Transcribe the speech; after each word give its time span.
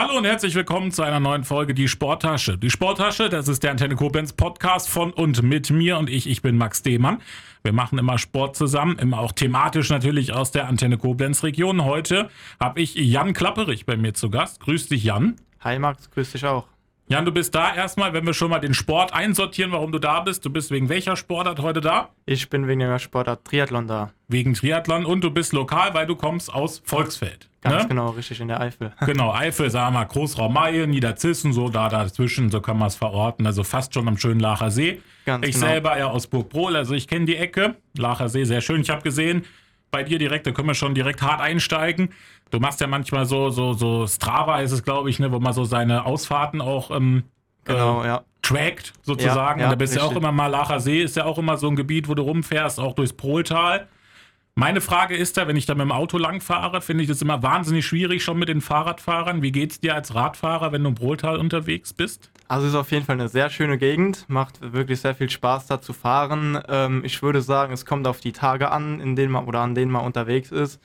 Hallo 0.00 0.16
und 0.16 0.24
herzlich 0.26 0.54
willkommen 0.54 0.92
zu 0.92 1.02
einer 1.02 1.18
neuen 1.18 1.42
Folge 1.42 1.74
Die 1.74 1.88
Sporttasche. 1.88 2.56
Die 2.56 2.70
Sporttasche, 2.70 3.28
das 3.28 3.48
ist 3.48 3.64
der 3.64 3.72
Antenne 3.72 3.96
Koblenz 3.96 4.32
Podcast 4.32 4.88
von 4.88 5.12
und 5.12 5.42
mit 5.42 5.70
mir 5.70 5.98
und 5.98 6.08
ich, 6.08 6.28
ich 6.28 6.40
bin 6.40 6.56
Max 6.56 6.84
Dehmann. 6.84 7.20
Wir 7.64 7.72
machen 7.72 7.98
immer 7.98 8.16
Sport 8.16 8.54
zusammen, 8.54 8.96
immer 9.00 9.18
auch 9.18 9.32
thematisch 9.32 9.90
natürlich 9.90 10.32
aus 10.32 10.52
der 10.52 10.68
Antenne 10.68 10.98
Koblenz 10.98 11.42
Region. 11.42 11.84
Heute 11.84 12.30
habe 12.60 12.80
ich 12.80 12.94
Jan 12.94 13.32
Klapperich 13.32 13.86
bei 13.86 13.96
mir 13.96 14.14
zu 14.14 14.30
Gast. 14.30 14.60
Grüß 14.60 14.86
dich, 14.86 15.02
Jan. 15.02 15.34
Hi 15.62 15.80
Max, 15.80 16.08
grüß 16.12 16.30
dich 16.30 16.46
auch. 16.46 16.68
Jan, 17.10 17.24
du 17.24 17.32
bist 17.32 17.54
da 17.54 17.74
erstmal, 17.74 18.12
wenn 18.12 18.26
wir 18.26 18.34
schon 18.34 18.50
mal 18.50 18.58
den 18.58 18.74
Sport 18.74 19.14
einsortieren, 19.14 19.72
warum 19.72 19.92
du 19.92 19.98
da 19.98 20.20
bist. 20.20 20.44
Du 20.44 20.50
bist 20.50 20.70
wegen 20.70 20.90
welcher 20.90 21.16
Sportart 21.16 21.58
heute 21.60 21.80
da? 21.80 22.10
Ich 22.26 22.50
bin 22.50 22.68
wegen 22.68 22.80
der 22.80 22.98
Sportart 22.98 23.46
Triathlon 23.46 23.86
da. 23.86 24.12
Wegen 24.28 24.52
Triathlon 24.52 25.06
und 25.06 25.24
du 25.24 25.30
bist 25.30 25.54
lokal, 25.54 25.94
weil 25.94 26.06
du 26.06 26.16
kommst 26.16 26.52
aus 26.52 26.82
Volksfeld. 26.84 27.48
Ganz 27.62 27.84
ne? 27.84 27.88
genau, 27.88 28.10
richtig 28.10 28.42
in 28.42 28.48
der 28.48 28.60
Eifel. 28.60 28.92
Genau, 29.06 29.32
Eifel, 29.32 29.70
sagen 29.70 29.94
wir 29.94 30.00
mal, 30.00 30.04
Großraum 30.04 30.52
Maye, 30.52 30.86
Niederzissen, 30.86 31.54
so 31.54 31.70
da 31.70 31.88
dazwischen, 31.88 32.50
so 32.50 32.60
kann 32.60 32.78
man 32.78 32.88
es 32.88 32.96
verorten. 32.96 33.46
Also 33.46 33.64
fast 33.64 33.94
schon 33.94 34.06
am 34.06 34.18
schönen 34.18 34.40
Lacher 34.40 34.70
See. 34.70 35.00
Ganz 35.24 35.46
ich 35.46 35.54
genau. 35.54 35.66
selber 35.66 35.98
ja 35.98 36.08
aus 36.08 36.26
Burgbrohl, 36.26 36.76
also 36.76 36.92
ich 36.92 37.08
kenne 37.08 37.24
die 37.24 37.36
Ecke. 37.36 37.76
Lacher 37.96 38.28
See, 38.28 38.44
sehr 38.44 38.60
schön. 38.60 38.82
Ich 38.82 38.90
habe 38.90 39.00
gesehen, 39.00 39.46
bei 39.90 40.02
dir 40.02 40.18
direkt, 40.18 40.46
da 40.46 40.52
können 40.52 40.68
wir 40.68 40.74
schon 40.74 40.94
direkt 40.94 41.22
hart 41.22 41.40
einsteigen. 41.40 42.10
Du 42.50 42.60
machst 42.60 42.80
ja 42.80 42.86
manchmal 42.86 43.26
so, 43.26 43.50
so, 43.50 43.72
so 43.74 44.06
Strava 44.06 44.60
ist 44.60 44.72
es, 44.72 44.82
glaube 44.82 45.10
ich, 45.10 45.18
ne, 45.18 45.32
wo 45.32 45.38
man 45.38 45.52
so 45.52 45.64
seine 45.64 46.04
Ausfahrten 46.06 46.60
auch 46.60 46.90
ähm, 46.90 47.24
genau, 47.64 48.02
äh, 48.02 48.06
ja. 48.06 48.24
trackt, 48.42 48.92
sozusagen. 49.02 49.60
Ja, 49.60 49.66
ja, 49.66 49.70
und 49.70 49.72
da 49.72 49.76
bist 49.76 49.94
du 49.94 50.00
ja 50.00 50.06
auch 50.06 50.16
immer 50.16 50.32
mal, 50.32 50.46
Lacher 50.46 50.80
See 50.80 51.02
ist 51.02 51.16
ja 51.16 51.24
auch 51.24 51.38
immer 51.38 51.56
so 51.56 51.68
ein 51.68 51.76
Gebiet, 51.76 52.08
wo 52.08 52.14
du 52.14 52.22
rumfährst, 52.22 52.80
auch 52.80 52.94
durchs 52.94 53.12
Prohltal. 53.12 53.88
Meine 54.54 54.80
Frage 54.80 55.16
ist 55.16 55.36
da, 55.36 55.46
wenn 55.46 55.54
ich 55.54 55.66
da 55.66 55.74
mit 55.74 55.82
dem 55.82 55.92
Auto 55.92 56.18
langfahre, 56.18 56.80
finde 56.80 57.04
ich 57.04 57.08
das 57.08 57.22
immer 57.22 57.42
wahnsinnig 57.44 57.86
schwierig 57.86 58.24
schon 58.24 58.38
mit 58.38 58.48
den 58.48 58.60
Fahrradfahrern. 58.60 59.40
Wie 59.40 59.52
geht 59.52 59.70
es 59.70 59.80
dir 59.80 59.94
als 59.94 60.16
Radfahrer, 60.16 60.72
wenn 60.72 60.82
du 60.82 60.88
im 60.88 60.94
Brohltal 60.96 61.38
unterwegs 61.38 61.92
bist? 61.92 62.32
Also 62.48 62.66
es 62.66 62.72
ist 62.72 62.78
auf 62.78 62.90
jeden 62.90 63.04
Fall 63.04 63.16
eine 63.16 63.28
sehr 63.28 63.50
schöne 63.50 63.76
Gegend, 63.78 64.24
macht 64.28 64.72
wirklich 64.72 65.00
sehr 65.00 65.14
viel 65.14 65.28
Spaß 65.28 65.66
da 65.66 65.80
zu 65.80 65.92
fahren. 65.92 66.58
Ähm, 66.68 67.02
ich 67.04 67.22
würde 67.22 67.42
sagen, 67.42 67.72
es 67.74 67.84
kommt 67.84 68.06
auf 68.06 68.20
die 68.20 68.32
Tage 68.32 68.70
an, 68.70 69.00
in 69.00 69.16
denen 69.16 69.32
man 69.32 69.44
oder 69.44 69.60
an 69.60 69.74
denen 69.74 69.92
man 69.92 70.04
unterwegs 70.04 70.50
ist. 70.50 70.80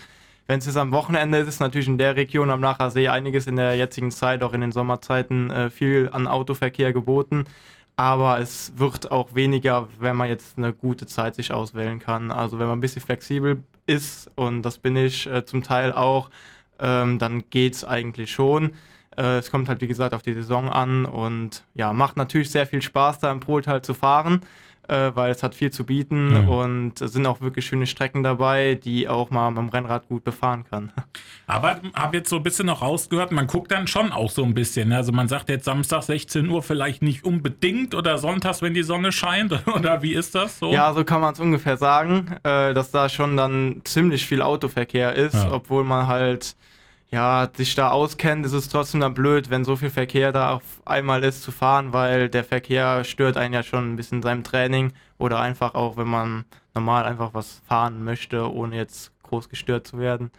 Wenn 0.45 0.59
es 0.59 0.65
jetzt 0.65 0.75
am 0.75 0.91
Wochenende 0.91 1.37
ist, 1.37 1.47
ist 1.47 1.59
natürlich 1.61 1.87
in 1.87 1.97
der 1.97 2.17
Region 2.17 2.49
am 2.49 2.61
Lacher 2.61 2.91
See 2.91 3.07
einiges 3.07 3.47
in 3.47 3.55
der 3.55 3.75
jetzigen 3.77 4.11
Zeit, 4.11 4.43
auch 4.43 4.53
in 4.53 4.59
den 4.59 4.73
Sommerzeiten, 4.73 5.49
äh, 5.51 5.69
viel 5.69 6.09
an 6.11 6.27
Autoverkehr 6.27 6.91
geboten 6.91 7.45
aber 7.95 8.39
es 8.39 8.73
wird 8.77 9.11
auch 9.11 9.35
weniger, 9.35 9.87
wenn 9.99 10.15
man 10.15 10.27
jetzt 10.27 10.57
eine 10.57 10.73
gute 10.73 11.05
Zeit 11.05 11.35
sich 11.35 11.51
auswählen 11.53 11.99
kann. 11.99 12.31
Also 12.31 12.59
wenn 12.59 12.67
man 12.67 12.77
ein 12.77 12.81
bisschen 12.81 13.01
flexibel 13.01 13.63
ist, 13.85 14.31
und 14.35 14.63
das 14.63 14.79
bin 14.79 14.95
ich 14.95 15.27
äh, 15.27 15.45
zum 15.45 15.63
Teil 15.63 15.93
auch, 15.93 16.29
ähm, 16.79 17.19
dann 17.19 17.43
geht 17.49 17.75
es 17.75 17.85
eigentlich 17.85 18.31
schon. 18.31 18.71
Äh, 19.17 19.37
es 19.37 19.51
kommt 19.51 19.69
halt, 19.69 19.81
wie 19.81 19.87
gesagt, 19.87 20.13
auf 20.13 20.21
die 20.21 20.33
Saison 20.33 20.69
an 20.69 21.05
und 21.05 21.63
ja, 21.73 21.93
macht 21.93 22.17
natürlich 22.17 22.49
sehr 22.49 22.65
viel 22.65 22.81
Spaß, 22.81 23.19
da 23.19 23.31
im 23.31 23.39
Poltal 23.39 23.81
zu 23.81 23.93
fahren 23.93 24.41
äh, 24.87 25.11
weil 25.13 25.31
es 25.31 25.43
hat 25.43 25.55
viel 25.55 25.71
zu 25.71 25.85
bieten 25.85 26.33
ja. 26.33 26.41
und 26.41 27.01
es 27.01 27.13
sind 27.13 27.25
auch 27.25 27.41
wirklich 27.41 27.65
schöne 27.65 27.87
Strecken 27.87 28.23
dabei, 28.23 28.75
die 28.75 29.07
auch 29.07 29.29
mal 29.29 29.49
mit 29.49 29.59
dem 29.59 29.69
Rennrad 29.69 30.07
gut 30.07 30.23
befahren 30.23 30.65
kann. 30.69 30.91
Aber 31.47 31.79
habe 31.93 32.17
jetzt 32.17 32.29
so 32.29 32.37
ein 32.37 32.43
bisschen 32.43 32.65
noch 32.65 32.81
rausgehört, 32.81 33.31
man 33.31 33.47
guckt 33.47 33.71
dann 33.71 33.87
schon 33.87 34.11
auch 34.11 34.29
so 34.29 34.43
ein 34.43 34.53
bisschen. 34.53 34.89
Ne? 34.89 34.97
Also 34.97 35.11
man 35.11 35.27
sagt 35.27 35.49
jetzt 35.49 35.65
Samstag 35.65 36.03
16 36.03 36.49
Uhr 36.49 36.61
vielleicht 36.61 37.01
nicht 37.01 37.23
unbedingt 37.23 37.95
oder 37.95 38.17
sonntags, 38.17 38.61
wenn 38.61 38.73
die 38.73 38.83
Sonne 38.83 39.11
scheint 39.11 39.65
oder 39.73 40.01
wie 40.01 40.13
ist 40.13 40.35
das 40.35 40.59
so? 40.59 40.71
Ja, 40.71 40.93
so 40.93 41.03
kann 41.03 41.21
man 41.21 41.33
es 41.33 41.39
ungefähr 41.39 41.77
sagen, 41.77 42.35
äh, 42.43 42.73
dass 42.73 42.91
da 42.91 43.09
schon 43.09 43.37
dann 43.37 43.81
ziemlich 43.85 44.25
viel 44.25 44.41
Autoverkehr 44.41 45.13
ist, 45.13 45.35
ja. 45.35 45.51
obwohl 45.51 45.83
man 45.83 46.07
halt 46.07 46.55
ja, 47.13 47.47
sich 47.55 47.75
da 47.75 47.91
auskennt, 47.91 48.43
ist 48.43 48.53
es 48.53 48.69
trotzdem 48.69 49.01
dann 49.01 49.13
blöd, 49.13 49.51
wenn 49.51 49.63
so 49.63 49.75
viel 49.75 49.91
Verkehr 49.91 50.31
da 50.31 50.55
auf 50.55 50.63
einmal 50.83 51.23
ist 51.23 51.43
zu 51.43 51.51
fahren, 51.51 51.93
weil 51.93 52.27
der 52.27 52.43
Verkehr 52.43 53.03
stört 53.03 53.37
einen 53.37 53.53
ja 53.53 53.61
schon 53.61 53.93
ein 53.93 53.95
bisschen 53.95 54.17
in 54.17 54.23
seinem 54.23 54.43
Training 54.43 54.93
oder 55.19 55.39
einfach 55.39 55.75
auch, 55.75 55.95
wenn 55.95 56.07
man 56.07 56.45
normal 56.73 57.05
einfach 57.05 57.35
was 57.35 57.61
fahren 57.67 58.03
möchte, 58.03 58.51
ohne 58.51 58.77
jetzt 58.77 59.11
groß 59.21 59.47
gestört 59.49 59.85
zu 59.85 59.99
werden. 59.99 60.31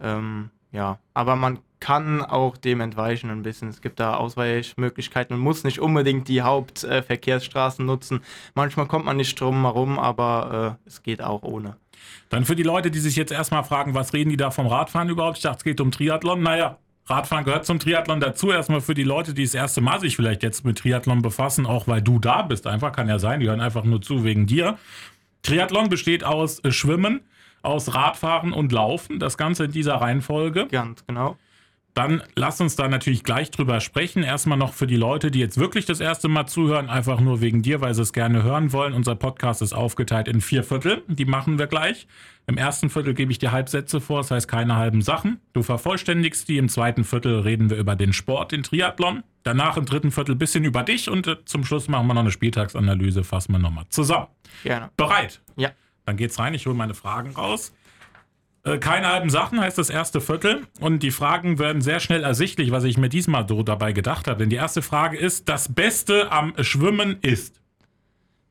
Ähm, 0.00 0.50
ja, 0.72 0.98
aber 1.14 1.36
man 1.36 1.60
kann 1.78 2.22
auch 2.22 2.56
dem 2.56 2.80
entweichen 2.80 3.30
ein 3.30 3.44
bisschen. 3.44 3.68
Es 3.68 3.80
gibt 3.80 4.00
da 4.00 4.16
Ausweichmöglichkeiten. 4.16 5.36
Man 5.36 5.44
muss 5.44 5.62
nicht 5.62 5.78
unbedingt 5.78 6.26
die 6.26 6.42
Hauptverkehrsstraßen 6.42 7.84
äh, 7.84 7.86
nutzen. 7.86 8.20
Manchmal 8.56 8.86
kommt 8.86 9.04
man 9.04 9.16
nicht 9.16 9.40
drum 9.40 9.62
herum, 9.62 9.96
aber 9.96 10.78
äh, 10.84 10.88
es 10.88 11.04
geht 11.04 11.22
auch 11.22 11.44
ohne. 11.44 11.76
Dann 12.28 12.44
für 12.44 12.56
die 12.56 12.62
Leute, 12.62 12.90
die 12.90 12.98
sich 12.98 13.16
jetzt 13.16 13.32
erstmal 13.32 13.64
fragen, 13.64 13.94
was 13.94 14.12
reden 14.12 14.30
die 14.30 14.36
da 14.36 14.50
vom 14.50 14.66
Radfahren 14.66 15.08
überhaupt? 15.08 15.38
Ich 15.38 15.42
dachte, 15.42 15.58
es 15.58 15.64
geht 15.64 15.80
um 15.80 15.90
Triathlon. 15.90 16.42
Naja, 16.42 16.78
Radfahren 17.06 17.44
gehört 17.44 17.66
zum 17.66 17.78
Triathlon 17.78 18.20
dazu. 18.20 18.50
Erstmal 18.50 18.80
für 18.80 18.94
die 18.94 19.04
Leute, 19.04 19.32
die 19.32 19.44
das 19.44 19.54
erste 19.54 19.80
Mal 19.80 20.00
sich 20.00 20.16
vielleicht 20.16 20.42
jetzt 20.42 20.64
mit 20.64 20.78
Triathlon 20.78 21.22
befassen, 21.22 21.66
auch 21.66 21.86
weil 21.86 22.02
du 22.02 22.18
da 22.18 22.42
bist. 22.42 22.66
Einfach 22.66 22.92
kann 22.92 23.08
ja 23.08 23.18
sein, 23.18 23.40
die 23.40 23.48
hören 23.48 23.60
einfach 23.60 23.84
nur 23.84 24.02
zu 24.02 24.24
wegen 24.24 24.46
dir. 24.46 24.78
Triathlon 25.42 25.88
besteht 25.88 26.24
aus 26.24 26.58
äh, 26.64 26.72
Schwimmen, 26.72 27.20
aus 27.62 27.94
Radfahren 27.94 28.52
und 28.52 28.72
Laufen. 28.72 29.20
Das 29.20 29.36
Ganze 29.38 29.64
in 29.64 29.72
dieser 29.72 29.94
Reihenfolge. 29.96 30.66
Ganz 30.66 31.06
genau. 31.06 31.36
Dann 31.96 32.22
lass 32.34 32.60
uns 32.60 32.76
da 32.76 32.88
natürlich 32.88 33.24
gleich 33.24 33.50
drüber 33.50 33.80
sprechen. 33.80 34.22
Erstmal 34.22 34.58
noch 34.58 34.74
für 34.74 34.86
die 34.86 34.96
Leute, 34.96 35.30
die 35.30 35.38
jetzt 35.38 35.56
wirklich 35.56 35.86
das 35.86 35.98
erste 35.98 36.28
Mal 36.28 36.44
zuhören, 36.44 36.90
einfach 36.90 37.20
nur 37.20 37.40
wegen 37.40 37.62
dir, 37.62 37.80
weil 37.80 37.94
sie 37.94 38.02
es 38.02 38.12
gerne 38.12 38.42
hören 38.42 38.74
wollen. 38.74 38.92
Unser 38.92 39.14
Podcast 39.14 39.62
ist 39.62 39.72
aufgeteilt 39.72 40.28
in 40.28 40.42
vier 40.42 40.62
Viertel. 40.62 41.04
Die 41.08 41.24
machen 41.24 41.58
wir 41.58 41.66
gleich. 41.66 42.06
Im 42.46 42.58
ersten 42.58 42.90
Viertel 42.90 43.14
gebe 43.14 43.32
ich 43.32 43.38
dir 43.38 43.50
Halbsätze 43.50 44.02
vor, 44.02 44.18
das 44.18 44.30
heißt 44.30 44.46
keine 44.46 44.76
halben 44.76 45.00
Sachen. 45.00 45.40
Du 45.54 45.62
vervollständigst 45.62 46.46
die. 46.50 46.58
Im 46.58 46.68
zweiten 46.68 47.02
Viertel 47.02 47.40
reden 47.40 47.70
wir 47.70 47.78
über 47.78 47.96
den 47.96 48.12
Sport, 48.12 48.52
den 48.52 48.62
Triathlon. 48.62 49.22
Danach 49.42 49.78
im 49.78 49.86
dritten 49.86 50.10
Viertel 50.10 50.34
ein 50.34 50.38
bisschen 50.38 50.64
über 50.64 50.82
dich 50.82 51.08
und 51.08 51.26
äh, 51.26 51.46
zum 51.46 51.64
Schluss 51.64 51.88
machen 51.88 52.06
wir 52.08 52.12
noch 52.12 52.20
eine 52.20 52.30
Spieltagsanalyse, 52.30 53.24
fassen 53.24 53.52
wir 53.52 53.58
nochmal 53.58 53.86
zusammen. 53.88 54.26
Gerne. 54.64 54.90
Bereit? 54.98 55.40
Ja. 55.56 55.70
Dann 56.04 56.18
geht's 56.18 56.38
rein, 56.38 56.52
ich 56.52 56.66
hole 56.66 56.76
meine 56.76 56.92
Fragen 56.92 57.30
raus. 57.30 57.72
Äh, 58.66 58.78
keine 58.78 59.06
halben 59.06 59.30
Sachen 59.30 59.60
heißt 59.60 59.78
das 59.78 59.90
erste 59.90 60.20
Viertel. 60.20 60.66
Und 60.80 61.02
die 61.04 61.12
Fragen 61.12 61.58
werden 61.60 61.80
sehr 61.80 62.00
schnell 62.00 62.24
ersichtlich, 62.24 62.72
was 62.72 62.82
ich 62.82 62.98
mir 62.98 63.08
diesmal 63.08 63.46
so 63.48 63.62
dabei 63.62 63.92
gedacht 63.92 64.26
habe. 64.26 64.40
Denn 64.40 64.50
die 64.50 64.56
erste 64.56 64.82
Frage 64.82 65.16
ist: 65.16 65.48
Das 65.48 65.72
Beste 65.72 66.32
am 66.32 66.52
Schwimmen 66.62 67.18
ist? 67.22 67.60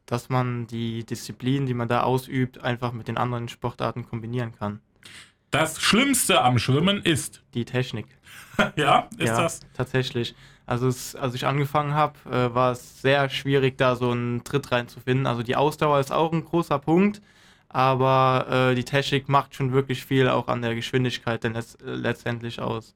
Dass 0.05 0.29
man 0.29 0.67
die 0.67 1.03
Disziplin, 1.03 1.65
die 1.65 1.73
man 1.73 1.89
da 1.89 2.03
ausübt, 2.03 2.63
einfach 2.63 2.93
mit 2.93 3.09
den 3.09 3.17
anderen 3.17 3.49
Sportarten 3.49 4.05
kombinieren 4.05 4.53
kann. 4.57 4.79
Das 5.51 5.81
Schlimmste 5.81 6.41
am 6.41 6.59
Schwimmen 6.59 7.01
ist? 7.01 7.43
Die 7.53 7.65
Technik. 7.65 8.05
ja, 8.77 9.09
ist 9.17 9.27
ja, 9.27 9.41
das? 9.41 9.59
Tatsächlich. 9.75 10.33
Also, 10.65 10.87
es, 10.87 11.15
als 11.15 11.35
ich 11.35 11.45
angefangen 11.45 11.93
habe, 11.93 12.17
äh, 12.29 12.55
war 12.55 12.71
es 12.71 13.01
sehr 13.01 13.29
schwierig, 13.29 13.77
da 13.77 13.95
so 13.95 14.11
einen 14.11 14.43
Tritt 14.45 14.71
reinzufinden. 14.71 15.27
Also, 15.27 15.43
die 15.43 15.57
Ausdauer 15.57 15.99
ist 15.99 16.13
auch 16.13 16.31
ein 16.31 16.45
großer 16.45 16.79
Punkt 16.79 17.21
aber 17.75 18.69
äh, 18.69 18.75
die 18.75 18.85
Technik 18.85 19.27
macht 19.27 19.53
schon 19.53 19.73
wirklich 19.73 20.05
viel 20.05 20.29
auch 20.29 20.47
an 20.47 20.61
der 20.61 20.75
Geschwindigkeit 20.75 21.43
denn 21.43 21.55
letzt, 21.55 21.81
äh, 21.81 21.93
letztendlich 21.93 22.61
aus. 22.61 22.95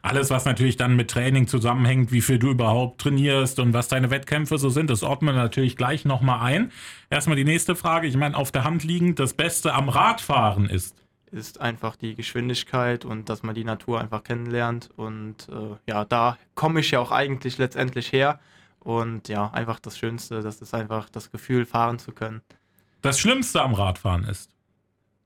Alles, 0.00 0.30
was 0.30 0.44
natürlich 0.44 0.76
dann 0.76 0.94
mit 0.94 1.10
Training 1.10 1.48
zusammenhängt, 1.48 2.12
wie 2.12 2.20
viel 2.20 2.38
du 2.38 2.50
überhaupt 2.50 3.00
trainierst 3.00 3.58
und 3.58 3.72
was 3.72 3.88
deine 3.88 4.10
Wettkämpfe 4.10 4.58
so 4.58 4.68
sind, 4.68 4.90
das 4.90 5.02
ordnen 5.02 5.34
wir 5.34 5.42
natürlich 5.42 5.76
gleich 5.76 6.04
nochmal 6.04 6.38
ein. 6.40 6.70
Erstmal 7.10 7.34
die 7.34 7.42
nächste 7.42 7.74
Frage. 7.74 8.06
Ich 8.06 8.16
meine, 8.16 8.36
auf 8.36 8.52
der 8.52 8.62
Hand 8.62 8.84
liegend, 8.84 9.18
das 9.18 9.34
Beste 9.34 9.74
am 9.74 9.88
Radfahren 9.88 10.68
ist? 10.68 10.94
Ist 11.32 11.60
einfach 11.60 11.96
die 11.96 12.14
Geschwindigkeit 12.14 13.04
und 13.04 13.28
dass 13.28 13.42
man 13.42 13.56
die 13.56 13.64
Natur 13.64 14.00
einfach 14.00 14.22
kennenlernt. 14.22 14.88
Und 14.94 15.48
äh, 15.48 15.90
ja, 15.90 16.04
da 16.04 16.38
komme 16.54 16.78
ich 16.78 16.92
ja 16.92 17.00
auch 17.00 17.10
eigentlich 17.10 17.58
letztendlich 17.58 18.12
her. 18.12 18.38
Und 18.78 19.26
ja, 19.26 19.50
einfach 19.50 19.80
das 19.80 19.98
Schönste, 19.98 20.42
das 20.42 20.60
ist 20.60 20.74
einfach 20.74 21.10
das 21.10 21.32
Gefühl, 21.32 21.66
fahren 21.66 21.98
zu 21.98 22.12
können 22.12 22.40
das 23.02 23.18
Schlimmste 23.18 23.62
am 23.62 23.74
Radfahren 23.74 24.24
ist? 24.24 24.50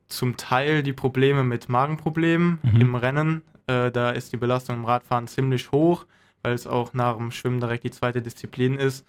Zum 0.08 0.36
Teil 0.36 0.82
die 0.82 0.92
Probleme 0.92 1.44
mit 1.44 1.68
Magenproblemen 1.68 2.58
mhm. 2.62 2.80
im 2.80 2.94
Rennen. 2.94 3.42
Äh, 3.66 3.90
da 3.90 4.10
ist 4.10 4.32
die 4.32 4.36
Belastung 4.36 4.76
im 4.76 4.84
Radfahren 4.84 5.26
ziemlich 5.26 5.72
hoch, 5.72 6.06
weil 6.42 6.54
es 6.54 6.66
auch 6.66 6.94
nach 6.94 7.16
dem 7.16 7.30
Schwimmen 7.30 7.60
direkt 7.60 7.84
die 7.84 7.90
zweite 7.90 8.22
Disziplin 8.22 8.74
ist. 8.78 9.06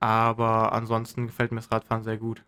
Aber 0.00 0.72
ansonsten 0.72 1.26
gefällt 1.26 1.52
mir 1.52 1.60
das 1.60 1.70
Radfahren 1.70 2.04
sehr 2.04 2.16
gut. 2.16 2.42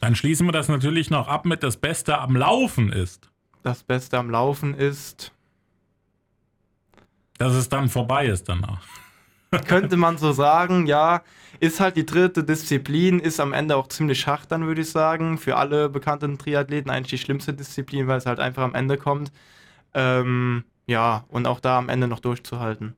Dann 0.00 0.14
schließen 0.14 0.46
wir 0.46 0.52
das 0.52 0.68
natürlich 0.68 1.10
noch 1.10 1.28
ab 1.28 1.44
mit 1.44 1.62
das 1.62 1.76
Beste 1.76 2.18
am 2.18 2.36
Laufen 2.36 2.92
ist. 2.92 3.30
Das 3.62 3.82
Beste 3.82 4.18
am 4.18 4.30
Laufen 4.30 4.74
ist. 4.74 5.32
Dass 7.38 7.54
es 7.54 7.68
dann 7.68 7.88
vorbei 7.88 8.26
ist 8.26 8.48
danach. 8.48 8.86
Könnte 9.66 9.96
man 9.96 10.18
so 10.18 10.32
sagen, 10.32 10.86
ja. 10.86 11.22
Ist 11.60 11.80
halt 11.80 11.96
die 11.96 12.04
dritte 12.04 12.42
Disziplin, 12.42 13.20
ist 13.20 13.38
am 13.38 13.52
Ende 13.52 13.76
auch 13.76 13.86
ziemlich 13.86 14.26
hart, 14.26 14.50
dann 14.50 14.66
würde 14.66 14.80
ich 14.80 14.90
sagen. 14.90 15.38
Für 15.38 15.56
alle 15.56 15.88
bekannten 15.88 16.36
Triathleten 16.36 16.90
eigentlich 16.90 17.20
die 17.20 17.24
schlimmste 17.24 17.54
Disziplin, 17.54 18.08
weil 18.08 18.18
es 18.18 18.26
halt 18.26 18.40
einfach 18.40 18.64
am 18.64 18.74
Ende 18.74 18.96
kommt. 18.96 19.30
Ähm, 19.94 20.64
ja, 20.86 21.24
und 21.28 21.46
auch 21.46 21.60
da 21.60 21.78
am 21.78 21.88
Ende 21.88 22.08
noch 22.08 22.20
durchzuhalten. 22.20 22.96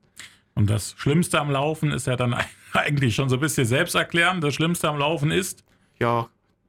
Und 0.54 0.70
das 0.70 0.94
Schlimmste 0.96 1.38
am 1.38 1.50
Laufen 1.50 1.92
ist 1.92 2.06
ja 2.06 2.16
dann 2.16 2.34
eigentlich 2.72 3.14
schon 3.14 3.28
so 3.28 3.36
ein 3.36 3.40
bisschen 3.40 3.66
selbst 3.66 3.94
erklären. 3.94 4.40
Das 4.40 4.54
Schlimmste 4.54 4.88
am 4.88 4.98
Laufen 4.98 5.30
ist? 5.30 5.64
Ja, 5.98 6.28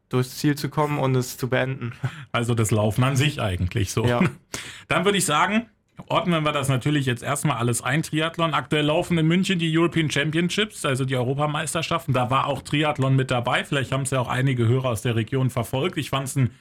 durchs 0.10 0.38
Ziel 0.38 0.56
zu 0.56 0.69
kommen 0.69 1.00
und 1.00 1.16
es 1.16 1.38
zu 1.38 1.50
beenden. 1.50 1.94
Also 2.31 2.54
das 2.54 2.72
Laufen 2.72 3.04
an 3.04 3.16
sich 3.16 3.42
eigentlich 3.42 3.92
so. 3.92 4.06
Ja. 4.06 4.22
Dann 4.88 5.06
würde 5.06 5.18
ich 5.18 5.25
sagen, 5.25 5.69
ordnen 6.07 6.44
wir 6.44 6.51
das 6.51 6.69
natürlich 6.69 7.05
jetzt 7.05 7.23
erstmal 7.23 7.57
alles 7.57 7.81
ein, 7.81 8.03
Triathlon. 8.03 8.53
Aktuell 8.53 8.85
laufen 8.85 9.17
in 9.17 9.27
München 9.27 9.59
die 9.59 9.75
European 9.75 10.09
Championships, 10.11 10.85
also 10.85 11.05
die 11.05 11.15
Europameisterschaften. 11.15 12.13
Da 12.13 12.29
war 12.29 12.47
auch 12.47 12.61
Triathlon 12.61 13.15
mit 13.15 13.31
dabei. 13.31 13.63
Vielleicht 13.63 13.91
haben 13.91 14.03
es 14.03 14.11
ja 14.11 14.19
auch 14.19 14.29
einige 14.29 14.67
Hörer 14.67 14.89
aus 14.89 15.01
der 15.01 15.15
Region 15.15 15.49
verfolgt. 15.49 15.97
Ich 15.97 16.09
fand 16.09 16.27
es 16.27 16.35
ein 16.35 16.51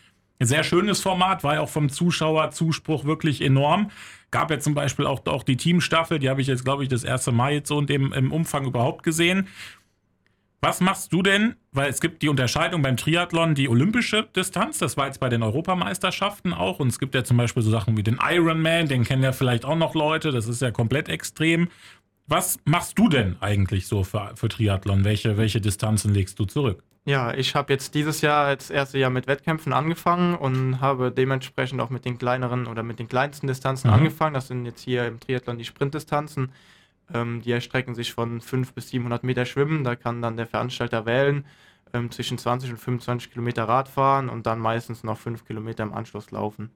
sehr 0.40 0.64
schönes 0.64 1.00
Format, 1.00 1.44
war 1.44 1.54
ja 1.54 1.60
auch 1.60 1.68
vom 1.68 1.88
Zuschauerzuspruch 1.88 3.04
wirklich 3.04 3.40
enorm. 3.40 3.90
Gab 4.30 4.50
ja 4.50 4.58
zum 4.58 4.74
Beispiel 4.74 5.06
auch, 5.06 5.24
auch 5.26 5.44
die 5.44 5.56
Teamstaffel, 5.56 6.18
die 6.18 6.28
habe 6.28 6.40
ich 6.40 6.46
jetzt, 6.46 6.64
glaube 6.64 6.82
ich, 6.82 6.88
das 6.88 7.04
erste 7.04 7.32
Mal 7.32 7.52
jetzt 7.52 7.68
so 7.68 7.78
in 7.78 7.86
dem, 7.86 8.12
im 8.12 8.32
Umfang 8.32 8.66
überhaupt 8.66 9.02
gesehen. 9.02 9.48
Was 10.60 10.80
machst 10.80 11.12
du 11.12 11.22
denn? 11.22 11.56
Weil 11.72 11.90
es 11.90 12.00
gibt 12.00 12.22
die 12.22 12.28
Unterscheidung 12.28 12.82
beim 12.82 12.96
Triathlon, 12.96 13.54
die 13.54 13.68
olympische 13.68 14.26
Distanz, 14.34 14.78
das 14.78 14.96
war 14.96 15.06
jetzt 15.06 15.20
bei 15.20 15.28
den 15.28 15.42
Europameisterschaften 15.42 16.52
auch. 16.52 16.80
Und 16.80 16.88
es 16.88 16.98
gibt 16.98 17.14
ja 17.14 17.24
zum 17.24 17.36
Beispiel 17.36 17.62
so 17.62 17.70
Sachen 17.70 17.96
wie 17.96 18.02
den 18.02 18.18
Ironman, 18.20 18.88
den 18.88 19.04
kennen 19.04 19.22
ja 19.22 19.32
vielleicht 19.32 19.64
auch 19.64 19.76
noch 19.76 19.94
Leute, 19.94 20.32
das 20.32 20.48
ist 20.48 20.62
ja 20.62 20.70
komplett 20.70 21.08
extrem. 21.08 21.68
Was 22.26 22.58
machst 22.64 22.98
du 22.98 23.08
denn 23.08 23.36
eigentlich 23.40 23.86
so 23.86 24.02
für, 24.02 24.32
für 24.34 24.48
Triathlon? 24.48 25.04
Welche, 25.04 25.36
welche 25.36 25.60
Distanzen 25.60 26.12
legst 26.12 26.38
du 26.38 26.44
zurück? 26.44 26.82
Ja, 27.04 27.32
ich 27.32 27.54
habe 27.54 27.72
jetzt 27.72 27.94
dieses 27.94 28.20
Jahr, 28.20 28.56
das 28.56 28.68
erste 28.68 28.98
Jahr 28.98 29.10
mit 29.10 29.28
Wettkämpfen 29.28 29.72
angefangen 29.72 30.34
und 30.34 30.80
habe 30.80 31.12
dementsprechend 31.12 31.80
auch 31.80 31.90
mit 31.90 32.04
den 32.04 32.18
kleineren 32.18 32.66
oder 32.66 32.82
mit 32.82 32.98
den 32.98 33.06
kleinsten 33.06 33.46
Distanzen 33.46 33.88
mhm. 33.90 33.94
angefangen. 33.94 34.34
Das 34.34 34.48
sind 34.48 34.64
jetzt 34.64 34.82
hier 34.82 35.06
im 35.06 35.20
Triathlon 35.20 35.56
die 35.56 35.64
Sprintdistanzen. 35.64 36.50
Ähm, 37.12 37.42
die 37.42 37.52
erstrecken 37.52 37.94
sich 37.94 38.12
von 38.12 38.40
5 38.40 38.74
bis 38.74 38.90
700 38.90 39.24
Meter 39.24 39.44
Schwimmen. 39.44 39.84
Da 39.84 39.96
kann 39.96 40.22
dann 40.22 40.36
der 40.36 40.46
Veranstalter 40.46 41.06
wählen, 41.06 41.44
ähm, 41.92 42.10
zwischen 42.10 42.38
20 42.38 42.70
und 42.70 42.78
25 42.78 43.30
Kilometer 43.32 43.64
Radfahren 43.64 44.28
und 44.28 44.46
dann 44.46 44.58
meistens 44.58 45.04
noch 45.04 45.18
5 45.18 45.44
Kilometer 45.44 45.82
im 45.82 45.94
Anschluss 45.94 46.30
laufen. 46.30 46.70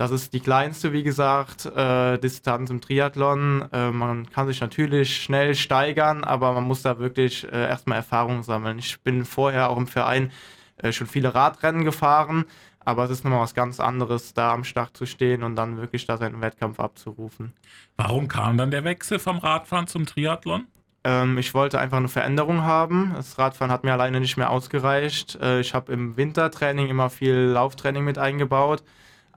Das 0.00 0.12
ist 0.12 0.32
die 0.32 0.40
kleinste, 0.40 0.94
wie 0.94 1.02
gesagt, 1.02 1.66
äh, 1.66 2.16
Distanz 2.18 2.70
im 2.70 2.80
Triathlon. 2.80 3.68
Äh, 3.70 3.90
man 3.90 4.30
kann 4.30 4.46
sich 4.46 4.62
natürlich 4.62 5.22
schnell 5.22 5.54
steigern, 5.54 6.24
aber 6.24 6.52
man 6.54 6.64
muss 6.64 6.80
da 6.80 6.98
wirklich 6.98 7.44
äh, 7.44 7.68
erstmal 7.68 7.98
Erfahrung 7.98 8.42
sammeln. 8.42 8.78
Ich 8.78 8.98
bin 9.02 9.26
vorher 9.26 9.68
auch 9.68 9.76
im 9.76 9.86
Verein 9.86 10.32
äh, 10.78 10.92
schon 10.92 11.06
viele 11.06 11.34
Radrennen 11.34 11.84
gefahren, 11.84 12.46
aber 12.84 13.04
es 13.04 13.10
ist 13.10 13.24
nochmal 13.24 13.40
was 13.40 13.54
ganz 13.54 13.80
anderes, 13.80 14.34
da 14.34 14.52
am 14.52 14.64
Start 14.64 14.96
zu 14.96 15.06
stehen 15.06 15.42
und 15.42 15.56
dann 15.56 15.78
wirklich 15.78 16.06
da 16.06 16.16
seinen 16.16 16.40
Wettkampf 16.40 16.80
abzurufen. 16.80 17.52
Warum 17.96 18.28
kam 18.28 18.56
dann 18.56 18.70
der 18.70 18.84
Wechsel 18.84 19.18
vom 19.18 19.38
Radfahren 19.38 19.86
zum 19.86 20.06
Triathlon? 20.06 20.66
Ähm, 21.04 21.38
ich 21.38 21.54
wollte 21.54 21.78
einfach 21.78 21.98
eine 21.98 22.08
Veränderung 22.08 22.62
haben. 22.62 23.12
Das 23.14 23.38
Radfahren 23.38 23.72
hat 23.72 23.84
mir 23.84 23.92
alleine 23.92 24.20
nicht 24.20 24.36
mehr 24.36 24.50
ausgereicht. 24.50 25.38
Äh, 25.40 25.60
ich 25.60 25.74
habe 25.74 25.92
im 25.92 26.16
Wintertraining 26.16 26.88
immer 26.88 27.10
viel 27.10 27.34
Lauftraining 27.34 28.04
mit 28.04 28.18
eingebaut 28.18 28.82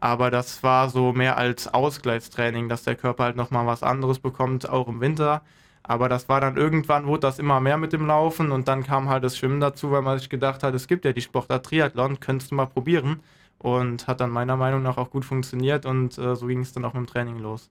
aber 0.04 0.30
das 0.30 0.64
war 0.64 0.90
so 0.90 1.14
mehr 1.14 1.38
als 1.38 1.74
Ausgleichstraining, 1.74 2.68
dass 2.68 2.84
der 2.84 2.96
Körper 2.98 3.24
halt 3.24 3.38
nochmal 3.38 3.66
was 3.66 3.84
anderes 3.84 4.20
bekommt, 4.20 4.68
auch 4.68 4.90
im 4.90 5.00
Winter. 5.00 5.44
Aber 5.84 6.08
das 6.08 6.30
war 6.30 6.40
dann 6.40 6.56
irgendwann, 6.56 7.06
wurde 7.06 7.22
das 7.22 7.40
immer 7.40 7.60
mehr 7.60 7.78
mit 7.78 7.92
dem 7.92 8.06
Laufen 8.06 8.52
und 8.52 8.68
dann 8.68 8.84
kam 8.84 9.10
halt 9.10 9.24
das 9.24 9.38
Schwimmen 9.38 9.60
dazu, 9.60 9.92
weil 9.92 10.02
man 10.02 10.18
sich 10.18 10.30
gedacht 10.30 10.64
hat, 10.64 10.74
es 10.74 10.88
gibt 10.88 11.04
ja 11.04 11.12
die 11.12 11.22
Sportart 11.22 11.66
Triathlon, 11.66 12.20
könntest 12.20 12.52
du 12.52 12.56
mal 12.56 12.66
probieren. 12.66 13.20
Und 13.60 14.08
hat 14.08 14.20
dann 14.20 14.30
meiner 14.30 14.58
Meinung 14.58 14.82
nach 14.84 14.98
auch 14.98 15.10
gut 15.10 15.24
funktioniert 15.24 15.86
und 15.86 16.18
äh, 16.18 16.36
so 16.36 16.48
ging 16.48 16.60
es 16.60 16.74
dann 16.74 16.84
auch 16.84 16.94
mit 16.94 17.06
dem 17.06 17.08
Training 17.08 17.40
los. 17.40 17.70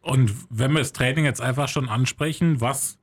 Und 0.00 0.32
wenn 0.48 0.72
wir 0.72 0.78
das 0.78 0.92
Training 0.92 1.26
jetzt 1.26 1.42
einfach 1.42 1.68
schon 1.68 1.90
ansprechen, 1.90 2.60
was, 2.62 2.98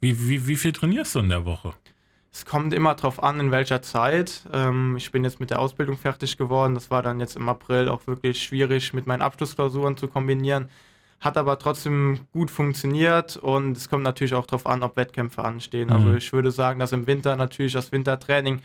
wie, 0.00 0.28
wie, 0.28 0.46
wie 0.46 0.56
viel 0.56 0.72
trainierst 0.72 1.14
du 1.14 1.18
in 1.18 1.28
der 1.28 1.44
Woche? 1.44 1.74
Es 2.32 2.44
kommt 2.44 2.72
immer 2.72 2.94
darauf 2.94 3.22
an, 3.22 3.40
in 3.40 3.50
welcher 3.50 3.82
Zeit. 3.82 4.42
Ähm, 4.52 4.96
ich 4.96 5.10
bin 5.10 5.24
jetzt 5.24 5.40
mit 5.40 5.50
der 5.50 5.58
Ausbildung 5.58 5.96
fertig 5.96 6.36
geworden. 6.36 6.74
Das 6.74 6.90
war 6.90 7.02
dann 7.02 7.20
jetzt 7.20 7.36
im 7.36 7.48
April 7.48 7.88
auch 7.88 8.06
wirklich 8.06 8.42
schwierig 8.42 8.92
mit 8.92 9.06
meinen 9.06 9.22
Abschlussklausuren 9.22 9.96
zu 9.96 10.08
kombinieren. 10.08 10.68
Hat 11.20 11.36
aber 11.36 11.58
trotzdem 11.58 12.20
gut 12.32 12.50
funktioniert 12.50 13.36
und 13.36 13.76
es 13.76 13.88
kommt 13.88 14.04
natürlich 14.04 14.34
auch 14.34 14.46
darauf 14.46 14.66
an, 14.66 14.82
ob 14.82 14.96
Wettkämpfe 14.96 15.44
anstehen. 15.44 15.90
Also 15.90 16.02
mhm. 16.02 16.06
Also 16.06 16.18
ich 16.18 16.32
würde 16.32 16.50
sagen, 16.50 16.78
dass 16.78 16.92
im 16.92 17.06
Winter 17.06 17.34
natürlich 17.36 17.72
das 17.72 17.90
Wintertraining 17.90 18.60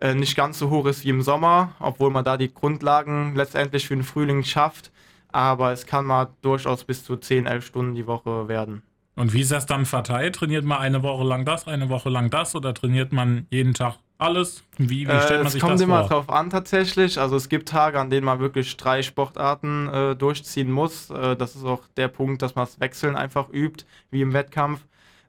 äh, 0.00 0.14
nicht 0.14 0.36
ganz 0.36 0.58
so 0.58 0.70
hoch 0.70 0.86
ist 0.86 1.04
wie 1.04 1.10
im 1.10 1.22
Sommer, 1.22 1.72
obwohl 1.80 2.10
man 2.10 2.24
da 2.24 2.36
die 2.36 2.52
Grundlagen 2.52 3.34
letztendlich 3.34 3.86
für 3.86 3.94
den 3.94 4.04
Frühling 4.04 4.44
schafft. 4.44 4.92
Aber 5.32 5.72
es 5.72 5.86
kann 5.86 6.04
mal 6.04 6.28
durchaus 6.42 6.84
bis 6.84 7.04
zu 7.04 7.16
10, 7.16 7.46
11 7.46 7.66
Stunden 7.66 7.94
die 7.94 8.06
Woche 8.06 8.48
werden. 8.48 8.82
Und 9.16 9.32
wie 9.32 9.40
ist 9.40 9.50
das 9.50 9.64
dann 9.66 9.86
verteilt? 9.86 10.36
Trainiert 10.36 10.64
man 10.64 10.78
eine 10.78 11.02
Woche 11.02 11.24
lang 11.24 11.44
das, 11.46 11.66
eine 11.66 11.88
Woche 11.88 12.10
lang 12.10 12.30
das 12.30 12.54
oder 12.54 12.74
trainiert 12.74 13.12
man 13.12 13.46
jeden 13.50 13.72
Tag 13.72 13.96
alles? 14.18 14.62
Wie, 14.78 15.06
wie 15.06 15.10
äh, 15.10 15.20
stellt 15.20 15.40
man 15.40 15.46
äh, 15.46 15.50
sich 15.50 15.60
das 15.60 15.68
vor? 15.68 15.74
Es 15.74 15.80
kommt 15.80 15.80
immer 15.80 16.02
drauf 16.04 16.30
an 16.30 16.50
tatsächlich. 16.50 17.18
Also 17.18 17.36
es 17.36 17.48
gibt 17.48 17.68
Tage, 17.68 18.00
an 18.00 18.10
denen 18.10 18.24
man 18.24 18.40
wirklich 18.40 18.76
drei 18.76 19.02
Sportarten 19.02 19.88
äh, 19.88 20.16
durchziehen 20.16 20.70
muss. 20.70 21.10
Äh, 21.10 21.36
das 21.36 21.56
ist 21.56 21.64
auch 21.64 21.82
der 21.96 22.08
Punkt, 22.08 22.42
dass 22.42 22.54
man 22.54 22.64
das 22.64 22.80
Wechseln 22.80 23.16
einfach 23.16 23.48
übt, 23.52 23.84
wie 24.10 24.22
im 24.22 24.32
Wettkampf. 24.32 24.80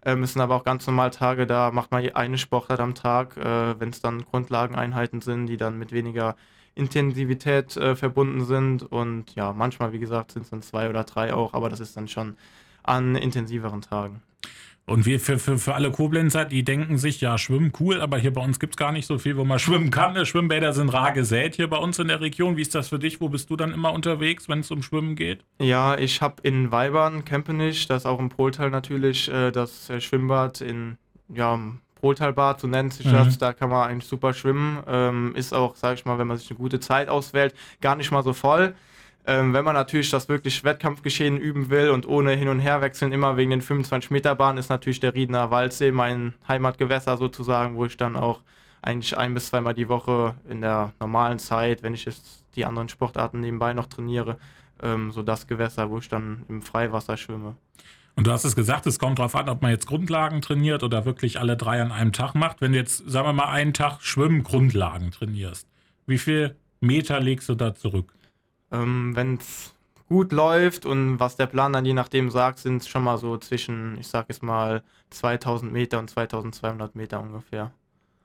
Ähm, 0.05 0.23
es 0.23 0.33
sind 0.33 0.41
aber 0.41 0.55
auch 0.55 0.63
ganz 0.63 0.87
normal 0.87 1.11
Tage, 1.11 1.45
da 1.47 1.71
macht 1.71 1.91
man 1.91 2.07
eine 2.09 2.37
Sportart 2.37 2.79
am 2.79 2.95
Tag, 2.95 3.35
äh, 3.35 3.79
wenn 3.79 3.89
es 3.89 4.01
dann 4.01 4.23
Grundlageneinheiten 4.23 5.21
sind, 5.21 5.47
die 5.47 5.57
dann 5.57 5.77
mit 5.77 5.91
weniger 5.91 6.35
Intensivität 6.75 7.75
äh, 7.75 7.95
verbunden 7.95 8.45
sind. 8.45 8.83
Und 8.83 9.35
ja, 9.35 9.51
manchmal, 9.51 9.91
wie 9.91 9.99
gesagt, 9.99 10.31
sind 10.31 10.43
es 10.43 10.49
dann 10.49 10.61
zwei 10.61 10.89
oder 10.89 11.03
drei 11.03 11.33
auch, 11.33 11.53
aber 11.53 11.69
das 11.69 11.79
ist 11.79 11.97
dann 11.97 12.07
schon 12.07 12.37
an 12.83 13.15
intensiveren 13.15 13.81
Tagen. 13.81 14.21
Und 14.89 15.05
wir 15.05 15.19
für, 15.19 15.37
für, 15.37 15.57
für 15.57 15.75
alle 15.75 15.91
Koblenzer, 15.91 16.45
die 16.45 16.63
denken 16.63 16.97
sich, 16.97 17.19
ja, 17.19 17.37
schwimmen 17.37 17.73
cool, 17.77 17.99
aber 17.99 18.17
hier 18.17 18.33
bei 18.33 18.41
uns 18.41 18.57
gibt 18.57 18.73
es 18.73 18.77
gar 18.77 18.93
nicht 18.93 19.05
so 19.05 19.17
viel, 19.17 19.35
wo 19.35 19.43
man 19.43 19.59
schwimmen 19.59 19.91
kann. 19.91 20.15
Die 20.15 20.25
Schwimmbäder 20.25 20.71
sind 20.71 20.87
rar 20.89 21.11
gesät 21.11 21.55
hier 21.55 21.69
bei 21.69 21.75
uns 21.75 21.99
in 21.99 22.07
der 22.07 22.21
Region. 22.21 22.55
Wie 22.55 22.61
ist 22.61 22.73
das 22.73 22.87
für 22.87 22.97
dich? 22.97 23.19
Wo 23.19 23.27
bist 23.27 23.49
du 23.49 23.57
dann 23.57 23.73
immer 23.73 23.91
unterwegs, 23.91 24.47
wenn 24.47 24.61
es 24.61 24.71
um 24.71 24.81
Schwimmen 24.81 25.17
geht? 25.17 25.43
Ja, 25.59 25.97
ich 25.97 26.21
habe 26.21 26.35
in 26.43 26.71
Weibern, 26.71 27.25
Kempenich, 27.25 27.87
das 27.87 28.03
ist 28.03 28.05
auch 28.05 28.19
im 28.19 28.29
Poltal 28.29 28.69
natürlich, 28.69 29.29
äh, 29.29 29.51
das 29.51 29.89
äh, 29.89 29.99
Schwimmbad 29.99 30.61
in, 30.61 30.97
ja, 31.27 31.59
Poltalbad, 31.99 32.61
so 32.61 32.67
nennt 32.67 32.93
sich 32.93 33.11
das. 33.11 33.35
Mhm. 33.35 33.39
Da 33.39 33.51
kann 33.51 33.69
man 33.69 33.89
eigentlich 33.89 34.07
super 34.07 34.33
schwimmen. 34.33 34.81
Ähm, 34.87 35.35
ist 35.35 35.53
auch, 35.53 35.75
sage 35.75 35.95
ich 35.95 36.05
mal, 36.05 36.17
wenn 36.17 36.27
man 36.27 36.37
sich 36.37 36.49
eine 36.49 36.59
gute 36.59 36.79
Zeit 36.79 37.09
auswählt, 37.09 37.53
gar 37.81 37.97
nicht 37.97 38.11
mal 38.11 38.23
so 38.23 38.31
voll. 38.31 38.73
Ähm, 39.29 39.53
wenn 39.53 39.65
man 39.65 39.75
natürlich 39.75 40.09
das 40.09 40.29
wirklich 40.29 40.63
Wettkampfgeschehen 40.63 41.37
üben 41.37 41.69
will 41.69 41.89
und 41.89 42.07
ohne 42.07 42.31
Hin- 42.31 42.47
und 42.47 42.61
Herwechseln 42.61 43.11
immer 43.11 43.35
wegen 43.35 43.49
den 43.49 43.61
25-Meter-Bahnen, 43.61 44.57
ist 44.57 44.69
natürlich 44.69 45.01
der 45.01 45.13
Riedener 45.13 45.51
Waldsee 45.51 45.91
mein 45.91 46.33
Heimatgewässer 46.47 47.17
sozusagen, 47.17 47.75
wo 47.75 47.83
ich 47.83 47.97
dann 47.97 48.15
auch 48.15 48.39
eigentlich 48.81 49.17
ein 49.17 49.33
bis 49.33 49.47
zweimal 49.47 49.73
die 49.73 49.89
Woche 49.89 50.35
in 50.47 50.61
der 50.61 50.93
normalen 51.01 51.39
Zeit, 51.39 51.83
wenn 51.83 51.93
ich 51.93 52.05
jetzt 52.05 52.45
die 52.55 52.63
anderen 52.63 52.87
Sportarten 52.87 53.41
nebenbei 53.41 53.73
noch 53.73 53.87
trainiere, 53.87 54.37
ähm, 54.81 55.11
so 55.11 55.23
das 55.23 55.45
Gewässer, 55.45 55.89
wo 55.89 55.97
ich 55.97 56.07
dann 56.07 56.45
im 56.47 56.61
Freiwasser 56.61 57.17
schwimme. 57.17 57.57
Und 58.15 58.27
du 58.27 58.31
hast 58.31 58.45
es 58.45 58.55
gesagt, 58.55 58.87
es 58.87 58.97
kommt 58.97 59.19
darauf 59.19 59.35
an, 59.35 59.49
ob 59.49 59.61
man 59.61 59.71
jetzt 59.71 59.87
Grundlagen 59.87 60.41
trainiert 60.41 60.83
oder 60.83 61.03
wirklich 61.03 61.37
alle 61.37 61.57
drei 61.57 61.81
an 61.81 61.91
einem 61.91 62.13
Tag 62.13 62.33
macht. 62.33 62.61
Wenn 62.61 62.71
du 62.71 62.77
jetzt, 62.77 63.03
sagen 63.09 63.27
wir 63.27 63.33
mal, 63.33 63.49
einen 63.49 63.73
Tag 63.73 64.01
Schwimmen-Grundlagen 64.01 65.11
trainierst, 65.11 65.67
wie 66.05 66.17
viel 66.17 66.55
Meter 66.79 67.19
legst 67.19 67.49
du 67.49 67.55
da 67.55 67.75
zurück? 67.75 68.13
Ähm, 68.71 69.15
Wenn 69.15 69.35
es 69.35 69.73
gut 70.07 70.31
läuft 70.31 70.85
und 70.85 71.19
was 71.19 71.35
der 71.35 71.47
Plan 71.47 71.73
dann 71.73 71.85
je 71.85 71.93
nachdem 71.93 72.29
sagt, 72.29 72.59
sind 72.59 72.81
es 72.81 72.87
schon 72.87 73.03
mal 73.03 73.17
so 73.17 73.37
zwischen, 73.37 73.97
ich 73.99 74.07
sag 74.07 74.29
jetzt 74.29 74.41
mal, 74.43 74.83
2000 75.09 75.71
Meter 75.71 75.99
und 75.99 76.09
2200 76.09 76.95
Meter 76.95 77.19
ungefähr. 77.21 77.71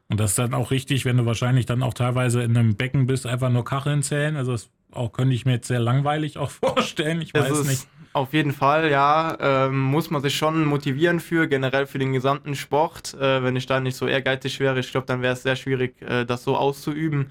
Und 0.09 0.21
das 0.21 0.31
ist 0.31 0.39
dann 0.39 0.55
auch 0.55 0.71
richtig, 0.71 1.05
wenn 1.05 1.17
du 1.17 1.27
wahrscheinlich 1.27 1.67
dann 1.67 1.83
auch 1.83 1.95
teilweise 1.95 2.43
in 2.43 2.57
einem 2.57 2.77
Becken 2.77 3.07
bist, 3.07 3.27
einfach 3.27 3.51
nur 3.51 3.65
Kacheln 3.65 4.03
zählen. 4.03 4.37
Also 4.37 4.53
das 4.53 4.71
auch 4.93 5.13
könnte 5.13 5.35
ich 5.35 5.47
mir 5.47 5.53
jetzt 5.53 5.69
sehr 5.69 5.81
langweilig 5.81 6.39
auch 6.39 6.51
vorstellen. 6.51 7.23
Ich 7.23 7.35
weiß 7.35 7.51
es 7.51 7.67
nicht. 7.67 7.89
Auf 8.13 8.35
jeden 8.35 8.53
Fall, 8.53 8.91
ja. 8.91 9.39
Ähm, 9.41 9.81
muss 9.81 10.11
man 10.11 10.21
sich 10.21 10.37
schon 10.37 10.67
motivieren 10.67 11.19
für, 11.19 11.49
generell 11.49 11.87
für 11.87 11.99
den 11.99 12.13
gesamten 12.13 12.55
Sport. 12.55 13.15
Äh, 13.15 13.43
wenn 13.43 13.57
ich 13.57 13.65
da 13.65 13.81
nicht 13.81 13.97
so 13.97 14.07
ehrgeizig 14.07 14.61
wäre, 14.61 14.79
ich 14.81 14.91
glaube, 14.91 15.07
dann 15.07 15.23
wäre 15.23 15.33
es 15.33 15.43
sehr 15.43 15.57
schwierig, 15.57 16.01
äh, 16.03 16.27
das 16.27 16.45
so 16.45 16.57
auszuüben. 16.57 17.31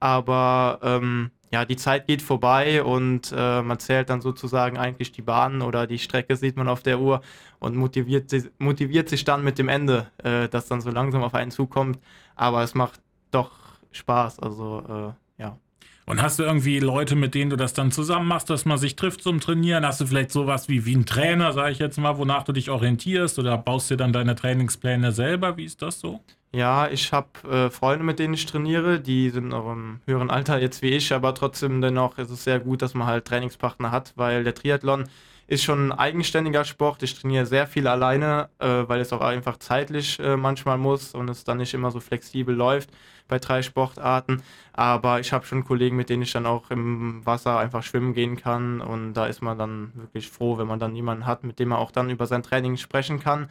Aber 0.00 0.80
ähm, 0.82 1.30
ja, 1.50 1.64
die 1.64 1.76
Zeit 1.76 2.06
geht 2.06 2.20
vorbei 2.20 2.82
und 2.82 3.32
äh, 3.34 3.62
man 3.62 3.78
zählt 3.78 4.10
dann 4.10 4.20
sozusagen 4.20 4.76
eigentlich 4.76 5.12
die 5.12 5.22
Bahn 5.22 5.62
oder 5.62 5.86
die 5.86 5.98
Strecke 5.98 6.36
sieht 6.36 6.56
man 6.56 6.68
auf 6.68 6.82
der 6.82 7.00
Uhr 7.00 7.22
und 7.58 7.74
motiviert, 7.74 8.30
motiviert 8.58 9.08
sich 9.08 9.24
dann 9.24 9.42
mit 9.44 9.58
dem 9.58 9.68
Ende, 9.68 10.08
äh, 10.22 10.48
das 10.48 10.66
dann 10.66 10.80
so 10.80 10.90
langsam 10.90 11.22
auf 11.22 11.34
einen 11.34 11.50
zukommt. 11.50 11.98
Aber 12.36 12.62
es 12.62 12.74
macht 12.74 13.00
doch 13.30 13.52
Spaß, 13.92 14.40
also 14.40 15.14
äh, 15.38 15.42
ja. 15.42 15.58
Und 16.04 16.22
hast 16.22 16.38
du 16.38 16.42
irgendwie 16.42 16.78
Leute, 16.78 17.16
mit 17.16 17.34
denen 17.34 17.50
du 17.50 17.56
das 17.56 17.74
dann 17.74 17.92
zusammen 17.92 18.28
machst, 18.28 18.48
dass 18.48 18.64
man 18.64 18.78
sich 18.78 18.96
trifft 18.96 19.22
zum 19.22 19.40
Trainieren? 19.40 19.84
Hast 19.84 20.00
du 20.00 20.06
vielleicht 20.06 20.32
sowas 20.32 20.68
wie, 20.68 20.86
wie 20.86 20.96
ein 20.96 21.04
Trainer, 21.04 21.52
sage 21.52 21.72
ich 21.72 21.78
jetzt 21.78 21.98
mal, 21.98 22.16
wonach 22.16 22.44
du 22.44 22.52
dich 22.52 22.70
orientierst 22.70 23.38
oder 23.38 23.58
baust 23.58 23.90
dir 23.90 23.98
dann 23.98 24.12
deine 24.12 24.34
Trainingspläne 24.34 25.12
selber? 25.12 25.56
Wie 25.58 25.64
ist 25.64 25.82
das 25.82 26.00
so? 26.00 26.20
Ja, 26.52 26.88
ich 26.88 27.12
habe 27.12 27.28
äh, 27.48 27.70
Freunde, 27.70 28.04
mit 28.04 28.18
denen 28.18 28.32
ich 28.32 28.46
trainiere, 28.46 29.00
die 29.00 29.28
sind 29.28 29.52
auch 29.52 29.70
im 29.70 30.00
höheren 30.06 30.30
Alter 30.30 30.58
jetzt 30.58 30.80
wie 30.80 30.88
ich, 30.88 31.12
aber 31.12 31.34
trotzdem 31.34 31.82
dennoch 31.82 32.16
ist 32.16 32.30
es 32.30 32.44
sehr 32.44 32.58
gut, 32.58 32.80
dass 32.80 32.94
man 32.94 33.06
halt 33.06 33.26
Trainingspartner 33.26 33.90
hat, 33.90 34.14
weil 34.16 34.44
der 34.44 34.54
Triathlon 34.54 35.04
ist 35.46 35.62
schon 35.64 35.88
ein 35.88 35.98
eigenständiger 35.98 36.64
Sport. 36.64 37.02
Ich 37.02 37.18
trainiere 37.20 37.44
sehr 37.44 37.66
viel 37.66 37.86
alleine, 37.86 38.48
äh, 38.60 38.84
weil 38.86 39.00
es 39.00 39.12
auch 39.12 39.20
einfach 39.20 39.58
zeitlich 39.58 40.18
äh, 40.20 40.36
manchmal 40.38 40.78
muss 40.78 41.14
und 41.14 41.28
es 41.28 41.44
dann 41.44 41.58
nicht 41.58 41.74
immer 41.74 41.90
so 41.90 42.00
flexibel 42.00 42.54
läuft 42.54 42.90
bei 43.28 43.38
drei 43.38 43.60
Sportarten. 43.62 44.42
Aber 44.72 45.20
ich 45.20 45.32
habe 45.34 45.44
schon 45.44 45.64
Kollegen, 45.64 45.96
mit 45.96 46.08
denen 46.08 46.22
ich 46.22 46.32
dann 46.32 46.46
auch 46.46 46.70
im 46.70 47.24
Wasser 47.26 47.58
einfach 47.58 47.82
schwimmen 47.82 48.14
gehen 48.14 48.36
kann 48.36 48.80
und 48.80 49.12
da 49.14 49.26
ist 49.26 49.42
man 49.42 49.58
dann 49.58 49.92
wirklich 49.94 50.30
froh, 50.30 50.56
wenn 50.56 50.66
man 50.66 50.78
dann 50.78 50.96
jemanden 50.96 51.26
hat, 51.26 51.44
mit 51.44 51.58
dem 51.58 51.68
man 51.68 51.78
auch 51.78 51.90
dann 51.90 52.08
über 52.10 52.26
sein 52.26 52.42
Training 52.42 52.78
sprechen 52.78 53.20
kann. 53.20 53.48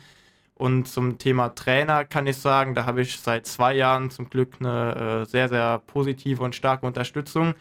Und 0.58 0.88
zum 0.88 1.20
Thema 1.20 1.50
Trainer 1.50 2.04
kann 2.04 2.26
ich 2.26 2.38
sagen, 2.38 2.74
da 2.74 2.88
habe 2.88 3.02
ich 3.02 3.20
seit 3.20 3.46
zwei 3.46 3.76
Jahren 3.76 4.10
zum 4.10 4.28
Glück 4.28 4.56
eine 4.60 5.22
äh, 5.22 5.26
sehr, 5.26 5.50
sehr 5.50 5.78
positive 5.86 6.42
und 6.42 6.56
starke 6.56 6.84
Unterstützung 6.88 7.54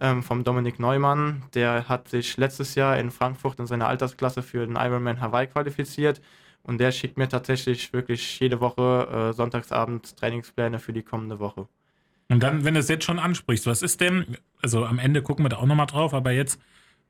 ähm, 0.00 0.22
vom 0.22 0.44
Dominik 0.44 0.78
Neumann. 0.78 1.42
Der 1.54 1.88
hat 1.88 2.08
sich 2.08 2.36
letztes 2.36 2.76
Jahr 2.76 2.96
in 2.96 3.10
Frankfurt 3.10 3.58
in 3.58 3.66
seiner 3.66 3.88
Altersklasse 3.88 4.42
für 4.42 4.64
den 4.64 4.76
Ironman 4.76 5.20
Hawaii 5.20 5.48
qualifiziert 5.48 6.20
und 6.62 6.78
der 6.78 6.92
schickt 6.92 7.18
mir 7.18 7.28
tatsächlich 7.28 7.92
wirklich 7.92 8.38
jede 8.38 8.60
Woche 8.60 9.30
äh, 9.30 9.32
sonntagsabend 9.32 10.16
Trainingspläne 10.16 10.78
für 10.78 10.92
die 10.92 11.02
kommende 11.02 11.40
Woche. 11.40 11.66
Und 12.28 12.40
dann, 12.44 12.64
wenn 12.64 12.74
du 12.74 12.80
es 12.80 12.88
jetzt 12.88 13.04
schon 13.04 13.18
ansprichst, 13.18 13.66
was 13.66 13.82
ist 13.82 14.00
denn, 14.00 14.36
also 14.62 14.84
am 14.84 15.00
Ende 15.00 15.22
gucken 15.22 15.44
wir 15.44 15.48
da 15.48 15.56
auch 15.56 15.66
nochmal 15.66 15.86
drauf, 15.86 16.14
aber 16.14 16.30
jetzt, 16.30 16.60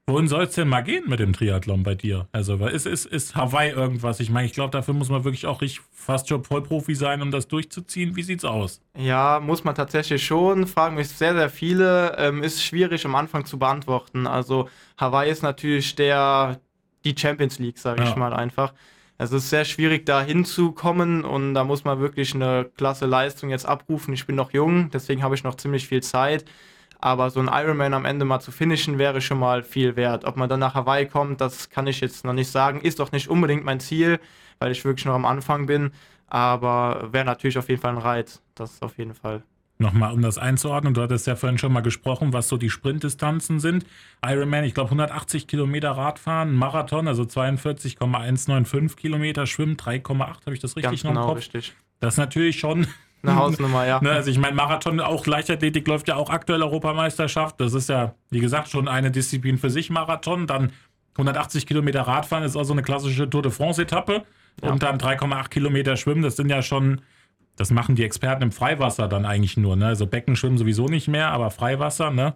Wohin 0.08 0.26
soll 0.26 0.44
es 0.44 0.54
denn 0.54 0.68
mal 0.68 0.80
gehen 0.80 1.04
mit 1.06 1.20
dem 1.20 1.34
Triathlon 1.34 1.82
bei 1.82 1.94
dir? 1.94 2.28
Also 2.32 2.54
ist, 2.66 2.86
ist, 2.86 3.04
ist 3.04 3.36
Hawaii 3.36 3.70
irgendwas? 3.72 4.20
Ich 4.20 4.30
meine, 4.30 4.46
ich 4.46 4.54
glaube, 4.54 4.70
dafür 4.70 4.94
muss 4.94 5.10
man 5.10 5.24
wirklich 5.24 5.44
auch 5.44 5.60
richtig 5.60 5.82
fast 5.92 6.30
schon 6.30 6.44
Vollprofi 6.44 6.94
sein, 6.94 7.20
um 7.20 7.30
das 7.30 7.46
durchzuziehen. 7.46 8.16
Wie 8.16 8.22
sieht's 8.22 8.46
aus? 8.46 8.80
Ja, 8.96 9.38
muss 9.38 9.64
man 9.64 9.74
tatsächlich 9.74 10.24
schon. 10.24 10.66
Fragen 10.66 10.96
mich 10.96 11.10
sehr, 11.10 11.34
sehr 11.34 11.50
viele. 11.50 12.16
Ähm, 12.16 12.42
ist 12.42 12.64
schwierig 12.64 13.04
am 13.04 13.14
Anfang 13.16 13.44
zu 13.44 13.58
beantworten. 13.58 14.26
Also 14.26 14.70
Hawaii 14.96 15.30
ist 15.30 15.42
natürlich 15.42 15.94
der 15.94 16.58
die 17.04 17.14
Champions 17.14 17.58
League, 17.58 17.78
sage 17.78 18.02
ich 18.02 18.08
ja. 18.08 18.16
mal 18.16 18.32
einfach. 18.32 18.72
Also 19.18 19.36
es 19.36 19.44
ist 19.44 19.50
sehr 19.50 19.66
schwierig, 19.66 20.06
da 20.06 20.22
hinzukommen 20.22 21.24
und 21.24 21.52
da 21.52 21.64
muss 21.64 21.84
man 21.84 22.00
wirklich 22.00 22.34
eine 22.34 22.70
klasse 22.76 23.04
Leistung 23.04 23.50
jetzt 23.50 23.66
abrufen. 23.66 24.14
Ich 24.14 24.26
bin 24.26 24.36
noch 24.36 24.52
jung, 24.54 24.90
deswegen 24.90 25.22
habe 25.22 25.34
ich 25.34 25.44
noch 25.44 25.56
ziemlich 25.56 25.86
viel 25.86 26.02
Zeit. 26.02 26.46
Aber 27.00 27.30
so 27.30 27.40
ein 27.40 27.48
Ironman 27.48 27.94
am 27.94 28.04
Ende 28.04 28.24
mal 28.24 28.40
zu 28.40 28.50
finishen, 28.50 28.98
wäre 28.98 29.20
schon 29.20 29.38
mal 29.38 29.62
viel 29.62 29.94
wert. 29.96 30.24
Ob 30.24 30.36
man 30.36 30.48
dann 30.48 30.60
nach 30.60 30.74
Hawaii 30.74 31.06
kommt, 31.06 31.40
das 31.40 31.70
kann 31.70 31.86
ich 31.86 32.00
jetzt 32.00 32.24
noch 32.24 32.32
nicht 32.32 32.50
sagen. 32.50 32.80
Ist 32.80 32.98
doch 32.98 33.12
nicht 33.12 33.28
unbedingt 33.28 33.64
mein 33.64 33.80
Ziel, 33.80 34.18
weil 34.58 34.72
ich 34.72 34.84
wirklich 34.84 35.06
noch 35.06 35.14
am 35.14 35.24
Anfang 35.24 35.66
bin. 35.66 35.92
Aber 36.26 37.08
wäre 37.12 37.24
natürlich 37.24 37.56
auf 37.56 37.68
jeden 37.68 37.80
Fall 37.80 37.92
ein 37.92 37.98
Reiz. 37.98 38.42
Das 38.54 38.82
auf 38.82 38.98
jeden 38.98 39.14
Fall. 39.14 39.44
Nochmal, 39.80 40.12
um 40.12 40.22
das 40.22 40.38
einzuordnen, 40.38 40.92
du 40.92 41.02
hattest 41.02 41.28
ja 41.28 41.36
vorhin 41.36 41.56
schon 41.56 41.72
mal 41.72 41.82
gesprochen, 41.82 42.32
was 42.32 42.48
so 42.48 42.56
die 42.56 42.68
Sprintdistanzen 42.68 43.60
sind. 43.60 43.86
Ironman, 44.26 44.64
ich 44.64 44.74
glaube 44.74 44.88
180 44.88 45.46
Kilometer 45.46 45.92
Radfahren, 45.92 46.52
Marathon, 46.52 47.06
also 47.06 47.24
42,195 47.24 48.96
Kilometer, 48.96 49.46
Schwimmen 49.46 49.76
3,8, 49.76 50.18
habe 50.18 50.54
ich 50.54 50.58
das 50.58 50.74
richtig 50.74 50.82
Ganz 50.82 51.04
noch 51.04 51.10
im 51.10 51.14
genau, 51.14 51.26
Kopf? 51.28 51.38
Richtig. 51.38 51.74
Das 52.00 52.14
ist 52.14 52.18
natürlich 52.18 52.58
schon 52.58 52.88
eine 53.22 53.36
Hausnummer, 53.36 53.86
ja. 53.86 54.00
Ne, 54.02 54.10
also 54.10 54.30
ich 54.30 54.38
meine, 54.38 54.54
Marathon, 54.54 55.00
auch 55.00 55.26
Leichtathletik 55.26 55.86
läuft 55.86 56.08
ja 56.08 56.16
auch 56.16 56.30
aktuell 56.30 56.62
Europameisterschaft. 56.62 57.60
Das 57.60 57.74
ist 57.74 57.88
ja, 57.88 58.14
wie 58.30 58.40
gesagt, 58.40 58.68
schon 58.68 58.88
eine 58.88 59.10
Disziplin 59.10 59.58
für 59.58 59.70
sich, 59.70 59.90
Marathon. 59.90 60.46
Dann 60.46 60.72
180 61.14 61.66
Kilometer 61.66 62.02
Radfahren 62.02 62.44
ist 62.44 62.56
also 62.56 62.72
eine 62.72 62.82
klassische 62.82 63.28
Tour 63.28 63.42
de 63.42 63.50
France-Etappe. 63.50 64.22
Ja. 64.62 64.70
Und 64.70 64.82
dann 64.82 64.98
3,8 64.98 65.48
Kilometer 65.48 65.96
Schwimmen, 65.96 66.22
das 66.22 66.36
sind 66.36 66.48
ja 66.48 66.62
schon, 66.62 67.00
das 67.56 67.70
machen 67.70 67.96
die 67.96 68.04
Experten 68.04 68.42
im 68.42 68.52
Freiwasser 68.52 69.08
dann 69.08 69.24
eigentlich 69.24 69.56
nur. 69.56 69.76
Ne? 69.76 69.86
Also 69.86 70.06
Becken 70.06 70.36
schwimmen 70.36 70.58
sowieso 70.58 70.86
nicht 70.86 71.08
mehr, 71.08 71.30
aber 71.30 71.50
Freiwasser, 71.50 72.10
ne? 72.10 72.34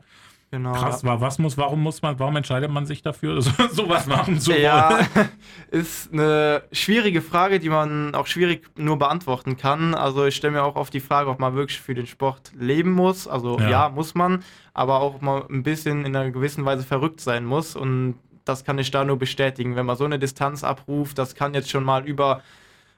Genau. 0.53 0.75
Krass, 0.75 1.03
war, 1.03 1.23
was 1.23 1.39
muss, 1.39 1.57
warum 1.57 1.83
muss 1.83 2.03
man, 2.03 2.19
warum 2.19 2.37
entscheidet 2.37 2.71
man 2.71 2.85
sich 2.85 3.01
dafür, 3.01 3.41
so, 3.43 3.51
sowas 3.73 4.07
machen 4.07 4.39
zu 4.39 4.51
wollen? 4.51 4.61
Ja, 4.61 4.99
ist 5.71 6.13
eine 6.13 6.63
schwierige 6.73 7.23
Frage, 7.23 7.59
die 7.59 7.71
man 7.71 8.15
auch 8.15 8.27
schwierig 8.27 8.69
nur 8.77 8.99
beantworten 8.99 9.57
kann. 9.57 9.95
Also 9.95 10.27
ich 10.27 10.37
stelle 10.37 10.53
mir 10.53 10.63
auch 10.63 10.77
oft 10.77 10.93
die 10.93 11.01
Frage, 11.01 11.31
ob 11.31 11.39
man 11.39 11.55
wirklich 11.55 11.81
für 11.81 11.95
den 11.95 12.07
Sport 12.07 12.53
leben 12.55 12.93
muss. 12.93 13.27
Also 13.27 13.59
ja. 13.61 13.71
ja, 13.71 13.89
muss 13.89 14.15
man, 14.15 14.45
aber 14.75 15.01
auch 15.01 15.23
mal 15.23 15.47
ein 15.49 15.63
bisschen 15.63 16.05
in 16.05 16.15
einer 16.15 16.31
gewissen 16.31 16.67
Weise 16.67 16.83
verrückt 16.83 17.23
sein 17.23 17.47
muss. 17.47 17.75
Und 17.75 18.17
das 18.45 18.63
kann 18.63 18.79
ich 18.79 18.91
da 18.91 19.07
nur 19.07 19.19
bestätigen. 19.19 19.75
Wenn 19.75 19.87
man 19.87 19.97
so 19.97 20.05
eine 20.05 20.19
Distanz 20.19 20.65
abruft, 20.65 21.17
das 21.17 21.35
kann 21.35 21.55
jetzt 21.55 21.71
schon 21.71 21.85
mal 21.85 22.07
über 22.07 22.43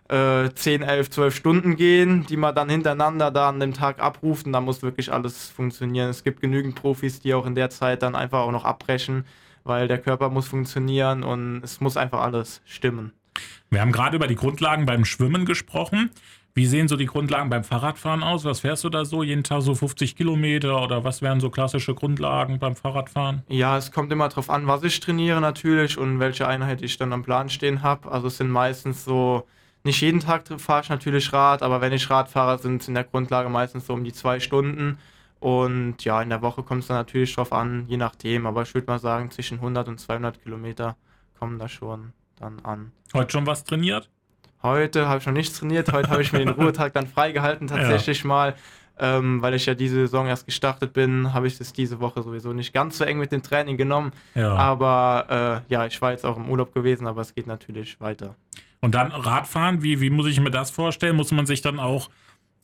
äh, 0.08 0.50
10, 0.54 0.82
11, 0.82 1.10
12 1.10 1.34
Stunden 1.34 1.76
gehen, 1.76 2.26
die 2.26 2.36
man 2.36 2.54
dann 2.54 2.68
hintereinander 2.68 3.30
da 3.30 3.48
an 3.48 3.60
dem 3.60 3.72
Tag 3.72 4.00
abruft 4.00 4.46
und 4.46 4.52
da 4.52 4.60
muss 4.60 4.82
wirklich 4.82 5.12
alles 5.12 5.48
funktionieren. 5.48 6.10
Es 6.10 6.24
gibt 6.24 6.40
genügend 6.40 6.74
Profis, 6.74 7.20
die 7.20 7.34
auch 7.34 7.46
in 7.46 7.54
der 7.54 7.70
Zeit 7.70 8.02
dann 8.02 8.14
einfach 8.14 8.40
auch 8.40 8.52
noch 8.52 8.64
abbrechen, 8.64 9.24
weil 9.64 9.88
der 9.88 9.98
Körper 9.98 10.28
muss 10.28 10.48
funktionieren 10.48 11.22
und 11.22 11.62
es 11.64 11.80
muss 11.80 11.96
einfach 11.96 12.20
alles 12.20 12.60
stimmen. 12.66 13.12
Wir 13.70 13.80
haben 13.80 13.92
gerade 13.92 14.16
über 14.16 14.26
die 14.26 14.36
Grundlagen 14.36 14.86
beim 14.86 15.04
Schwimmen 15.04 15.46
gesprochen. 15.46 16.10
Wie 16.56 16.66
sehen 16.66 16.86
so 16.86 16.96
die 16.96 17.06
Grundlagen 17.06 17.50
beim 17.50 17.64
Fahrradfahren 17.64 18.22
aus? 18.22 18.44
Was 18.44 18.60
fährst 18.60 18.84
du 18.84 18.88
da 18.88 19.04
so? 19.04 19.24
Jeden 19.24 19.42
Tag 19.42 19.62
so 19.62 19.74
50 19.74 20.14
Kilometer 20.14 20.80
oder 20.80 21.02
was 21.02 21.20
wären 21.20 21.40
so 21.40 21.50
klassische 21.50 21.94
Grundlagen 21.94 22.60
beim 22.60 22.76
Fahrradfahren? 22.76 23.42
Ja, 23.48 23.76
es 23.76 23.90
kommt 23.90 24.12
immer 24.12 24.28
darauf 24.28 24.50
an, 24.50 24.68
was 24.68 24.84
ich 24.84 25.00
trainiere 25.00 25.40
natürlich 25.40 25.98
und 25.98 26.20
welche 26.20 26.46
Einheit 26.46 26.82
ich 26.82 26.96
dann 26.96 27.12
am 27.12 27.24
Plan 27.24 27.48
stehen 27.48 27.82
habe. 27.82 28.12
Also 28.12 28.28
es 28.28 28.36
sind 28.36 28.50
meistens 28.50 29.04
so 29.04 29.48
nicht 29.84 30.00
jeden 30.00 30.20
Tag 30.20 30.44
fahre 30.58 30.82
ich 30.82 30.88
natürlich 30.88 31.32
Rad, 31.32 31.62
aber 31.62 31.80
wenn 31.80 31.92
ich 31.92 32.08
Rad 32.08 32.30
fahre, 32.30 32.58
sind 32.58 32.80
es 32.80 32.88
in 32.88 32.94
der 32.94 33.04
Grundlage 33.04 33.50
meistens 33.50 33.86
so 33.86 33.92
um 33.92 34.02
die 34.02 34.12
zwei 34.12 34.40
Stunden. 34.40 34.98
Und 35.40 36.02
ja, 36.04 36.22
in 36.22 36.30
der 36.30 36.40
Woche 36.40 36.62
kommt 36.62 36.82
es 36.82 36.88
dann 36.88 36.96
natürlich 36.96 37.34
drauf 37.34 37.52
an, 37.52 37.84
je 37.86 37.98
nachdem. 37.98 38.46
Aber 38.46 38.62
ich 38.62 38.72
würde 38.72 38.86
mal 38.86 38.98
sagen, 38.98 39.30
zwischen 39.30 39.58
100 39.58 39.88
und 39.88 40.00
200 40.00 40.42
Kilometer 40.42 40.96
kommen 41.38 41.58
da 41.58 41.68
schon 41.68 42.14
dann 42.40 42.60
an. 42.60 42.92
Heute 43.12 43.32
schon 43.32 43.46
was 43.46 43.64
trainiert? 43.64 44.08
Heute 44.62 45.06
habe 45.06 45.18
ich 45.18 45.26
noch 45.26 45.34
nichts 45.34 45.58
trainiert. 45.58 45.92
Heute 45.92 46.08
habe 46.08 46.22
ich 46.22 46.32
mir 46.32 46.38
den 46.38 46.48
Ruhetag 46.60 46.94
dann 46.94 47.06
freigehalten, 47.06 47.66
tatsächlich 47.66 48.22
ja. 48.22 48.26
mal. 48.26 48.54
Ähm, 48.98 49.42
weil 49.42 49.52
ich 49.54 49.66
ja 49.66 49.74
diese 49.74 49.96
Saison 49.96 50.28
erst 50.28 50.46
gestartet 50.46 50.94
bin, 50.94 51.34
habe 51.34 51.48
ich 51.48 51.60
es 51.60 51.72
diese 51.72 52.00
Woche 52.00 52.22
sowieso 52.22 52.52
nicht 52.52 52.72
ganz 52.72 52.96
so 52.96 53.04
eng 53.04 53.18
mit 53.18 53.32
dem 53.32 53.42
Training 53.42 53.76
genommen. 53.76 54.12
Ja. 54.34 54.54
Aber 54.54 55.62
äh, 55.68 55.72
ja, 55.72 55.84
ich 55.84 56.00
war 56.00 56.12
jetzt 56.12 56.24
auch 56.24 56.38
im 56.38 56.48
Urlaub 56.48 56.72
gewesen, 56.72 57.06
aber 57.06 57.20
es 57.20 57.34
geht 57.34 57.48
natürlich 57.48 58.00
weiter. 58.00 58.36
Und 58.84 58.94
dann 58.94 59.12
Radfahren, 59.12 59.82
wie, 59.82 60.02
wie 60.02 60.10
muss 60.10 60.26
ich 60.26 60.38
mir 60.40 60.50
das 60.50 60.70
vorstellen? 60.70 61.16
Muss 61.16 61.32
man 61.32 61.46
sich 61.46 61.62
dann 61.62 61.80
auch, 61.80 62.10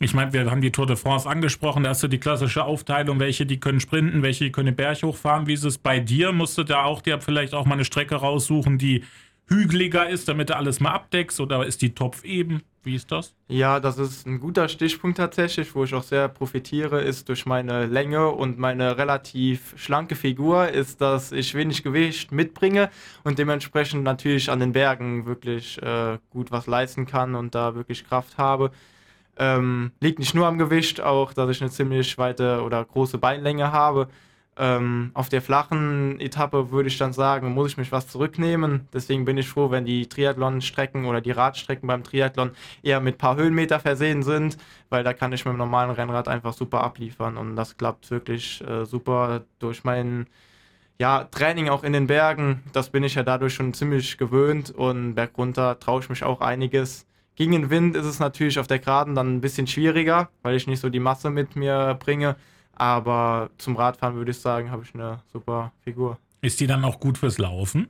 ich 0.00 0.12
meine, 0.12 0.34
wir 0.34 0.50
haben 0.50 0.60
die 0.60 0.70
Tour 0.70 0.86
de 0.86 0.96
France 0.96 1.26
angesprochen, 1.26 1.82
da 1.82 1.88
hast 1.88 2.02
du 2.02 2.08
die 2.08 2.18
klassische 2.18 2.62
Aufteilung, 2.62 3.18
welche 3.20 3.46
die 3.46 3.58
können 3.58 3.80
sprinten, 3.80 4.22
welche 4.22 4.44
die 4.44 4.52
können 4.52 4.66
den 4.66 4.76
Berg 4.76 5.02
hochfahren. 5.02 5.46
Wie 5.46 5.54
ist 5.54 5.64
es 5.64 5.78
bei 5.78 5.98
dir? 5.98 6.32
Musst 6.32 6.58
du 6.58 6.62
da 6.62 6.84
auch 6.84 7.00
dir 7.00 7.22
vielleicht 7.22 7.54
auch 7.54 7.64
mal 7.64 7.72
eine 7.72 7.86
Strecke 7.86 8.16
raussuchen, 8.16 8.76
die 8.76 9.02
hügeliger 9.50 10.08
ist, 10.08 10.28
damit 10.28 10.48
du 10.48 10.56
alles 10.56 10.80
mal 10.80 10.92
abdeckst? 10.92 11.40
Oder 11.40 11.66
ist 11.66 11.82
die 11.82 11.94
Topf 11.94 12.24
eben? 12.24 12.62
Wie 12.82 12.94
ist 12.94 13.12
das? 13.12 13.34
Ja, 13.48 13.78
das 13.78 13.98
ist 13.98 14.26
ein 14.26 14.40
guter 14.40 14.68
Stichpunkt 14.68 15.18
tatsächlich, 15.18 15.74
wo 15.74 15.84
ich 15.84 15.92
auch 15.92 16.02
sehr 16.02 16.28
profitiere, 16.28 17.02
ist 17.02 17.28
durch 17.28 17.44
meine 17.44 17.84
Länge 17.84 18.28
und 18.28 18.58
meine 18.58 18.96
relativ 18.96 19.74
schlanke 19.76 20.16
Figur, 20.16 20.68
ist, 20.68 21.02
dass 21.02 21.30
ich 21.30 21.54
wenig 21.54 21.82
Gewicht 21.82 22.32
mitbringe 22.32 22.88
und 23.22 23.38
dementsprechend 23.38 24.02
natürlich 24.02 24.50
an 24.50 24.60
den 24.60 24.72
Bergen 24.72 25.26
wirklich 25.26 25.80
äh, 25.82 26.16
gut 26.30 26.50
was 26.52 26.66
leisten 26.66 27.04
kann 27.04 27.34
und 27.34 27.54
da 27.54 27.74
wirklich 27.74 28.08
Kraft 28.08 28.38
habe. 28.38 28.70
Ähm, 29.36 29.92
liegt 30.00 30.18
nicht 30.18 30.34
nur 30.34 30.46
am 30.46 30.56
Gewicht, 30.56 31.02
auch 31.02 31.34
dass 31.34 31.50
ich 31.50 31.60
eine 31.60 31.70
ziemlich 31.70 32.16
weite 32.16 32.62
oder 32.62 32.82
große 32.82 33.18
Beinlänge 33.18 33.72
habe. 33.72 34.08
Ähm, 34.62 35.10
auf 35.14 35.30
der 35.30 35.40
flachen 35.40 36.20
Etappe 36.20 36.70
würde 36.70 36.88
ich 36.88 36.98
dann 36.98 37.14
sagen, 37.14 37.54
muss 37.54 37.70
ich 37.70 37.76
mich 37.78 37.92
was 37.92 38.08
zurücknehmen. 38.08 38.86
Deswegen 38.92 39.24
bin 39.24 39.38
ich 39.38 39.48
froh, 39.48 39.70
wenn 39.70 39.86
die 39.86 40.06
Triathlon-Strecken 40.06 41.06
oder 41.06 41.22
die 41.22 41.30
Radstrecken 41.30 41.86
beim 41.86 42.04
Triathlon 42.04 42.50
eher 42.82 43.00
mit 43.00 43.14
ein 43.14 43.18
paar 43.18 43.36
Höhenmeter 43.36 43.80
versehen 43.80 44.22
sind, 44.22 44.58
weil 44.90 45.02
da 45.02 45.14
kann 45.14 45.32
ich 45.32 45.46
mit 45.46 45.54
dem 45.54 45.58
normalen 45.58 45.90
Rennrad 45.90 46.28
einfach 46.28 46.52
super 46.52 46.82
abliefern 46.84 47.38
und 47.38 47.56
das 47.56 47.78
klappt 47.78 48.10
wirklich 48.10 48.62
äh, 48.68 48.84
super 48.84 49.44
durch 49.60 49.82
mein 49.82 50.26
ja, 50.98 51.24
Training 51.24 51.70
auch 51.70 51.82
in 51.82 51.94
den 51.94 52.06
Bergen. 52.06 52.62
Das 52.74 52.90
bin 52.90 53.02
ich 53.02 53.14
ja 53.14 53.22
dadurch 53.22 53.54
schon 53.54 53.72
ziemlich 53.72 54.18
gewöhnt 54.18 54.70
und 54.70 55.14
bergunter 55.14 55.80
traue 55.80 56.02
ich 56.02 56.10
mich 56.10 56.22
auch 56.22 56.42
einiges. 56.42 57.06
Gegen 57.34 57.52
den 57.52 57.70
Wind 57.70 57.96
ist 57.96 58.04
es 58.04 58.18
natürlich 58.18 58.58
auf 58.58 58.66
der 58.66 58.78
Geraden 58.80 59.14
dann 59.14 59.36
ein 59.36 59.40
bisschen 59.40 59.66
schwieriger, 59.66 60.28
weil 60.42 60.56
ich 60.56 60.66
nicht 60.66 60.80
so 60.80 60.90
die 60.90 61.00
Masse 61.00 61.30
mit 61.30 61.56
mir 61.56 61.96
bringe. 61.98 62.36
Aber 62.80 63.50
zum 63.58 63.76
Radfahren 63.76 64.16
würde 64.16 64.30
ich 64.30 64.40
sagen, 64.40 64.70
habe 64.70 64.84
ich 64.84 64.94
eine 64.94 65.18
super 65.30 65.70
Figur. 65.84 66.16
Ist 66.40 66.60
die 66.60 66.66
dann 66.66 66.82
auch 66.82 66.98
gut 66.98 67.18
fürs 67.18 67.36
Laufen? 67.36 67.88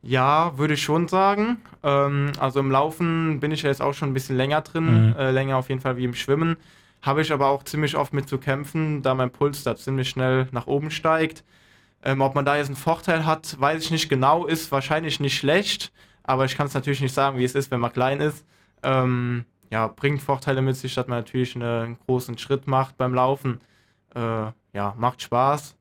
Ja, 0.00 0.56
würde 0.56 0.72
ich 0.72 0.82
schon 0.82 1.06
sagen. 1.06 1.58
Ähm, 1.82 2.32
also 2.40 2.60
im 2.60 2.70
Laufen 2.70 3.40
bin 3.40 3.50
ich 3.50 3.60
ja 3.60 3.68
jetzt 3.68 3.82
auch 3.82 3.92
schon 3.92 4.08
ein 4.08 4.14
bisschen 4.14 4.38
länger 4.38 4.62
drin, 4.62 5.08
mhm. 5.08 5.16
äh, 5.18 5.30
länger 5.32 5.58
auf 5.58 5.68
jeden 5.68 5.82
Fall 5.82 5.98
wie 5.98 6.04
im 6.04 6.14
Schwimmen. 6.14 6.56
Habe 7.02 7.20
ich 7.20 7.30
aber 7.30 7.48
auch 7.48 7.62
ziemlich 7.64 7.94
oft 7.94 8.14
mit 8.14 8.26
zu 8.26 8.38
kämpfen, 8.38 9.02
da 9.02 9.14
mein 9.14 9.30
Puls 9.30 9.64
da 9.64 9.76
ziemlich 9.76 10.08
schnell 10.08 10.48
nach 10.50 10.66
oben 10.66 10.90
steigt. 10.90 11.44
Ähm, 12.02 12.22
ob 12.22 12.34
man 12.34 12.46
da 12.46 12.56
jetzt 12.56 12.68
einen 12.68 12.76
Vorteil 12.76 13.26
hat, 13.26 13.60
weiß 13.60 13.84
ich 13.84 13.90
nicht 13.90 14.08
genau, 14.08 14.46
ist 14.46 14.72
wahrscheinlich 14.72 15.20
nicht 15.20 15.36
schlecht, 15.36 15.92
aber 16.22 16.46
ich 16.46 16.56
kann 16.56 16.68
es 16.68 16.72
natürlich 16.72 17.02
nicht 17.02 17.12
sagen, 17.12 17.36
wie 17.36 17.44
es 17.44 17.54
ist, 17.54 17.70
wenn 17.70 17.80
man 17.80 17.92
klein 17.92 18.22
ist. 18.22 18.46
Ähm, 18.82 19.44
ja, 19.70 19.88
bringt 19.88 20.22
Vorteile 20.22 20.62
mit 20.62 20.76
sich, 20.76 20.94
dass 20.94 21.06
man 21.06 21.18
natürlich 21.18 21.54
eine, 21.54 21.82
einen 21.82 21.98
großen 22.06 22.38
Schritt 22.38 22.66
macht 22.66 22.96
beim 22.96 23.12
Laufen. 23.12 23.60
Äh, 24.14 24.52
ja, 24.72 24.94
macht 24.96 25.22
Spaß. 25.22 25.76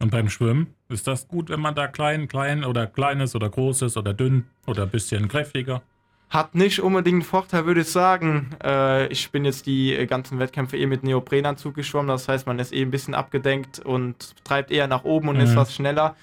Und 0.00 0.10
beim 0.10 0.28
Schwimmen, 0.28 0.74
ist 0.88 1.06
das 1.06 1.26
gut, 1.28 1.50
wenn 1.50 1.60
man 1.60 1.74
da 1.74 1.88
klein, 1.88 2.28
klein 2.28 2.64
oder 2.64 2.86
klein 2.86 3.20
ist 3.20 3.34
oder 3.34 3.48
groß 3.48 3.82
ist 3.82 3.96
oder 3.96 4.14
dünn 4.14 4.46
oder 4.66 4.84
ein 4.84 4.90
bisschen 4.90 5.28
kräftiger? 5.28 5.82
Hat 6.30 6.54
nicht 6.54 6.80
unbedingt 6.80 7.14
einen 7.14 7.22
Vorteil, 7.22 7.64
würde 7.64 7.80
ich 7.80 7.88
sagen. 7.88 8.50
Äh, 8.62 9.06
ich 9.08 9.30
bin 9.30 9.44
jetzt 9.44 9.66
die 9.66 10.06
ganzen 10.06 10.38
Wettkämpfe 10.38 10.76
eh 10.76 10.86
mit 10.86 11.02
Neoprenanzug 11.02 11.74
geschwommen, 11.74 12.08
das 12.08 12.28
heißt, 12.28 12.46
man 12.46 12.58
ist 12.58 12.72
eh 12.72 12.82
ein 12.82 12.90
bisschen 12.90 13.14
abgedenkt 13.14 13.80
und 13.80 14.34
treibt 14.44 14.70
eher 14.70 14.86
nach 14.86 15.04
oben 15.04 15.28
und 15.28 15.36
mhm. 15.36 15.42
ist 15.42 15.56
was 15.56 15.74
schneller. 15.74 16.14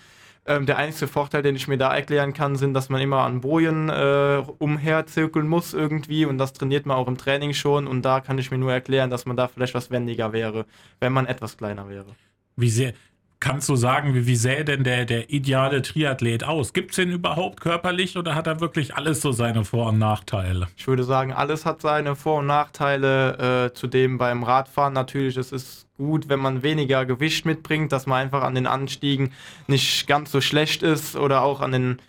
Ähm, 0.47 0.67
der 0.67 0.77
einzige 0.77 1.07
Vorteil, 1.07 1.41
den 1.41 1.55
ich 1.55 1.67
mir 1.67 1.77
da 1.77 1.93
erklären 1.95 2.33
kann, 2.33 2.55
sind, 2.55 2.75
dass 2.75 2.89
man 2.89 3.01
immer 3.01 3.23
an 3.23 3.41
Bojen 3.41 3.89
äh, 3.89 4.43
umherzirkeln 4.59 5.47
muss 5.47 5.73
irgendwie 5.73 6.25
und 6.25 6.37
das 6.37 6.53
trainiert 6.53 6.85
man 6.85 6.97
auch 6.97 7.07
im 7.07 7.17
Training 7.17 7.53
schon 7.53 7.87
und 7.87 8.03
da 8.03 8.19
kann 8.19 8.37
ich 8.37 8.51
mir 8.51 8.59
nur 8.59 8.71
erklären, 8.71 9.09
dass 9.09 9.25
man 9.25 9.35
da 9.35 9.47
vielleicht 9.47 9.73
was 9.73 9.89
wendiger 9.89 10.33
wäre, 10.33 10.65
wenn 10.99 11.13
man 11.13 11.25
etwas 11.25 11.57
kleiner 11.57 11.89
wäre. 11.89 12.15
Wie 12.55 12.69
sehr, 12.69 12.93
Kannst 13.45 13.69
du 13.69 13.75
sagen, 13.75 14.15
wie, 14.15 14.25
wie 14.25 14.35
sähe 14.35 14.65
denn 14.65 14.83
der, 14.83 15.05
der 15.05 15.29
ideale 15.29 15.83
Triathlet 15.83 16.43
aus? 16.43 16.73
Gibt 16.73 16.89
es 16.89 16.95
den 16.95 17.11
überhaupt 17.11 17.61
körperlich 17.61 18.17
oder 18.17 18.33
hat 18.33 18.47
er 18.47 18.59
wirklich 18.59 18.95
alles 18.95 19.21
so 19.21 19.31
seine 19.33 19.63
Vor- 19.63 19.89
und 19.89 19.99
Nachteile? 19.99 20.67
Ich 20.77 20.87
würde 20.87 21.03
sagen, 21.03 21.31
alles 21.31 21.63
hat 21.63 21.79
seine 21.79 22.15
Vor- 22.15 22.39
und 22.39 22.47
Nachteile. 22.47 23.67
Äh, 23.67 23.73
zudem 23.75 24.17
beim 24.17 24.41
Radfahren 24.41 24.93
natürlich, 24.93 25.37
es 25.37 25.51
ist 25.51 25.85
gut, 25.95 26.27
wenn 26.27 26.39
man 26.39 26.63
weniger 26.63 27.05
Gewicht 27.05 27.45
mitbringt, 27.45 27.91
dass 27.91 28.07
man 28.07 28.23
einfach 28.23 28.41
an 28.41 28.55
den 28.55 28.65
Anstiegen 28.65 29.31
nicht 29.67 30.07
ganz 30.07 30.31
so 30.31 30.41
schlecht 30.41 30.81
ist 30.81 31.15
oder 31.15 31.43
auch 31.43 31.61
an 31.61 31.71
den 31.71 32.01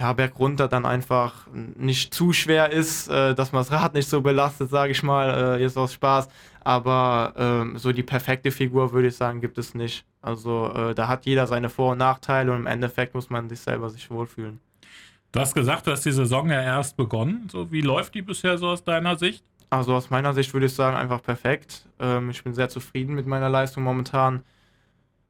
ja, 0.00 0.14
bergunter 0.14 0.66
dann 0.66 0.86
einfach 0.86 1.46
nicht 1.52 2.14
zu 2.14 2.32
schwer 2.32 2.72
ist, 2.72 3.08
äh, 3.08 3.34
dass 3.34 3.52
man 3.52 3.60
das 3.60 3.70
Rad 3.70 3.92
nicht 3.92 4.08
so 4.08 4.22
belastet, 4.22 4.70
sage 4.70 4.92
ich 4.92 5.02
mal, 5.02 5.58
äh, 5.58 5.60
jetzt 5.60 5.76
aus 5.76 5.92
Spaß. 5.92 6.28
Aber 6.64 7.34
ähm, 7.36 7.76
so 7.76 7.92
die 7.92 8.02
perfekte 8.02 8.50
Figur, 8.50 8.94
würde 8.94 9.08
ich 9.08 9.16
sagen, 9.16 9.42
gibt 9.42 9.58
es 9.58 9.74
nicht. 9.74 10.06
Also 10.22 10.72
äh, 10.74 10.94
da 10.94 11.06
hat 11.06 11.26
jeder 11.26 11.46
seine 11.46 11.68
Vor- 11.68 11.92
und 11.92 11.98
Nachteile 11.98 12.50
und 12.52 12.60
im 12.60 12.66
Endeffekt 12.66 13.14
muss 13.14 13.28
man 13.28 13.50
sich 13.50 13.60
selber 13.60 13.90
sich 13.90 14.10
wohlfühlen. 14.10 14.58
Du 15.32 15.40
hast 15.40 15.54
gesagt, 15.54 15.86
du 15.86 15.90
hast 15.90 16.04
die 16.06 16.12
Saison 16.12 16.48
ja 16.48 16.62
erst 16.62 16.96
begonnen. 16.96 17.48
So, 17.52 17.70
wie 17.70 17.82
läuft 17.82 18.14
die 18.14 18.22
bisher 18.22 18.56
so 18.56 18.68
aus 18.68 18.82
deiner 18.82 19.18
Sicht? 19.18 19.44
Also 19.68 19.94
aus 19.94 20.08
meiner 20.08 20.32
Sicht 20.32 20.52
würde 20.54 20.66
ich 20.66 20.74
sagen, 20.74 20.96
einfach 20.96 21.22
perfekt. 21.22 21.84
Ähm, 21.98 22.30
ich 22.30 22.42
bin 22.42 22.54
sehr 22.54 22.70
zufrieden 22.70 23.14
mit 23.14 23.26
meiner 23.26 23.50
Leistung 23.50 23.84
momentan. 23.84 24.44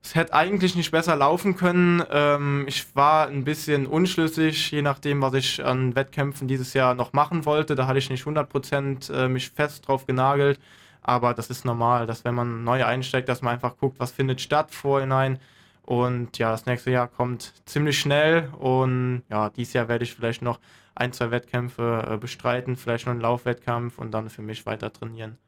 Es 0.03 0.15
hätte 0.15 0.33
eigentlich 0.33 0.75
nicht 0.77 0.91
besser 0.91 1.15
laufen 1.15 1.57
können. 1.57 2.03
Ähm, 2.11 2.65
ich 2.67 2.97
war 2.97 3.29
ein 3.29 3.45
bisschen 3.45 3.87
unschlüssig, 3.87 4.71
je 4.71 4.83
nachdem, 4.83 5.21
was 5.21 5.35
ich 5.35 5.65
an 5.65 5.95
Wettkämpfen 5.95 6.49
dieses 6.49 6.73
Jahr 6.73 6.95
noch 6.95 7.13
machen 7.13 7.45
wollte. 7.45 7.75
Da 7.75 7.87
hatte 7.87 7.99
ich 7.99 8.09
nicht 8.09 8.25
100% 8.25 9.13
äh, 9.13 9.29
mich 9.29 9.51
fest 9.51 9.87
drauf 9.87 10.07
genagelt. 10.07 10.59
Aber 11.03 11.35
das 11.35 11.51
ist 11.51 11.65
normal, 11.65 12.07
dass 12.07 12.25
wenn 12.25 12.35
man 12.35 12.65
neu 12.65 12.85
einsteigt, 12.85 13.29
dass 13.29 13.43
man 13.43 13.55
einfach 13.55 13.77
guckt, 13.77 14.01
was 14.01 14.13
findet 14.13 14.41
statt 14.41 14.71
vorhinein. 14.71 15.39
Und 15.83 16.39
ja, 16.39 16.51
das 16.51 16.67
nächste 16.67 16.91
Jahr 16.91 17.09
kommt 17.09 17.53
ziemlich 17.67 17.99
schnell. 17.99 18.49
Und 18.59 19.23
ja, 19.31 19.51
dieses 19.51 19.75
Jahr 19.75 19.89
werde 19.89 20.05
ich 20.05 20.15
vielleicht 20.15 20.43
noch 20.43 20.61
ein, 20.95 21.13
zwei 21.13 21.31
Wettkämpfe 21.31 22.09
äh, 22.11 22.17
bestreiten, 22.17 22.77
vielleicht 22.77 23.07
noch 23.07 23.13
einen 23.13 23.23
Laufwettkampf 23.23 23.99
und 23.99 24.13
dann 24.13 24.31
für 24.31 24.43
mich 24.43 24.67
weiter 24.67 24.93
trainieren. 24.93 25.39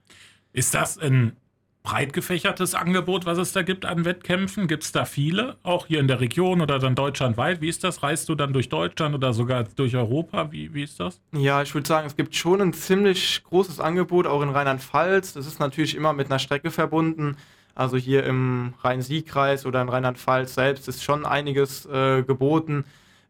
Ist 0.52 0.74
das 0.74 0.98
ein 0.98 1.36
breit 1.82 2.12
gefächertes 2.12 2.74
Angebot, 2.74 3.26
was 3.26 3.38
es 3.38 3.52
da 3.52 3.62
gibt 3.62 3.84
an 3.84 4.04
Wettkämpfen? 4.04 4.68
Gibt 4.68 4.84
es 4.84 4.92
da 4.92 5.04
viele, 5.04 5.56
auch 5.62 5.86
hier 5.86 6.00
in 6.00 6.08
der 6.08 6.20
Region 6.20 6.60
oder 6.60 6.78
dann 6.78 6.94
deutschlandweit? 6.94 7.60
Wie 7.60 7.68
ist 7.68 7.82
das? 7.82 8.02
Reist 8.02 8.28
du 8.28 8.34
dann 8.34 8.52
durch 8.52 8.68
Deutschland 8.68 9.14
oder 9.14 9.32
sogar 9.32 9.64
durch 9.64 9.96
Europa? 9.96 10.52
Wie, 10.52 10.72
wie 10.74 10.84
ist 10.84 11.00
das? 11.00 11.20
Ja, 11.32 11.62
ich 11.62 11.74
würde 11.74 11.88
sagen, 11.88 12.06
es 12.06 12.16
gibt 12.16 12.36
schon 12.36 12.60
ein 12.60 12.72
ziemlich 12.72 13.42
großes 13.44 13.80
Angebot, 13.80 14.26
auch 14.26 14.42
in 14.42 14.50
Rheinland-Pfalz. 14.50 15.32
Das 15.32 15.46
ist 15.46 15.58
natürlich 15.58 15.96
immer 15.96 16.12
mit 16.12 16.26
einer 16.26 16.38
Strecke 16.38 16.70
verbunden. 16.70 17.36
Also 17.74 17.96
hier 17.96 18.24
im 18.24 18.74
Rhein-Sieg-Kreis 18.82 19.66
oder 19.66 19.82
in 19.82 19.88
Rheinland-Pfalz 19.88 20.54
selbst 20.54 20.88
ist 20.88 21.02
schon 21.02 21.24
einiges 21.24 21.86
äh, 21.86 22.22
geboten. 22.22 22.84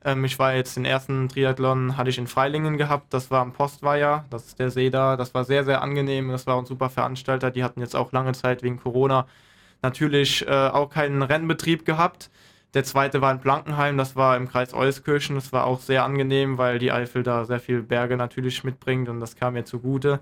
Ähm, 0.05 0.25
ich 0.25 0.39
war 0.39 0.55
jetzt 0.55 0.77
den 0.77 0.85
ersten 0.85 1.29
Triathlon, 1.29 1.97
hatte 1.97 2.11
ich 2.11 2.19
in 2.19 2.27
Freilingen 2.27 2.77
gehabt, 2.79 3.13
das 3.15 3.31
war 3.31 3.41
am 3.41 3.53
Postweiher, 3.53 4.25
das 4.31 4.47
ist 4.47 4.59
der 4.59 4.71
See 4.71 4.91
da, 4.91 5.17
das 5.17 5.35
war 5.35 5.45
sehr, 5.45 5.65
sehr 5.65 5.83
angenehm, 5.83 6.31
das 6.31 6.47
war 6.47 6.59
ein 6.59 6.67
super 6.67 6.91
Veranstalter, 6.91 7.51
die 7.51 7.65
hatten 7.65 7.81
jetzt 7.81 7.97
auch 7.97 8.13
lange 8.13 8.33
Zeit 8.33 8.63
wegen 8.63 8.79
Corona 8.79 9.27
natürlich 9.83 10.47
äh, 10.47 10.51
auch 10.51 10.91
keinen 10.91 11.23
Rennbetrieb 11.23 11.85
gehabt. 11.85 12.31
Der 12.75 12.85
zweite 12.85 13.21
war 13.21 13.33
in 13.33 13.41
Blankenheim, 13.41 13.99
das 13.99 14.17
war 14.17 14.37
im 14.37 14.49
Kreis 14.49 14.73
Euskirchen, 14.73 15.35
das 15.35 15.53
war 15.53 15.67
auch 15.67 15.81
sehr 15.81 16.05
angenehm, 16.05 16.57
weil 16.59 16.79
die 16.79 16.91
Eifel 16.93 17.23
da 17.23 17.45
sehr 17.45 17.61
viele 17.61 17.83
Berge 17.83 18.17
natürlich 18.17 18.65
mitbringt 18.65 19.09
und 19.09 19.21
das 19.21 19.37
kam 19.37 19.55
mir 19.55 19.65
zugute. 19.65 20.21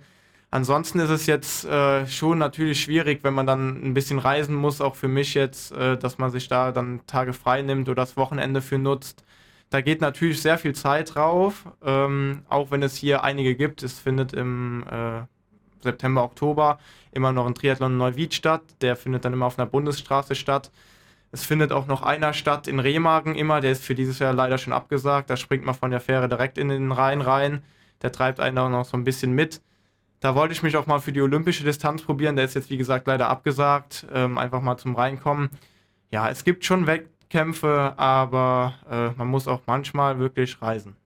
Ansonsten 0.51 0.99
ist 0.99 1.11
es 1.11 1.27
jetzt 1.27 1.65
äh, 1.65 2.07
schon 2.09 2.39
natürlich 2.39 2.81
schwierig, 2.81 3.21
wenn 3.23 3.35
man 3.35 3.47
dann 3.47 3.85
ein 3.85 3.95
bisschen 3.95 4.19
reisen 4.19 4.57
muss, 4.57 4.81
auch 4.81 4.97
für 4.97 5.07
mich 5.07 5.35
jetzt, 5.35 5.71
äh, 5.73 5.97
dass 5.97 6.19
man 6.19 6.31
sich 6.33 6.49
da 6.49 6.73
dann 6.73 7.01
Tage 7.07 7.33
frei 7.33 7.63
nimmt 7.63 7.89
oder 7.89 8.03
das 8.03 8.17
Wochenende 8.17 8.61
für 8.61 8.79
nutzt. 8.79 9.25
Da 9.71 9.81
geht 9.81 10.01
natürlich 10.01 10.43
sehr 10.43 10.59
viel 10.59 10.75
Zeit 10.75 11.15
drauf, 11.15 11.65
ähm, 11.85 12.43
auch 12.49 12.73
wenn 12.73 12.83
es 12.83 12.97
hier 12.97 13.23
einige 13.23 13.55
gibt. 13.55 13.85
Es 13.85 14.01
findet 14.01 14.33
im 14.33 14.85
äh, 14.91 15.23
September, 15.81 16.25
Oktober 16.25 16.79
immer 17.13 17.33
noch 17.33 17.47
ein 17.47 17.55
Triathlon 17.55 17.93
in 17.93 17.99
Neuwied 17.99 18.35
statt. 18.35 18.63
Der 18.81 18.97
findet 18.97 19.25
dann 19.25 19.33
immer 19.33 19.47
auf 19.47 19.59
einer 19.59 19.67
Bundesstraße 19.67 20.35
statt. 20.35 20.73
Es 21.31 21.45
findet 21.45 21.71
auch 21.71 21.87
noch 21.87 22.03
einer 22.03 22.33
statt 22.33 22.67
in 22.67 22.81
Remagen 22.81 23.37
immer. 23.37 23.61
Der 23.61 23.71
ist 23.71 23.85
für 23.85 23.95
dieses 23.95 24.19
Jahr 24.19 24.33
leider 24.33 24.59
schon 24.59 24.73
abgesagt. 24.73 25.31
Da 25.31 25.37
springt 25.37 25.65
man 25.65 25.77
von 25.77 25.93
der 25.93 26.01
Fähre 26.01 26.29
direkt 26.29 26.59
in 26.59 26.69
den 26.69 26.91
Rhein 26.91 27.21
rein. 27.21 27.63
Der 28.03 28.11
treibt 28.11 28.41
einen 28.41 28.59
auch 28.59 28.71
noch 28.71 28.85
so 28.85 28.97
ein 28.97 29.05
bisschen 29.05 29.33
mit. 29.33 29.63
Da 30.19 30.35
wollte 30.35 30.53
ich 30.53 30.65
mich 30.65 30.77
auch 30.77 30.87
mal 30.87 30.99
für 30.99 31.13
die 31.13 31.23
olympische 31.23 31.63
Distanz 31.63 32.03
probieren. 32.03 32.35
Der 32.35 32.45
ist 32.45 32.55
jetzt, 32.55 32.71
wie 32.71 32.77
gesagt, 32.77 33.07
leider 33.07 33.29
abgesagt. 33.29 34.05
Ähm, 34.13 34.37
einfach 34.37 34.61
mal 34.61 34.77
zum 34.79 34.97
Reinkommen. 34.97 35.51
Ja, 36.11 36.29
es 36.29 36.43
gibt 36.43 36.65
schon 36.65 36.89
weg 36.89 37.09
Kämpfe, 37.31 37.95
aber 37.97 38.75
äh, 38.91 39.11
man 39.17 39.29
muss 39.29 39.49
auch 39.49 39.63
manchmal 39.67 40.19
wirklich 40.19 40.61
reisen. 40.61 40.97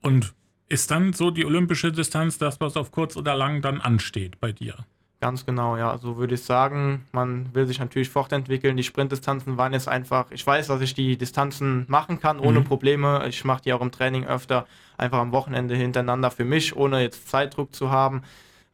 Und 0.00 0.34
ist 0.68 0.90
dann 0.90 1.12
so 1.12 1.30
die 1.30 1.44
olympische 1.44 1.92
Distanz 1.92 2.38
das, 2.38 2.60
was 2.60 2.76
auf 2.76 2.90
kurz 2.90 3.16
oder 3.16 3.36
lang 3.36 3.60
dann 3.60 3.80
ansteht 3.80 4.40
bei 4.40 4.52
dir? 4.52 4.76
Ganz 5.20 5.46
genau, 5.46 5.76
ja. 5.76 5.96
So 5.98 6.18
würde 6.18 6.34
ich 6.34 6.42
sagen, 6.42 7.06
man 7.12 7.54
will 7.54 7.66
sich 7.66 7.78
natürlich 7.78 8.10
fortentwickeln. 8.10 8.76
Die 8.76 8.82
Sprintdistanzen 8.82 9.56
waren 9.56 9.72
jetzt 9.72 9.88
einfach, 9.88 10.26
ich 10.30 10.46
weiß, 10.46 10.66
dass 10.66 10.80
ich 10.82 10.94
die 10.94 11.16
Distanzen 11.16 11.86
machen 11.88 12.20
kann, 12.20 12.38
ohne 12.38 12.60
mhm. 12.60 12.64
Probleme. 12.64 13.24
Ich 13.26 13.44
mache 13.44 13.62
die 13.62 13.72
auch 13.72 13.80
im 13.80 13.90
Training 13.90 14.26
öfter, 14.26 14.66
einfach 14.98 15.18
am 15.18 15.32
Wochenende 15.32 15.74
hintereinander 15.74 16.30
für 16.30 16.44
mich, 16.44 16.76
ohne 16.76 17.00
jetzt 17.00 17.28
Zeitdruck 17.28 17.74
zu 17.74 17.90
haben. 17.90 18.22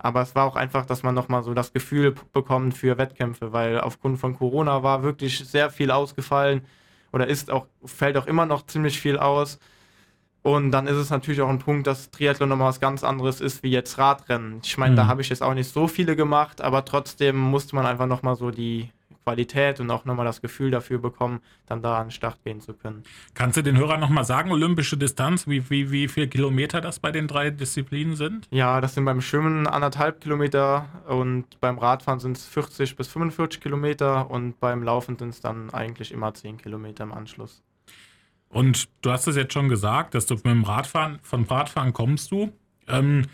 Aber 0.02 0.20
es 0.20 0.34
war 0.34 0.44
auch 0.44 0.56
einfach, 0.56 0.84
dass 0.84 1.02
man 1.02 1.14
nochmal 1.14 1.42
so 1.42 1.54
das 1.54 1.72
Gefühl 1.72 2.14
bekommt 2.32 2.76
für 2.76 2.98
Wettkämpfe, 2.98 3.52
weil 3.52 3.80
aufgrund 3.80 4.18
von 4.18 4.36
Corona 4.36 4.82
war 4.82 5.02
wirklich 5.02 5.38
sehr 5.38 5.70
viel 5.70 5.90
ausgefallen 5.90 6.62
oder 7.12 7.26
ist 7.28 7.50
auch, 7.50 7.66
fällt 7.84 8.16
auch 8.16 8.26
immer 8.26 8.44
noch 8.44 8.66
ziemlich 8.66 9.00
viel 9.00 9.16
aus. 9.18 9.58
Und 10.42 10.72
dann 10.72 10.88
ist 10.88 10.96
es 10.96 11.10
natürlich 11.10 11.40
auch 11.40 11.48
ein 11.48 11.60
Punkt, 11.60 11.86
dass 11.86 12.10
Triathlon 12.10 12.48
nochmal 12.48 12.68
was 12.68 12.80
ganz 12.80 13.04
anderes 13.04 13.40
ist 13.40 13.62
wie 13.62 13.70
jetzt 13.70 13.96
Radrennen. 13.96 14.60
Ich 14.64 14.76
meine, 14.76 14.92
mhm. 14.92 14.96
da 14.96 15.06
habe 15.06 15.20
ich 15.20 15.28
jetzt 15.28 15.42
auch 15.42 15.54
nicht 15.54 15.72
so 15.72 15.86
viele 15.86 16.16
gemacht, 16.16 16.60
aber 16.60 16.84
trotzdem 16.84 17.36
musste 17.36 17.76
man 17.76 17.86
einfach 17.86 18.06
nochmal 18.06 18.34
so 18.34 18.50
die 18.50 18.90
Qualität 19.24 19.80
und 19.80 19.90
auch 19.90 20.04
nochmal 20.04 20.26
das 20.26 20.40
Gefühl 20.40 20.70
dafür 20.70 20.98
bekommen, 20.98 21.40
dann 21.66 21.82
da 21.82 21.98
an 21.98 22.06
den 22.06 22.10
Start 22.10 22.42
gehen 22.44 22.60
zu 22.60 22.74
können. 22.74 23.02
Kannst 23.34 23.56
du 23.56 23.62
den 23.62 23.76
Hörern 23.76 24.00
nochmal 24.00 24.24
sagen, 24.24 24.50
olympische 24.52 24.96
Distanz, 24.96 25.46
wie, 25.46 25.68
wie, 25.70 25.90
wie 25.90 26.08
viele 26.08 26.28
Kilometer 26.28 26.80
das 26.80 26.98
bei 26.98 27.12
den 27.12 27.28
drei 27.28 27.50
Disziplinen 27.50 28.16
sind? 28.16 28.48
Ja, 28.50 28.80
das 28.80 28.94
sind 28.94 29.04
beim 29.04 29.20
Schwimmen 29.20 29.66
anderthalb 29.66 30.20
Kilometer 30.20 30.88
und 31.06 31.60
beim 31.60 31.78
Radfahren 31.78 32.20
sind 32.20 32.36
es 32.36 32.46
40 32.46 32.96
bis 32.96 33.08
45 33.08 33.60
Kilometer 33.60 34.30
und 34.30 34.58
beim 34.60 34.82
Laufen 34.82 35.18
sind 35.18 35.30
es 35.30 35.40
dann 35.40 35.70
eigentlich 35.70 36.12
immer 36.12 36.34
10 36.34 36.58
Kilometer 36.58 37.04
im 37.04 37.12
Anschluss. 37.12 37.62
Und 38.48 38.88
du 39.00 39.10
hast 39.10 39.26
es 39.26 39.36
jetzt 39.36 39.54
schon 39.54 39.68
gesagt, 39.68 40.14
dass 40.14 40.26
du 40.26 40.34
mit 40.34 40.44
dem 40.44 40.64
Radfahren, 40.64 41.18
von 41.22 41.44
Radfahren 41.44 41.92
kommst 41.92 42.30
du. 42.32 42.52
Ähm, 42.86 43.26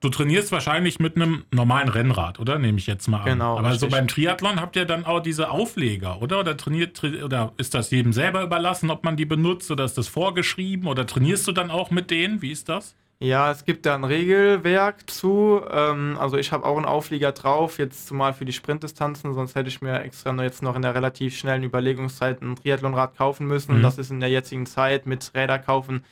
Du 0.00 0.10
trainierst 0.10 0.52
wahrscheinlich 0.52 1.00
mit 1.00 1.16
einem 1.16 1.44
normalen 1.50 1.88
Rennrad, 1.88 2.38
oder? 2.38 2.58
Nehme 2.58 2.78
ich 2.78 2.86
jetzt 2.86 3.08
mal 3.08 3.18
an. 3.20 3.24
Genau. 3.24 3.58
Aber 3.58 3.70
richtig. 3.70 3.80
so 3.80 3.88
beim 3.88 4.06
Triathlon 4.06 4.60
habt 4.60 4.76
ihr 4.76 4.84
dann 4.84 5.04
auch 5.04 5.20
diese 5.20 5.50
Aufleger, 5.50 6.22
oder? 6.22 6.38
Oder 6.38 6.56
trainiert 6.56 7.02
oder 7.02 7.52
ist 7.56 7.74
das 7.74 7.90
jedem 7.90 8.12
selber 8.12 8.42
überlassen, 8.42 8.90
ob 8.90 9.04
man 9.04 9.16
die 9.16 9.24
benutzt 9.24 9.70
oder 9.70 9.84
ist 9.84 9.98
das 9.98 10.06
vorgeschrieben 10.06 10.86
oder 10.86 11.04
trainierst 11.04 11.48
du 11.48 11.52
dann 11.52 11.70
auch 11.70 11.90
mit 11.90 12.12
denen? 12.12 12.42
Wie 12.42 12.52
ist 12.52 12.68
das? 12.68 12.94
Ja, 13.20 13.50
es 13.50 13.64
gibt 13.64 13.84
da 13.84 13.96
ein 13.96 14.04
Regelwerk 14.04 15.10
zu. 15.10 15.62
Ähm, 15.68 16.16
also 16.20 16.36
ich 16.36 16.52
habe 16.52 16.64
auch 16.64 16.76
einen 16.76 16.86
Auflieger 16.86 17.32
drauf, 17.32 17.78
jetzt 17.78 18.06
zumal 18.06 18.32
für 18.32 18.44
die 18.44 18.52
Sprintdistanzen, 18.52 19.34
sonst 19.34 19.56
hätte 19.56 19.68
ich 19.68 19.82
mir 19.82 20.02
extra 20.02 20.32
nur 20.32 20.44
jetzt 20.44 20.62
noch 20.62 20.76
in 20.76 20.82
der 20.82 20.94
relativ 20.94 21.36
schnellen 21.36 21.64
Überlegungszeit 21.64 22.40
ein 22.40 22.54
Triathlonrad 22.54 23.16
kaufen 23.16 23.48
müssen. 23.48 23.78
Mhm. 23.78 23.82
Das 23.82 23.98
ist 23.98 24.12
in 24.12 24.20
der 24.20 24.28
jetzigen 24.28 24.66
Zeit 24.66 25.06
mit 25.06 25.32
Räder 25.34 25.58
kaufen 25.58 26.04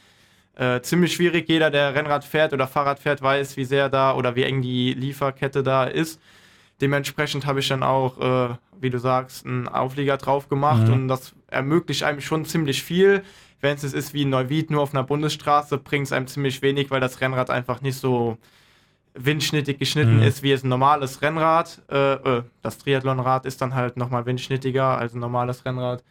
äh, 0.57 0.81
ziemlich 0.81 1.15
schwierig. 1.15 1.49
Jeder, 1.49 1.71
der 1.71 1.95
Rennrad 1.95 2.25
fährt 2.25 2.53
oder 2.53 2.67
Fahrrad 2.67 2.99
fährt, 2.99 3.23
weiß, 3.23 3.57
wie 3.57 3.65
sehr 3.65 3.89
da 3.89 4.15
oder 4.15 4.37
wie 4.37 4.43
eng 4.43 4.63
die 4.63 4.95
Lieferkette 4.95 5.63
da 5.63 5.85
ist. 5.85 6.21
Dementsprechend 6.81 7.47
habe 7.47 7.61
ich 7.61 7.69
dann 7.69 7.83
auch, 7.83 8.19
äh, 8.51 8.55
wie 8.81 8.91
du 8.91 8.99
sagst, 8.99 9.47
einen 9.47 9.69
Auflieger 9.69 10.17
drauf 10.17 10.49
gemacht 10.49 10.89
mhm. 10.89 10.93
und 10.93 11.09
das 11.09 11.35
ermöglicht 11.49 12.03
einem 12.03 12.21
schon 12.21 12.45
ziemlich 12.45 12.83
viel. 12.83 13.23
Wenn 13.61 13.77
es 13.77 13.85
ist 13.85 14.13
wie 14.13 14.23
in 14.23 14.31
Neuwied 14.31 14.71
nur 14.71 14.83
auf 14.83 14.93
einer 14.93 15.05
Bundesstraße, 15.05 15.79
bringt 15.79 16.07
es 16.07 16.13
einem 16.13 16.27
ziemlich 16.27 16.61
wenig, 16.61 16.91
weil 16.91 17.01
das 17.01 17.21
Rennrad 17.21 17.49
einfach 17.49 17.81
nicht 17.81 17.97
so 17.99 18.37
windschnittig 19.15 19.79
geschnitten 19.79 20.19
mhm. 20.19 20.23
ist, 20.23 20.43
wie 20.43 20.53
es 20.53 20.63
ein 20.63 20.69
normales 20.69 21.23
Rennrad. 21.23 21.83
Äh, 21.91 22.15
äh, 22.15 22.43
das 22.63 22.79
Triathlonrad 22.79 23.47
ist 23.47 23.63
dann 23.63 23.75
halt 23.75 23.97
nochmal 23.97 24.27
windschnittiger 24.27 24.99
als 24.99 25.15
ein 25.15 25.21
normales 25.21 25.65
Rennrad. 25.65 26.03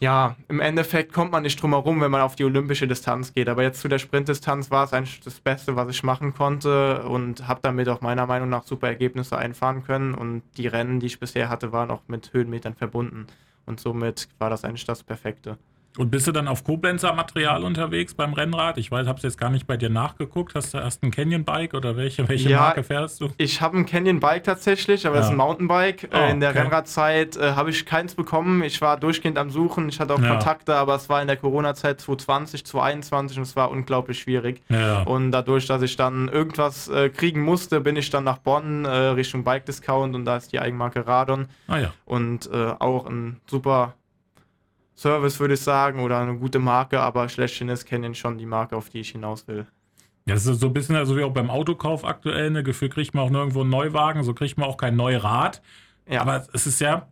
Ja, 0.00 0.36
im 0.48 0.60
Endeffekt 0.60 1.12
kommt 1.12 1.30
man 1.30 1.42
nicht 1.42 1.60
drum 1.60 1.72
herum, 1.72 2.00
wenn 2.00 2.10
man 2.10 2.22
auf 2.22 2.34
die 2.34 2.44
olympische 2.44 2.88
Distanz 2.88 3.34
geht. 3.34 3.50
Aber 3.50 3.62
jetzt 3.62 3.82
zu 3.82 3.88
der 3.88 3.98
Sprintdistanz 3.98 4.70
war 4.70 4.84
es 4.84 4.94
eigentlich 4.94 5.20
das 5.20 5.40
Beste, 5.40 5.76
was 5.76 5.90
ich 5.90 6.02
machen 6.02 6.32
konnte 6.32 7.02
und 7.02 7.46
habe 7.46 7.60
damit 7.62 7.86
auch 7.90 8.00
meiner 8.00 8.26
Meinung 8.26 8.48
nach 8.48 8.64
super 8.64 8.88
Ergebnisse 8.88 9.36
einfahren 9.36 9.84
können. 9.84 10.14
Und 10.14 10.42
die 10.56 10.68
Rennen, 10.68 11.00
die 11.00 11.06
ich 11.06 11.20
bisher 11.20 11.50
hatte, 11.50 11.72
waren 11.72 11.90
auch 11.90 12.00
mit 12.08 12.32
Höhenmetern 12.32 12.74
verbunden. 12.74 13.26
Und 13.66 13.78
somit 13.78 14.28
war 14.38 14.48
das 14.48 14.64
eigentlich 14.64 14.86
das 14.86 15.02
Perfekte. 15.02 15.58
Und 15.98 16.10
bist 16.10 16.26
du 16.26 16.32
dann 16.32 16.46
auf 16.46 16.62
Koblenzer 16.62 17.12
Material 17.14 17.64
unterwegs 17.64 18.14
beim 18.14 18.32
Rennrad? 18.32 18.78
Ich 18.78 18.90
weiß, 18.90 19.08
hab's 19.08 19.22
jetzt 19.22 19.38
gar 19.38 19.50
nicht 19.50 19.66
bei 19.66 19.76
dir 19.76 19.90
nachgeguckt. 19.90 20.54
Hast 20.54 20.72
du 20.72 20.78
erst 20.78 21.02
ein 21.02 21.10
Canyon 21.10 21.44
Bike 21.44 21.74
oder 21.74 21.96
welche, 21.96 22.28
welche 22.28 22.48
ja, 22.48 22.60
Marke 22.60 22.84
fährst 22.84 23.20
du? 23.20 23.30
Ich 23.38 23.60
habe 23.60 23.76
ein 23.76 23.86
Canyon 23.86 24.20
Bike 24.20 24.44
tatsächlich, 24.44 25.06
aber 25.06 25.16
ja. 25.16 25.20
das 25.20 25.28
ist 25.28 25.32
ein 25.32 25.38
Mountainbike. 25.38 26.08
Oh, 26.12 26.30
in 26.30 26.40
der 26.40 26.50
okay. 26.50 26.60
Rennradzeit 26.60 27.36
äh, 27.36 27.52
habe 27.52 27.70
ich 27.70 27.84
keins 27.86 28.14
bekommen. 28.14 28.62
Ich 28.62 28.80
war 28.80 28.98
durchgehend 28.98 29.36
am 29.36 29.50
Suchen. 29.50 29.88
Ich 29.88 29.98
hatte 29.98 30.14
auch 30.14 30.20
ja. 30.20 30.28
Kontakte, 30.28 30.76
aber 30.76 30.94
es 30.94 31.08
war 31.08 31.20
in 31.20 31.26
der 31.26 31.36
Corona-Zeit 31.36 32.00
2020, 32.00 32.64
2021 32.64 33.38
und 33.38 33.42
es 33.42 33.56
war 33.56 33.70
unglaublich 33.70 34.20
schwierig. 34.20 34.62
Und 35.04 35.32
dadurch, 35.32 35.66
dass 35.66 35.82
ich 35.82 35.96
dann 35.96 36.28
irgendwas 36.28 36.88
äh, 36.88 37.08
kriegen 37.08 37.42
musste, 37.42 37.80
bin 37.80 37.96
ich 37.96 38.10
dann 38.10 38.24
nach 38.24 38.38
Bonn 38.38 38.84
äh, 38.84 38.88
Richtung 38.88 39.44
Bike 39.44 39.66
Discount 39.66 40.14
und 40.14 40.24
da 40.24 40.36
ist 40.36 40.52
die 40.52 40.60
Eigenmarke 40.60 41.06
Radon. 41.06 41.48
Ah. 41.68 41.78
Und 42.04 42.50
äh, 42.52 42.72
auch 42.78 43.06
ein 43.06 43.40
super 43.46 43.94
Service, 45.00 45.40
würde 45.40 45.54
ich 45.54 45.60
sagen, 45.60 46.00
oder 46.00 46.18
eine 46.18 46.36
gute 46.36 46.58
Marke, 46.58 47.00
aber 47.00 47.28
schlechthin 47.30 47.70
ist 47.70 47.86
Canyon 47.86 48.14
schon 48.14 48.36
die 48.36 48.44
Marke, 48.44 48.76
auf 48.76 48.90
die 48.90 49.00
ich 49.00 49.10
hinaus 49.10 49.48
will. 49.48 49.66
Ja, 50.26 50.34
das 50.34 50.44
ist 50.44 50.60
so 50.60 50.66
ein 50.66 50.74
bisschen, 50.74 50.94
also 50.94 51.16
wie 51.16 51.22
auch 51.22 51.32
beim 51.32 51.48
Autokauf 51.48 52.04
aktuell, 52.04 52.50
ne 52.50 52.62
Gefühl 52.62 52.90
kriegt 52.90 53.14
man 53.14 53.24
auch 53.24 53.30
nirgendwo 53.30 53.62
einen 53.62 53.70
Neuwagen, 53.70 54.22
so 54.24 54.34
kriegt 54.34 54.58
man 54.58 54.68
auch 54.68 54.76
kein 54.76 54.96
Neurad. 54.96 55.62
Ja. 56.06 56.20
Aber 56.20 56.46
es 56.52 56.66
ist 56.66 56.80
ja, 56.82 57.08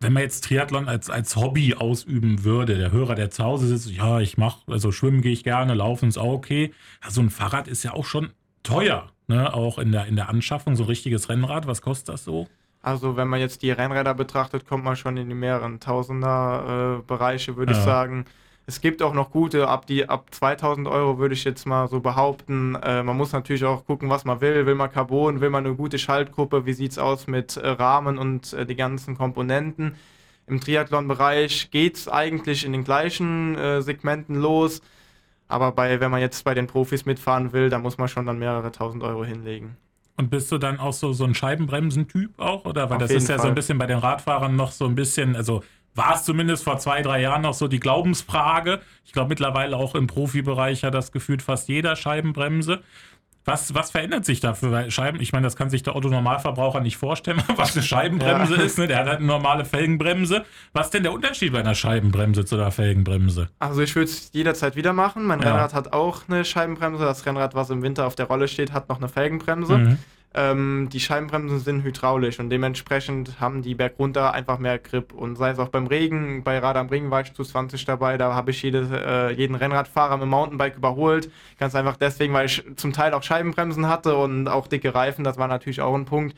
wenn 0.00 0.12
man 0.12 0.24
jetzt 0.24 0.42
Triathlon 0.42 0.88
als, 0.88 1.08
als 1.08 1.36
Hobby 1.36 1.74
ausüben 1.74 2.42
würde, 2.42 2.76
der 2.76 2.90
Hörer, 2.90 3.14
der 3.14 3.30
zu 3.30 3.44
Hause 3.44 3.68
sitzt, 3.68 3.88
ja, 3.88 4.18
ich 4.18 4.36
mache, 4.36 4.60
also 4.66 4.90
schwimmen 4.90 5.22
gehe 5.22 5.32
ich 5.32 5.44
gerne, 5.44 5.74
laufen 5.74 6.08
ist 6.08 6.18
auch 6.18 6.32
okay. 6.32 6.72
Ja, 7.04 7.12
so 7.12 7.20
ein 7.20 7.30
Fahrrad 7.30 7.68
ist 7.68 7.84
ja 7.84 7.92
auch 7.92 8.04
schon 8.04 8.30
teuer, 8.64 9.12
ne? 9.28 9.54
Auch 9.54 9.78
in 9.78 9.92
der, 9.92 10.06
in 10.06 10.16
der 10.16 10.28
Anschaffung, 10.28 10.74
so 10.74 10.82
ein 10.82 10.88
richtiges 10.88 11.28
Rennrad, 11.28 11.68
was 11.68 11.80
kostet 11.80 12.08
das 12.08 12.24
so? 12.24 12.48
Also 12.82 13.16
wenn 13.16 13.28
man 13.28 13.38
jetzt 13.40 13.62
die 13.62 13.70
Rennräder 13.70 14.12
betrachtet, 14.14 14.66
kommt 14.66 14.84
man 14.84 14.96
schon 14.96 15.16
in 15.16 15.28
die 15.28 15.34
mehreren 15.36 15.78
Tausender 15.78 16.98
äh, 16.98 17.02
Bereiche, 17.06 17.56
würde 17.56 17.72
ja. 17.72 17.78
ich 17.78 17.84
sagen. 17.84 18.24
Es 18.66 18.80
gibt 18.80 19.02
auch 19.02 19.12
noch 19.12 19.30
gute, 19.30 19.68
ab, 19.68 19.86
die, 19.86 20.08
ab 20.08 20.26
2000 20.32 20.86
Euro 20.88 21.18
würde 21.18 21.34
ich 21.34 21.44
jetzt 21.44 21.66
mal 21.66 21.88
so 21.88 22.00
behaupten. 22.00 22.76
Äh, 22.76 23.02
man 23.02 23.16
muss 23.16 23.32
natürlich 23.32 23.64
auch 23.64 23.86
gucken, 23.86 24.10
was 24.10 24.24
man 24.24 24.40
will. 24.40 24.66
Will 24.66 24.74
man 24.74 24.90
Carbon, 24.90 25.40
will 25.40 25.50
man 25.50 25.64
eine 25.66 25.74
gute 25.74 25.98
Schaltgruppe, 25.98 26.66
wie 26.66 26.72
sieht 26.72 26.92
es 26.92 26.98
aus 26.98 27.26
mit 27.26 27.56
äh, 27.56 27.68
Rahmen 27.68 28.18
und 28.18 28.52
äh, 28.52 28.66
die 28.66 28.76
ganzen 28.76 29.16
Komponenten. 29.16 29.96
Im 30.46 30.60
Triathlon-Bereich 30.60 31.70
geht 31.70 31.96
es 31.96 32.08
eigentlich 32.08 32.64
in 32.64 32.72
den 32.72 32.84
gleichen 32.84 33.56
äh, 33.56 33.82
Segmenten 33.82 34.36
los. 34.36 34.80
Aber 35.48 35.72
bei, 35.72 36.00
wenn 36.00 36.10
man 36.10 36.20
jetzt 36.20 36.44
bei 36.44 36.54
den 36.54 36.66
Profis 36.66 37.04
mitfahren 37.04 37.52
will, 37.52 37.68
da 37.70 37.78
muss 37.78 37.98
man 37.98 38.08
schon 38.08 38.26
dann 38.26 38.38
mehrere 38.38 38.72
tausend 38.72 39.02
Euro 39.02 39.24
hinlegen. 39.24 39.76
Und 40.16 40.30
bist 40.30 40.52
du 40.52 40.58
dann 40.58 40.78
auch 40.78 40.92
so, 40.92 41.12
so 41.12 41.24
ein 41.24 41.34
Scheibenbremsen-Typ 41.34 42.38
auch? 42.38 42.64
Oder 42.64 42.90
weil 42.90 42.96
Auf 42.96 43.02
das 43.02 43.10
ist 43.10 43.28
ja 43.28 43.36
Fall. 43.36 43.44
so 43.44 43.48
ein 43.48 43.54
bisschen 43.54 43.78
bei 43.78 43.86
den 43.86 43.98
Radfahrern 43.98 44.54
noch 44.54 44.72
so 44.72 44.84
ein 44.84 44.94
bisschen, 44.94 45.36
also 45.36 45.62
war 45.94 46.14
es 46.14 46.24
zumindest 46.24 46.64
vor 46.64 46.78
zwei, 46.78 47.02
drei 47.02 47.20
Jahren 47.20 47.42
noch 47.42 47.54
so 47.54 47.68
die 47.68 47.80
Glaubensfrage. 47.80 48.80
Ich 49.04 49.12
glaube 49.12 49.28
mittlerweile 49.28 49.76
auch 49.76 49.94
im 49.94 50.06
Profibereich 50.06 50.84
hat 50.84 50.94
das 50.94 51.12
gefühlt 51.12 51.42
fast 51.42 51.68
jeder 51.68 51.96
Scheibenbremse. 51.96 52.82
Was, 53.44 53.74
was 53.74 53.90
verändert 53.90 54.24
sich 54.24 54.40
da 54.40 54.54
für 54.54 54.90
Scheiben? 54.90 55.20
Ich 55.20 55.32
meine, 55.32 55.44
das 55.44 55.56
kann 55.56 55.68
sich 55.68 55.82
der 55.82 55.96
Otto-Normalverbraucher 55.96 56.80
nicht 56.80 56.96
vorstellen, 56.96 57.42
was 57.56 57.74
eine 57.74 57.82
Scheibenbremse 57.82 58.56
ja. 58.56 58.62
ist. 58.62 58.78
Ne? 58.78 58.86
Der 58.86 58.98
hat 58.98 59.06
halt 59.06 59.18
eine 59.18 59.26
normale 59.26 59.64
Felgenbremse. 59.64 60.44
Was 60.72 60.86
ist 60.86 60.94
denn 60.94 61.02
der 61.02 61.12
Unterschied 61.12 61.52
bei 61.52 61.60
einer 61.60 61.74
Scheibenbremse 61.74 62.44
zu 62.44 62.54
einer 62.54 62.70
Felgenbremse? 62.70 63.48
Also 63.58 63.80
ich 63.82 63.94
würde 63.96 64.10
es 64.10 64.30
jederzeit 64.32 64.76
wieder 64.76 64.92
machen. 64.92 65.24
Mein 65.24 65.40
ja. 65.40 65.48
Rennrad 65.50 65.74
hat 65.74 65.92
auch 65.92 66.22
eine 66.28 66.44
Scheibenbremse. 66.44 67.04
Das 67.04 67.26
Rennrad, 67.26 67.54
was 67.54 67.70
im 67.70 67.82
Winter 67.82 68.06
auf 68.06 68.14
der 68.14 68.26
Rolle 68.26 68.46
steht, 68.46 68.72
hat 68.72 68.88
noch 68.88 68.98
eine 68.98 69.08
Felgenbremse. 69.08 69.78
Mhm. 69.78 69.98
Ähm, 70.34 70.88
die 70.90 71.00
Scheibenbremsen 71.00 71.58
sind 71.58 71.82
hydraulisch 71.82 72.40
und 72.40 72.48
dementsprechend 72.48 73.38
haben 73.38 73.62
die 73.62 73.74
bergunter 73.74 74.32
einfach 74.32 74.58
mehr 74.58 74.78
Grip. 74.78 75.12
Und 75.12 75.36
sei 75.36 75.50
es 75.50 75.58
auch 75.58 75.68
beim 75.68 75.86
Regen, 75.86 76.42
bei 76.42 76.58
Rad 76.58 76.76
am 76.76 76.88
Ring 76.88 77.10
war 77.10 77.20
ich 77.20 77.34
zu 77.34 77.44
20 77.44 77.84
dabei, 77.84 78.16
da 78.16 78.34
habe 78.34 78.50
ich 78.50 78.62
jede, 78.62 78.88
äh, 78.92 79.32
jeden 79.32 79.54
Rennradfahrer 79.54 80.16
mit 80.16 80.22
dem 80.22 80.30
Mountainbike 80.30 80.76
überholt. 80.76 81.30
Ganz 81.58 81.74
einfach 81.74 81.96
deswegen, 81.96 82.32
weil 82.32 82.46
ich 82.46 82.64
zum 82.76 82.92
Teil 82.92 83.12
auch 83.12 83.22
Scheibenbremsen 83.22 83.88
hatte 83.88 84.16
und 84.16 84.48
auch 84.48 84.68
dicke 84.68 84.94
Reifen, 84.94 85.24
das 85.24 85.36
war 85.36 85.48
natürlich 85.48 85.82
auch 85.82 85.94
ein 85.94 86.06
Punkt. 86.06 86.34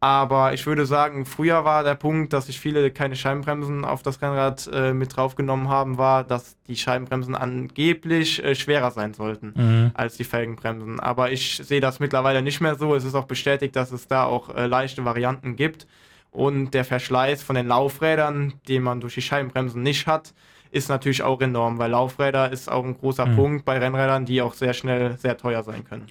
Aber 0.00 0.54
ich 0.54 0.64
würde 0.64 0.86
sagen, 0.86 1.26
früher 1.26 1.64
war 1.64 1.82
der 1.82 1.96
Punkt, 1.96 2.32
dass 2.32 2.46
sich 2.46 2.60
viele 2.60 2.92
keine 2.92 3.16
Scheibenbremsen 3.16 3.84
auf 3.84 4.02
das 4.02 4.22
Rennrad 4.22 4.70
äh, 4.72 4.92
mit 4.92 5.16
draufgenommen 5.16 5.68
haben, 5.68 5.98
war, 5.98 6.22
dass 6.22 6.56
die 6.68 6.76
Scheibenbremsen 6.76 7.34
angeblich 7.34 8.42
äh, 8.44 8.54
schwerer 8.54 8.92
sein 8.92 9.12
sollten 9.12 9.54
mhm. 9.56 9.90
als 9.94 10.16
die 10.16 10.22
Felgenbremsen. 10.22 11.00
Aber 11.00 11.32
ich 11.32 11.56
sehe 11.56 11.80
das 11.80 11.98
mittlerweile 11.98 12.42
nicht 12.42 12.60
mehr 12.60 12.76
so. 12.76 12.94
Es 12.94 13.04
ist 13.04 13.16
auch 13.16 13.24
bestätigt, 13.24 13.74
dass 13.74 13.90
es 13.90 14.06
da 14.06 14.24
auch 14.24 14.54
äh, 14.54 14.66
leichte 14.66 15.04
Varianten 15.04 15.56
gibt. 15.56 15.88
Und 16.30 16.74
der 16.74 16.84
Verschleiß 16.84 17.42
von 17.42 17.56
den 17.56 17.66
Laufrädern, 17.66 18.52
den 18.68 18.84
man 18.84 19.00
durch 19.00 19.14
die 19.14 19.22
Scheibenbremsen 19.22 19.82
nicht 19.82 20.06
hat, 20.06 20.32
ist 20.70 20.88
natürlich 20.88 21.22
auch 21.22 21.40
enorm, 21.40 21.78
weil 21.78 21.90
Laufräder 21.90 22.52
ist 22.52 22.70
auch 22.70 22.84
ein 22.84 22.96
großer 22.96 23.26
mhm. 23.26 23.36
Punkt 23.36 23.64
bei 23.64 23.78
Rennrädern, 23.78 24.26
die 24.26 24.42
auch 24.42 24.54
sehr 24.54 24.74
schnell 24.74 25.16
sehr 25.18 25.36
teuer 25.36 25.64
sein 25.64 25.84
können. 25.84 26.06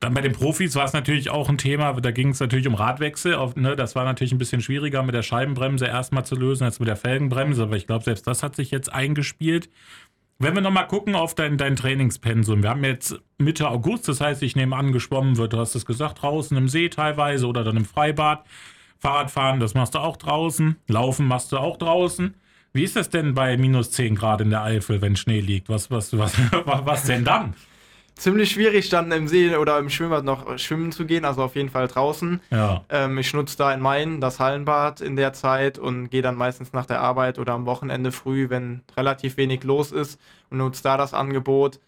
Dann 0.00 0.14
bei 0.14 0.22
den 0.22 0.32
Profis 0.32 0.74
war 0.76 0.86
es 0.86 0.94
natürlich 0.94 1.28
auch 1.28 1.50
ein 1.50 1.58
Thema, 1.58 1.92
da 1.92 2.10
ging 2.10 2.30
es 2.30 2.40
natürlich 2.40 2.66
um 2.66 2.74
Radwechsel. 2.74 3.34
Auf, 3.34 3.54
ne, 3.54 3.76
das 3.76 3.94
war 3.94 4.04
natürlich 4.04 4.32
ein 4.32 4.38
bisschen 4.38 4.62
schwieriger 4.62 5.02
mit 5.02 5.14
der 5.14 5.22
Scheibenbremse 5.22 5.86
erstmal 5.86 6.24
zu 6.24 6.36
lösen 6.36 6.64
als 6.64 6.80
mit 6.80 6.88
der 6.88 6.96
Felgenbremse, 6.96 7.62
aber 7.62 7.76
ich 7.76 7.86
glaube, 7.86 8.04
selbst 8.04 8.26
das 8.26 8.42
hat 8.42 8.56
sich 8.56 8.70
jetzt 8.70 8.90
eingespielt. 8.90 9.68
Wenn 10.38 10.54
wir 10.54 10.62
nochmal 10.62 10.86
gucken 10.86 11.14
auf 11.14 11.34
dein, 11.34 11.58
dein 11.58 11.76
Trainingspensum, 11.76 12.62
wir 12.62 12.70
haben 12.70 12.82
jetzt 12.82 13.20
Mitte 13.36 13.68
August, 13.68 14.08
das 14.08 14.22
heißt, 14.22 14.42
ich 14.42 14.56
nehme 14.56 14.74
an, 14.74 14.92
geschwommen 14.92 15.36
wird, 15.36 15.52
du 15.52 15.58
hast 15.58 15.74
es 15.74 15.84
gesagt, 15.84 16.22
draußen 16.22 16.56
im 16.56 16.68
See 16.68 16.88
teilweise 16.88 17.46
oder 17.46 17.62
dann 17.62 17.76
im 17.76 17.84
Freibad. 17.84 18.46
Fahrradfahren, 19.00 19.60
das 19.60 19.74
machst 19.74 19.94
du 19.94 19.98
auch 19.98 20.16
draußen. 20.16 20.76
Laufen 20.88 21.26
machst 21.26 21.52
du 21.52 21.58
auch 21.58 21.76
draußen. 21.76 22.34
Wie 22.72 22.84
ist 22.84 22.96
das 22.96 23.10
denn 23.10 23.34
bei 23.34 23.56
minus 23.56 23.90
10 23.90 24.14
Grad 24.14 24.40
in 24.40 24.50
der 24.50 24.62
Eifel, 24.62 25.02
wenn 25.02 25.16
Schnee 25.16 25.40
liegt? 25.40 25.68
Was, 25.68 25.90
was, 25.90 26.16
was, 26.16 26.34
was 26.64 27.04
denn 27.04 27.24
dann? 27.24 27.54
Ziemlich 28.16 28.50
schwierig, 28.50 28.88
dann 28.88 29.10
im 29.12 29.28
See 29.28 29.56
oder 29.56 29.78
im 29.78 29.90
Schwimmbad 29.90 30.24
noch 30.24 30.58
schwimmen 30.58 30.92
zu 30.92 31.06
gehen, 31.06 31.24
also 31.24 31.42
auf 31.42 31.56
jeden 31.56 31.70
Fall 31.70 31.88
draußen. 31.88 32.40
Ja. 32.50 32.84
Ähm, 32.88 33.18
ich 33.18 33.32
nutze 33.32 33.56
da 33.56 33.72
in 33.72 33.80
Main 33.80 34.20
das 34.20 34.38
Hallenbad 34.38 35.00
in 35.00 35.16
der 35.16 35.32
Zeit 35.32 35.78
und 35.78 36.10
gehe 36.10 36.22
dann 36.22 36.36
meistens 36.36 36.72
nach 36.72 36.86
der 36.86 37.00
Arbeit 37.00 37.38
oder 37.38 37.54
am 37.54 37.66
Wochenende 37.66 38.12
früh, 38.12 38.50
wenn 38.50 38.82
relativ 38.96 39.36
wenig 39.36 39.64
los 39.64 39.92
ist 39.92 40.20
und 40.50 40.58
nutze 40.58 40.82
da 40.82 40.96
das 40.96 41.14
Angebot. 41.14 41.80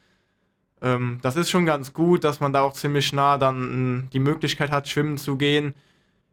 Ähm, 0.81 1.19
das 1.23 1.37
ist 1.37 1.51
schon 1.51 1.67
ganz 1.67 1.93
gut, 1.93 2.25
dass 2.25 2.41
man 2.41 2.53
da 2.53 2.63
auch 2.63 2.73
ziemlich 2.73 3.13
nah 3.13 3.39
dann 3.39 4.09
die 4.13 4.19
Möglichkeit 4.19 4.71
hat, 4.71 4.89
schwimmen 4.89 5.19
zu 5.19 5.37
gehen. 5.37 5.75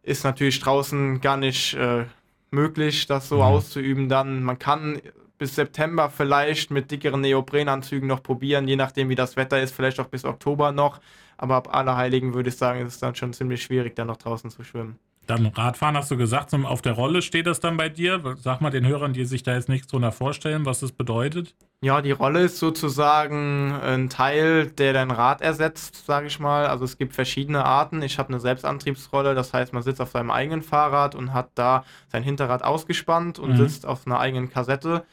Ist 0.02 0.24
natürlich 0.24 0.60
draußen 0.60 1.22
gar 1.22 1.38
nicht 1.38 1.76
äh, 1.76 2.06
möglich, 2.52 3.06
das 3.06 3.30
so 3.30 3.38
mhm. 3.38 3.42
auszuüben. 3.42 4.10
Dann 4.10 4.44
man 4.44 4.58
kann 4.58 5.02
bis 5.40 5.56
September 5.56 6.12
vielleicht 6.12 6.70
mit 6.70 6.92
dickeren 6.92 7.22
Neoprenanzügen 7.22 8.08
noch 8.08 8.22
probieren, 8.22 8.68
je 8.68 8.76
nachdem 8.76 9.10
wie 9.10 9.16
das 9.16 9.36
Wetter 9.36 9.60
ist, 9.60 9.74
vielleicht 9.74 10.00
auch 10.00 10.08
bis 10.08 10.26
Oktober 10.26 10.72
noch. 10.72 11.00
Aber 11.38 11.56
ab 11.56 11.76
Allerheiligen 11.76 12.36
würde 12.36 12.50
ich 12.50 12.58
sagen, 12.58 12.82
ist 12.82 12.94
es 12.94 13.00
dann 13.00 13.16
schon 13.16 13.34
ziemlich 13.34 13.64
schwierig, 13.64 13.96
dann 13.96 14.08
noch 14.08 14.18
draußen 14.18 14.52
zu 14.52 14.64
schwimmen. 14.64 15.00
Dann 15.30 15.46
Radfahren 15.46 15.96
hast 15.96 16.10
du 16.10 16.18
gesagt, 16.18 16.56
auf 16.56 16.82
der 16.82 16.94
Rolle 16.94 17.22
steht 17.22 17.46
das 17.46 17.60
dann 17.60 17.78
bei 17.78 17.88
dir. 17.88 18.36
Sag 18.40 18.62
mal 18.62 18.72
den 18.72 18.88
Hörern, 18.88 19.14
die 19.14 19.26
sich 19.26 19.44
da 19.44 19.54
jetzt 19.54 19.70
nichts 19.70 19.88
drunter 19.88 20.12
vorstellen, 20.12 20.66
was 20.66 20.80
das 20.80 20.92
bedeutet. 20.92 21.56
Ja, 21.82 22.02
die 22.02 22.12
Rolle 22.12 22.42
ist 22.42 22.58
sozusagen 22.58 23.72
ein 23.74 24.10
Teil, 24.10 24.66
der 24.66 24.92
dein 24.92 25.12
Rad 25.12 25.42
ersetzt, 25.42 26.08
sage 26.08 26.26
ich 26.26 26.40
mal. 26.40 26.66
Also 26.66 26.84
es 26.84 26.98
gibt 26.98 27.14
verschiedene 27.14 27.64
Arten. 27.64 28.02
Ich 28.02 28.18
habe 28.18 28.30
eine 28.30 28.40
Selbstantriebsrolle, 28.40 29.36
das 29.36 29.54
heißt, 29.54 29.72
man 29.72 29.84
sitzt 29.84 30.02
auf 30.02 30.10
seinem 30.10 30.32
eigenen 30.32 30.64
Fahrrad 30.64 31.14
und 31.14 31.32
hat 31.32 31.52
da 31.54 31.86
sein 32.08 32.24
Hinterrad 32.24 32.64
ausgespannt 32.64 33.38
und 33.38 33.52
mhm. 33.52 33.58
sitzt 33.58 33.86
auf 33.86 34.08
einer 34.08 34.20
eigenen 34.20 34.50
Kassette. 34.50 35.06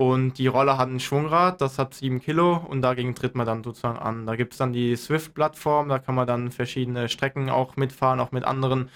Und 0.00 0.38
die 0.38 0.46
Rolle 0.46 0.78
hat 0.78 0.88
ein 0.88 0.98
Schwungrad, 0.98 1.60
das 1.60 1.78
hat 1.78 1.92
7 1.92 2.22
Kilo 2.22 2.56
und 2.56 2.80
dagegen 2.80 3.14
tritt 3.14 3.34
man 3.34 3.44
dann 3.44 3.62
sozusagen 3.62 3.98
an. 3.98 4.24
Da 4.24 4.34
gibt 4.34 4.54
es 4.54 4.58
dann 4.58 4.72
die 4.72 4.96
Swift-Plattform, 4.96 5.90
da 5.90 5.98
kann 5.98 6.14
man 6.14 6.26
dann 6.26 6.50
verschiedene 6.52 7.10
Strecken 7.10 7.50
auch 7.50 7.76
mitfahren, 7.76 8.18
auch 8.18 8.32
mit 8.32 8.44
anderen 8.44 8.88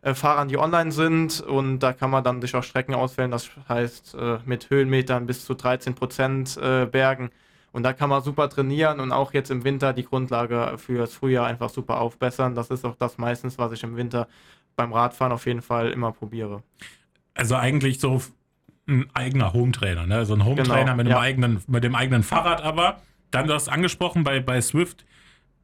äh, 0.00 0.14
Fahrern, 0.14 0.48
die 0.48 0.56
online 0.56 0.92
sind. 0.92 1.42
Und 1.42 1.80
da 1.80 1.92
kann 1.92 2.08
man 2.08 2.24
dann 2.24 2.40
sich 2.40 2.54
auch 2.54 2.62
Strecken 2.62 2.94
auswählen, 2.94 3.30
das 3.30 3.50
heißt 3.68 4.14
äh, 4.14 4.38
mit 4.46 4.70
Höhenmetern 4.70 5.26
bis 5.26 5.44
zu 5.44 5.52
13 5.52 5.94
Prozent 5.94 6.56
äh, 6.56 6.86
Bergen. 6.86 7.28
Und 7.72 7.82
da 7.82 7.92
kann 7.92 8.08
man 8.08 8.22
super 8.22 8.48
trainieren 8.48 8.98
und 9.00 9.12
auch 9.12 9.34
jetzt 9.34 9.50
im 9.50 9.62
Winter 9.62 9.92
die 9.92 10.06
Grundlage 10.06 10.78
für 10.78 10.96
das 10.96 11.12
Frühjahr 11.12 11.46
einfach 11.46 11.68
super 11.68 12.00
aufbessern. 12.00 12.54
Das 12.54 12.70
ist 12.70 12.86
auch 12.86 12.96
das 12.96 13.18
meistens, 13.18 13.58
was 13.58 13.72
ich 13.72 13.82
im 13.82 13.96
Winter 13.96 14.26
beim 14.74 14.94
Radfahren 14.94 15.34
auf 15.34 15.44
jeden 15.44 15.60
Fall 15.60 15.90
immer 15.90 16.12
probiere. 16.12 16.62
Also 17.34 17.56
eigentlich 17.56 18.00
so 18.00 18.22
ein 18.88 19.06
eigener 19.14 19.52
Hometrainer, 19.52 20.06
ne? 20.06 20.24
So 20.26 20.34
ein 20.34 20.44
Hometrainer 20.44 20.84
genau, 20.84 20.96
mit, 20.96 21.06
dem 21.06 21.12
ja. 21.12 21.20
eigenen, 21.20 21.62
mit 21.66 21.84
dem 21.84 21.94
eigenen 21.94 22.22
Fahrrad, 22.22 22.62
aber 22.62 23.00
dann, 23.30 23.46
du 23.46 23.54
hast 23.54 23.68
angesprochen, 23.68 24.24
bei, 24.24 24.40
bei 24.40 24.60
Swift 24.60 25.04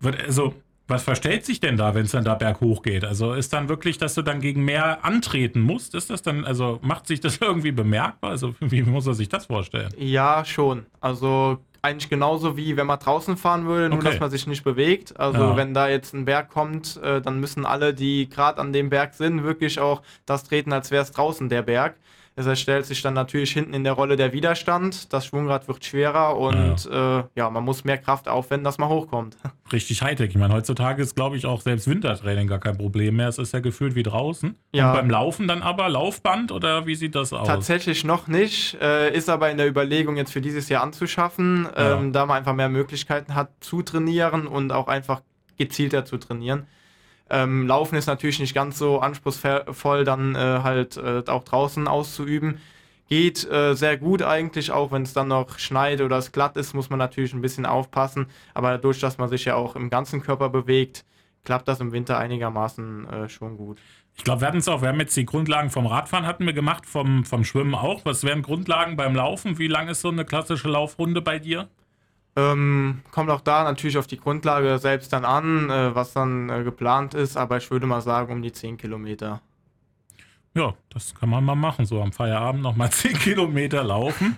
wird, 0.01 0.23
also, 0.23 0.55
Was 0.89 1.05
verstellt 1.05 1.47
sich 1.47 1.61
denn 1.61 1.77
da, 1.77 1.95
wenn 1.95 2.05
es 2.05 2.11
dann 2.11 2.25
da 2.25 2.35
berghoch 2.35 2.83
geht? 2.83 3.05
Also 3.05 3.33
ist 3.35 3.53
dann 3.53 3.69
wirklich, 3.69 3.99
dass 3.99 4.15
du 4.15 4.23
dann 4.23 4.41
gegen 4.41 4.65
mehr 4.65 5.05
antreten 5.05 5.61
musst? 5.61 5.95
Ist 5.95 6.11
das 6.11 6.23
dann, 6.23 6.45
also 6.45 6.81
macht 6.83 7.07
sich 7.07 7.21
das 7.21 7.37
irgendwie 7.41 7.73
bemerkbar? 7.73 8.31
Also 8.31 8.55
wie 8.61 8.83
muss 8.83 9.07
er 9.07 9.15
sich 9.15 9.29
das 9.29 9.47
vorstellen? 9.47 9.95
Ja, 9.97 10.45
schon. 10.45 10.87
Also 11.01 11.59
eigentlich 11.83 12.11
genauso 12.11 12.57
wie 12.57 12.77
wenn 12.77 12.87
man 12.87 12.99
draußen 12.99 13.37
fahren 13.37 13.67
würde, 13.67 13.89
nur 13.89 13.99
okay. 13.99 14.11
dass 14.11 14.21
man 14.21 14.31
sich 14.31 14.47
nicht 14.47 14.65
bewegt. 14.65 15.19
Also 15.19 15.41
ja. 15.41 15.57
wenn 15.57 15.73
da 15.73 15.89
jetzt 15.89 16.15
ein 16.15 16.25
Berg 16.25 16.51
kommt, 16.51 17.01
äh, 17.03 17.21
dann 17.21 17.41
müssen 17.41 17.65
alle, 17.65 17.95
die 17.95 18.29
gerade 18.29 18.61
an 18.61 18.73
dem 18.73 18.91
Berg 18.91 19.15
sind, 19.15 19.45
wirklich 19.45 19.81
auch 19.81 20.03
das 20.27 20.45
treten, 20.45 20.73
als 20.73 20.91
wäre 20.91 21.03
es 21.03 21.13
draußen 21.13 21.49
der 21.49 21.63
Berg. 21.63 21.97
Es 22.35 22.61
stellt 22.61 22.87
sich 22.87 23.03
dann 23.03 23.13
natürlich 23.13 23.53
hinten 23.53 23.75
in 23.75 23.85
der 23.85 23.93
Rolle 23.93 24.17
der 24.17 24.33
Widerstand. 24.33 25.13
Das 25.13 25.27
Schwungrad 25.27 25.69
wird 25.69 25.85
schwerer 25.85 26.39
und 26.39 26.85
ja, 26.87 27.21
äh, 27.21 27.25
ja 27.35 27.51
man 27.51 27.63
muss 27.63 27.85
mehr 27.85 27.99
Kraft 27.99 28.27
aufwenden, 28.27 28.65
dass 28.65 28.79
man 28.79 28.89
hochkommt. 28.89 29.37
Richtig 29.73 30.01
Hightech. 30.03 30.31
Ich 30.31 30.37
meine, 30.37 30.55
heutzutage 30.55 31.03
ist, 31.03 31.15
glaube 31.15 31.37
ich, 31.37 31.45
auch 31.45 31.61
selbst 31.61 31.89
Wintertraining 31.89 32.49
gar 32.49 32.59
kein 32.59 32.79
Problem 32.79 33.17
mehr. 33.17 33.29
Es 33.29 33.39
ist 33.39 33.53
ja 33.53 33.61
gefühlt 33.61 33.95
wie 33.95 34.03
draußen. 34.03 34.57
Ja. 34.75 34.91
Und 34.91 34.97
beim 34.97 35.11
Laufen 35.11 35.47
dann 35.47 35.63
aber 35.63 35.89
Laufband 35.91 36.53
oder 36.53 36.87
wie 36.87 36.95
sieht 36.95 37.15
das 37.15 37.35
aus? 37.35 37.47
Tatsächlich 37.47 38.05
noch 38.05 38.29
nicht. 38.29 38.81
Äh, 38.81 39.15
ist 39.15 39.29
aber 39.29 39.51
in 39.51 39.59
der 39.59 39.69
Überlegung, 39.69 40.17
jetzt 40.17 40.33
für 40.33 40.41
dieses 40.41 40.71
Jahr 40.71 40.83
anzuschaffen, 40.83 41.69
ja. 41.77 41.99
ähm, 41.99 42.13
da 42.13 42.25
man 42.25 42.39
einfach 42.39 42.55
mehr 42.55 42.71
Möglichkeiten 42.71 43.35
hat 43.35 43.51
zu 43.61 43.83
trainieren 43.83 44.47
und 44.47 44.73
auch 44.73 44.89
einfach 44.89 45.21
gezielter 45.59 46.05
zu 46.07 46.17
trainieren. 46.17 46.67
Ähm, 47.33 47.67
Laufen 47.67 47.97
ist 47.97 48.07
natürlich 48.07 48.41
nicht 48.41 48.55
ganz 48.55 48.79
so 48.79 49.01
anspruchsvoll, 49.01 50.05
dann 50.05 50.35
äh, 50.35 50.61
halt 50.63 50.99
äh, 50.99 51.23
auch 51.27 51.45
draußen 51.45 51.89
auszuüben. 51.89 52.61
Geht 53.09 53.51
äh, 53.51 53.75
sehr 53.75 53.97
gut 53.97 54.23
eigentlich, 54.23 54.71
auch 54.71 54.93
wenn 54.93 55.03
es 55.03 55.15
dann 55.15 55.29
noch 55.29 55.59
schneit 55.59 56.03
oder 56.03 56.19
es 56.19 56.33
glatt 56.33 56.59
ist, 56.59 56.75
muss 56.75 56.91
man 56.91 56.99
natürlich 56.99 57.33
ein 57.33 57.41
bisschen 57.41 57.65
aufpassen. 57.65 58.27
Aber 58.53 58.71
dadurch, 58.73 59.01
dass 59.01 59.17
man 59.17 59.31
sich 59.31 59.47
ja 59.47 59.55
auch 59.55 59.77
im 59.77 59.89
ganzen 59.89 60.23
Körper 60.23 60.51
bewegt, 60.51 61.07
klappt 61.43 61.69
das 61.69 61.81
im 61.81 61.93
Winter 61.93 62.19
einigermaßen 62.19 63.09
äh, 63.09 63.29
schon 63.31 63.57
gut. 63.57 63.79
Ich 64.15 64.25
glaube, 64.25 64.43
wir 64.43 64.49
hatten 64.49 64.59
es 64.59 64.69
auch, 64.69 64.83
wir 64.83 64.91
haben 64.91 65.01
jetzt 65.01 65.17
die 65.17 65.25
Grundlagen 65.25 65.71
vom 65.71 65.87
Radfahren 65.87 66.27
hatten 66.27 66.45
wir 66.45 66.53
gemacht, 66.53 66.85
vom, 66.85 67.25
vom 67.25 67.45
Schwimmen 67.45 67.75
auch. 67.75 68.05
Was 68.05 68.25
wären 68.25 68.43
Grundlagen 68.43 68.97
beim 68.97 69.17
Laufen? 69.17 69.59
Wie 69.59 69.69
lang 69.69 69.89
ist 69.89 70.03
so 70.03 70.11
eine 70.11 70.27
klassische 70.27 70.69
Laufrunde 70.69 71.23
bei 71.23 71.39
dir? 71.39 71.71
Ähm, 72.35 73.03
kommt 73.11 73.31
auch 73.31 73.43
da 73.43 73.65
natürlich 73.65 73.99
auf 73.99 74.07
die 74.07 74.19
Grundlage 74.19 74.79
selbst 74.79 75.13
dann 75.13 75.25
an, 75.25 75.69
äh, 75.69 75.95
was 75.95 76.15
dann 76.15 76.49
äh, 76.49 76.65
geplant 76.65 77.13
ist, 77.13 77.37
aber 77.37 77.59
ich 77.59 77.71
würde 77.71 77.87
mal 77.87 78.01
sagen 78.01 78.33
um 78.33 78.43
die 78.43 78.53
10 78.53 78.79
Kilometer. 78.79 79.43
Ja, 80.55 80.75
das 80.91 81.15
kann 81.15 81.29
man 81.29 81.45
mal 81.45 81.55
machen, 81.55 81.85
so 81.85 82.01
am 82.01 82.13
Feierabend 82.13 82.63
nochmal 82.63 82.91
10 82.91 83.13
Kilometer 83.19 83.85
laufen. 83.85 84.37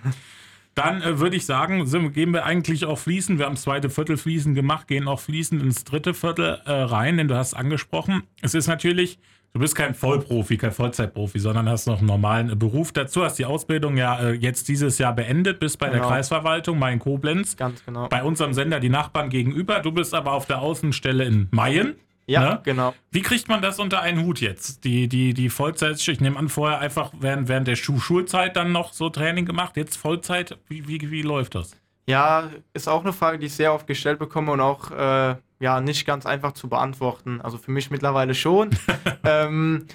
Dann 0.73 1.01
äh, 1.01 1.19
würde 1.19 1.37
ich 1.37 1.45
sagen, 1.45 1.85
sind, 1.87 2.13
gehen 2.13 2.33
wir 2.33 2.45
eigentlich 2.45 2.85
auch 2.85 2.99
fließen. 2.99 3.37
Wir 3.37 3.45
haben 3.45 3.55
das 3.55 3.63
zweite 3.63 3.89
Viertel 3.89 4.17
fließen 4.17 4.53
gemacht, 4.55 4.87
gehen 4.87 5.07
auch 5.07 5.21
fließend 5.21 5.61
ins 5.61 5.85
dritte 5.85 6.13
Viertel 6.13 6.61
äh, 6.65 6.71
rein, 6.71 7.17
denn 7.17 7.29
du 7.29 7.35
hast 7.35 7.53
angesprochen. 7.53 8.23
Es 8.41 8.53
ist 8.53 8.67
natürlich 8.67 9.19
Du 9.55 9.61
bist 9.61 9.73
kein 9.73 9.95
Vollprofi, 9.95 10.57
kein 10.57 10.73
Vollzeitprofi, 10.73 11.39
sondern 11.39 11.69
hast 11.69 11.87
noch 11.87 11.99
einen 11.99 12.07
normalen 12.07 12.59
Beruf 12.59 12.91
dazu. 12.91 13.23
Hast 13.23 13.39
die 13.39 13.45
Ausbildung 13.45 13.95
ja 13.95 14.19
äh, 14.19 14.33
jetzt 14.33 14.67
dieses 14.67 14.97
Jahr 14.97 15.15
beendet, 15.15 15.61
bist 15.61 15.79
bei 15.79 15.87
genau. 15.87 15.99
der 15.99 16.09
Kreisverwaltung, 16.09 16.77
Main 16.77 16.99
Koblenz. 16.99 17.55
Ganz 17.55 17.85
genau. 17.85 18.09
Bei 18.09 18.21
unserem 18.21 18.53
Sender 18.53 18.81
die 18.81 18.89
Nachbarn 18.89 19.29
gegenüber. 19.29 19.79
Du 19.79 19.93
bist 19.93 20.13
aber 20.13 20.33
auf 20.33 20.45
der 20.45 20.59
Außenstelle 20.59 21.23
in 21.23 21.47
Mayen. 21.51 21.95
Ja, 22.27 22.41
ne? 22.41 22.59
genau. 22.63 22.93
Wie 23.11 23.21
kriegt 23.21 23.47
man 23.47 23.61
das 23.61 23.79
unter 23.79 24.01
einen 24.01 24.25
Hut 24.25 24.41
jetzt? 24.41 24.83
Die, 24.83 25.07
die, 25.07 25.33
die 25.33 25.49
Vollzeit, 25.49 26.05
ich 26.05 26.19
nehme 26.19 26.37
an, 26.37 26.49
vorher 26.49 26.79
einfach 26.79 27.13
während, 27.17 27.47
während 27.47 27.69
der 27.69 27.77
Schulzeit 27.77 28.57
dann 28.57 28.73
noch 28.73 28.91
so 28.91 29.09
Training 29.09 29.45
gemacht, 29.45 29.77
jetzt 29.77 29.95
Vollzeit. 29.95 30.57
Wie, 30.67 30.85
wie, 30.89 30.99
wie 31.11 31.21
läuft 31.21 31.55
das? 31.55 31.77
Ja, 32.07 32.51
ist 32.73 32.87
auch 32.87 33.01
eine 33.01 33.13
Frage, 33.13 33.39
die 33.39 33.47
ich 33.47 33.53
sehr 33.53 33.73
oft 33.73 33.87
gestellt 33.87 34.19
bekomme 34.19 34.51
und 34.51 34.61
auch 34.61 34.91
äh, 34.91 35.35
ja 35.59 35.81
nicht 35.81 36.05
ganz 36.05 36.25
einfach 36.25 36.51
zu 36.53 36.69
beantworten. 36.69 37.41
Also 37.41 37.57
für 37.57 37.71
mich 37.71 37.89
mittlerweile 37.89 38.35
schon. 38.35 38.69
ähm, 39.23 39.87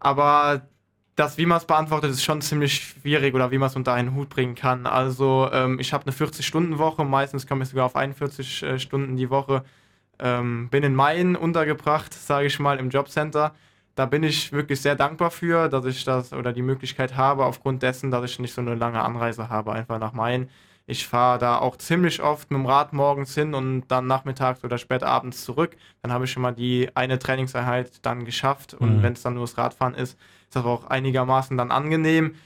aber 0.00 0.62
das, 1.16 1.38
wie 1.38 1.46
man 1.46 1.58
es 1.58 1.64
beantwortet, 1.64 2.10
ist 2.10 2.24
schon 2.24 2.42
ziemlich 2.42 2.74
schwierig 2.74 3.34
oder 3.34 3.50
wie 3.50 3.58
man 3.58 3.68
es 3.68 3.76
unter 3.76 3.94
einen 3.94 4.14
Hut 4.14 4.28
bringen 4.28 4.54
kann. 4.54 4.86
Also 4.86 5.48
ähm, 5.52 5.78
ich 5.80 5.92
habe 5.92 6.04
eine 6.06 6.14
40-Stunden-Woche, 6.14 7.04
meistens 7.04 7.46
komme 7.46 7.64
ich 7.64 7.70
sogar 7.70 7.86
auf 7.86 7.96
41 7.96 8.62
äh, 8.62 8.78
Stunden 8.78 9.16
die 9.16 9.30
Woche. 9.30 9.64
Ähm, 10.18 10.68
bin 10.70 10.82
in 10.82 10.94
Main 10.94 11.36
untergebracht, 11.36 12.12
sage 12.14 12.46
ich 12.46 12.58
mal, 12.58 12.78
im 12.78 12.90
Jobcenter. 12.90 13.54
Da 13.94 14.06
bin 14.06 14.22
ich 14.22 14.52
wirklich 14.52 14.80
sehr 14.80 14.94
dankbar 14.94 15.30
für, 15.30 15.68
dass 15.68 15.84
ich 15.86 16.04
das 16.04 16.32
oder 16.32 16.52
die 16.52 16.62
Möglichkeit 16.62 17.16
habe, 17.16 17.44
aufgrund 17.46 17.82
dessen, 17.82 18.10
dass 18.10 18.30
ich 18.30 18.38
nicht 18.38 18.54
so 18.54 18.60
eine 18.60 18.74
lange 18.74 19.02
Anreise 19.02 19.48
habe, 19.48 19.72
einfach 19.72 19.98
nach 19.98 20.12
Main. 20.12 20.50
Ich 20.88 21.06
fahre 21.06 21.38
da 21.38 21.58
auch 21.58 21.76
ziemlich 21.76 22.22
oft 22.22 22.50
mit 22.50 22.58
dem 22.58 22.66
Rad 22.66 22.92
morgens 22.92 23.34
hin 23.34 23.54
und 23.54 23.88
dann 23.88 24.06
nachmittags 24.06 24.62
oder 24.62 24.78
spät 24.78 25.02
abends 25.02 25.44
zurück. 25.44 25.76
Dann 26.02 26.12
habe 26.12 26.26
ich 26.26 26.30
schon 26.30 26.42
mal 26.42 26.52
die 26.52 26.90
eine 26.94 27.18
Trainingseinheit 27.18 28.04
dann 28.06 28.24
geschafft. 28.24 28.74
Und 28.74 28.98
mhm. 28.98 29.02
wenn 29.02 29.12
es 29.14 29.22
dann 29.22 29.34
nur 29.34 29.42
das 29.42 29.58
Radfahren 29.58 29.94
ist, 29.94 30.12
ist 30.12 30.54
das 30.54 30.64
auch 30.64 30.86
einigermaßen 30.86 31.56
dann 31.56 31.72
angenehm. 31.72 32.36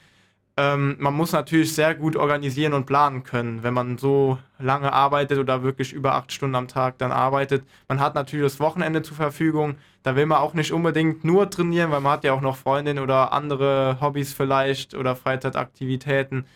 Ähm, 0.56 0.96
man 0.98 1.14
muss 1.14 1.32
natürlich 1.32 1.74
sehr 1.74 1.94
gut 1.94 2.16
organisieren 2.16 2.72
und 2.72 2.86
planen 2.86 3.24
können, 3.24 3.62
wenn 3.62 3.74
man 3.74 3.98
so 3.98 4.38
lange 4.58 4.92
arbeitet 4.92 5.38
oder 5.38 5.62
wirklich 5.62 5.92
über 5.92 6.14
acht 6.14 6.32
Stunden 6.32 6.54
am 6.54 6.66
Tag 6.66 6.98
dann 6.98 7.12
arbeitet. 7.12 7.64
Man 7.88 8.00
hat 8.00 8.14
natürlich 8.14 8.44
das 8.44 8.60
Wochenende 8.60 9.02
zur 9.02 9.16
Verfügung. 9.16 9.76
Da 10.02 10.16
will 10.16 10.26
man 10.26 10.38
auch 10.38 10.54
nicht 10.54 10.72
unbedingt 10.72 11.24
nur 11.24 11.50
trainieren, 11.50 11.90
weil 11.90 12.00
man 12.00 12.12
hat 12.12 12.24
ja 12.24 12.32
auch 12.32 12.40
noch 12.40 12.56
Freundinnen 12.56 13.02
oder 13.02 13.32
andere 13.32 13.98
Hobbys 14.00 14.32
vielleicht 14.32 14.94
oder 14.94 15.14
Freizeitaktivitäten. 15.14 16.46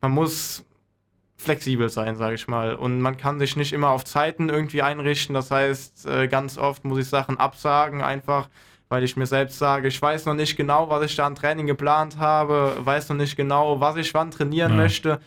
Man 0.00 0.12
muss 0.12 0.64
flexibel 1.40 1.88
sein, 1.88 2.16
sage 2.16 2.34
ich 2.34 2.48
mal. 2.48 2.74
Und 2.74 3.00
man 3.00 3.16
kann 3.16 3.38
sich 3.38 3.56
nicht 3.56 3.72
immer 3.72 3.90
auf 3.90 4.04
Zeiten 4.04 4.48
irgendwie 4.48 4.82
einrichten. 4.82 5.34
Das 5.34 5.50
heißt, 5.50 6.06
äh, 6.06 6.28
ganz 6.28 6.58
oft 6.58 6.84
muss 6.84 6.98
ich 6.98 7.08
Sachen 7.08 7.38
absagen, 7.38 8.02
einfach 8.02 8.48
weil 8.90 9.04
ich 9.04 9.16
mir 9.16 9.26
selbst 9.26 9.58
sage, 9.58 9.86
ich 9.88 10.02
weiß 10.02 10.26
noch 10.26 10.34
nicht 10.34 10.56
genau, 10.56 10.90
was 10.90 11.04
ich 11.04 11.16
da 11.16 11.24
an 11.24 11.36
Training 11.36 11.66
geplant 11.66 12.18
habe, 12.18 12.76
weiß 12.80 13.08
noch 13.08 13.16
nicht 13.16 13.36
genau, 13.36 13.80
was 13.80 13.96
ich 13.96 14.12
wann 14.14 14.32
trainieren 14.32 14.72
ja. 14.72 14.78
möchte. 14.78 15.20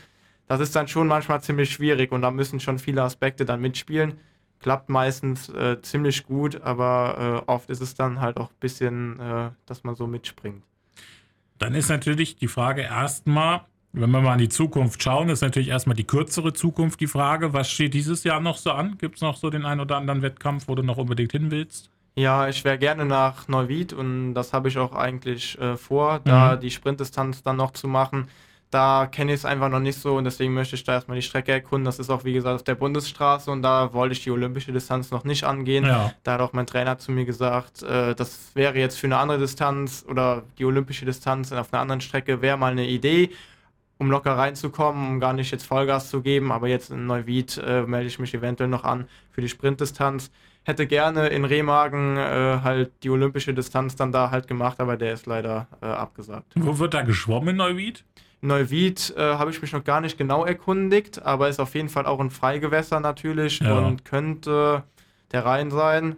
Das 0.48 0.60
ist 0.60 0.76
dann 0.76 0.90
schon 0.90 1.08
manchmal 1.08 1.42
ziemlich 1.42 1.72
schwierig 1.72 2.12
und 2.12 2.22
da 2.22 2.30
müssen 2.30 2.60
schon 2.60 2.78
viele 2.78 3.02
Aspekte 3.02 3.46
dann 3.46 3.62
mitspielen. 3.62 4.20
Klappt 4.60 4.90
meistens 4.90 5.48
äh, 5.48 5.82
ziemlich 5.82 6.26
gut, 6.26 6.62
aber 6.62 7.44
äh, 7.48 7.52
oft 7.52 7.70
ist 7.70 7.82
es 7.82 7.96
dann 7.96 8.20
halt 8.20 8.36
auch 8.38 8.50
ein 8.50 8.60
bisschen, 8.60 9.20
äh, 9.20 9.52
dass 9.66 9.86
man 9.86 9.96
so 9.96 10.08
mitspringt. 10.08 10.64
Dann 11.58 11.74
ist 11.74 11.88
natürlich 11.88 12.36
die 12.36 12.50
Frage 12.50 12.82
erstmal, 12.82 13.62
wenn 13.94 14.10
wir 14.10 14.22
mal 14.22 14.34
in 14.34 14.40
die 14.40 14.50
Zukunft 14.50 15.02
schauen, 15.04 15.30
ist 15.30 15.42
natürlich 15.42 15.70
erstmal 15.70 15.96
die 15.96 16.04
kürzere 16.04 16.54
Zukunft 16.54 17.00
die 17.00 17.08
Frage. 17.08 17.54
Was 17.54 17.70
steht 17.70 17.94
dieses 17.94 18.24
Jahr 18.24 18.40
noch 18.40 18.58
so 18.58 18.72
an? 18.72 18.98
Gibt 18.98 19.16
es 19.16 19.22
noch 19.22 19.38
so 19.38 19.52
den 19.52 19.66
einen 19.66 19.82
oder 19.82 19.98
anderen 19.98 20.24
Wettkampf, 20.24 20.68
wo 20.68 20.74
du 20.74 20.82
noch 20.82 20.98
unbedingt 20.98 21.32
hin 21.32 21.52
willst? 21.52 21.92
Ja, 22.16 22.48
ich 22.48 22.64
wäre 22.64 22.78
gerne 22.78 23.06
nach 23.06 23.48
Neuwied 23.48 23.94
und 23.94 24.34
das 24.34 24.52
habe 24.52 24.68
ich 24.68 24.78
auch 24.78 24.94
eigentlich 24.94 25.60
äh, 25.60 25.78
vor, 25.78 26.22
da 26.24 26.56
mhm. 26.56 26.60
die 26.60 26.72
Sprintdistanz 26.72 27.44
dann 27.44 27.58
noch 27.58 27.72
zu 27.72 27.88
machen. 27.88 28.28
Da 28.70 29.06
kenne 29.06 29.34
ich 29.34 29.42
es 29.42 29.46
einfach 29.46 29.70
noch 29.70 29.80
nicht 29.80 30.00
so 30.00 30.16
und 30.18 30.24
deswegen 30.24 30.56
möchte 30.56 30.76
ich 30.76 30.84
da 30.84 30.94
erstmal 30.94 31.16
die 31.16 31.22
Strecke 31.22 31.52
erkunden. 31.52 31.86
Das 31.86 32.00
ist 32.00 32.10
auch, 32.10 32.24
wie 32.24 32.34
gesagt, 32.34 32.56
auf 32.56 32.64
der 32.64 32.74
Bundesstraße 32.74 33.52
und 33.52 33.62
da 33.62 33.94
wollte 33.94 34.14
ich 34.14 34.24
die 34.24 34.32
olympische 34.32 34.72
Distanz 34.72 35.12
noch 35.12 35.24
nicht 35.24 35.44
angehen. 35.44 35.86
Ja. 35.86 36.14
Da 36.24 36.34
hat 36.34 36.42
auch 36.42 36.54
mein 36.54 36.66
Trainer 36.66 36.98
zu 36.98 37.12
mir 37.12 37.26
gesagt, 37.26 37.84
äh, 37.84 38.16
das 38.16 38.52
wäre 38.56 38.78
jetzt 38.80 38.98
für 38.98 39.06
eine 39.06 39.18
andere 39.18 39.38
Distanz 39.38 40.04
oder 40.08 40.44
die 40.58 40.66
olympische 40.66 41.06
Distanz 41.06 41.52
auf 41.52 41.72
einer 41.72 41.82
anderen 41.82 42.02
Strecke 42.02 42.42
wäre 42.42 42.58
mal 42.58 42.72
eine 42.72 42.88
Idee 42.88 43.30
um 43.98 44.12
locker 44.12 44.38
reinzukommen, 44.38 45.08
um 45.08 45.20
gar 45.20 45.34
nicht 45.34 45.52
jetzt 45.52 45.66
Vollgas 45.66 46.10
zu 46.10 46.22
geben. 46.22 46.52
Aber 46.52 46.68
jetzt 46.68 46.92
in 46.92 47.06
Neuwied 47.06 47.58
äh, 47.58 47.84
melde 47.84 48.08
ich 48.08 48.20
mich 48.20 48.34
eventuell 48.34 48.70
noch 48.70 48.84
an 48.84 49.08
für 49.32 49.42
die 49.42 49.50
Sprintdistanz. 49.50 50.32
Hätte 50.64 50.88
gerne 50.88 51.28
in 51.28 51.46
Remagen 51.46 52.18
äh, 52.18 52.60
halt 52.64 52.92
die 53.04 53.10
olympische 53.10 53.54
Distanz 53.54 53.96
dann 53.96 54.12
da 54.12 54.32
halt 54.32 54.48
gemacht, 54.48 54.80
aber 54.80 54.96
der 54.96 55.14
ist 55.14 55.26
leider 55.26 55.68
äh, 55.82 55.88
abgesagt. 55.88 56.54
Wo 56.56 56.80
wird 56.80 56.94
da 56.94 57.02
geschwommen 57.02 57.50
in 57.50 57.56
Neuwied? 57.58 58.06
Neuwied 58.40 59.14
äh, 59.18 59.22
habe 59.22 59.52
ich 59.52 59.62
mich 59.62 59.72
noch 59.72 59.84
gar 59.84 60.02
nicht 60.02 60.18
genau 60.18 60.46
erkundigt, 60.46 61.22
aber 61.22 61.50
ist 61.50 61.60
auf 61.60 61.76
jeden 61.76 61.90
Fall 61.90 62.06
auch 62.06 62.20
ein 62.20 62.30
Freigewässer 62.30 63.00
natürlich 63.00 63.60
ja. 63.60 63.78
und 63.78 64.06
könnte 64.06 64.84
der 65.32 65.46
Rhein 65.46 65.72
sein. 65.72 66.18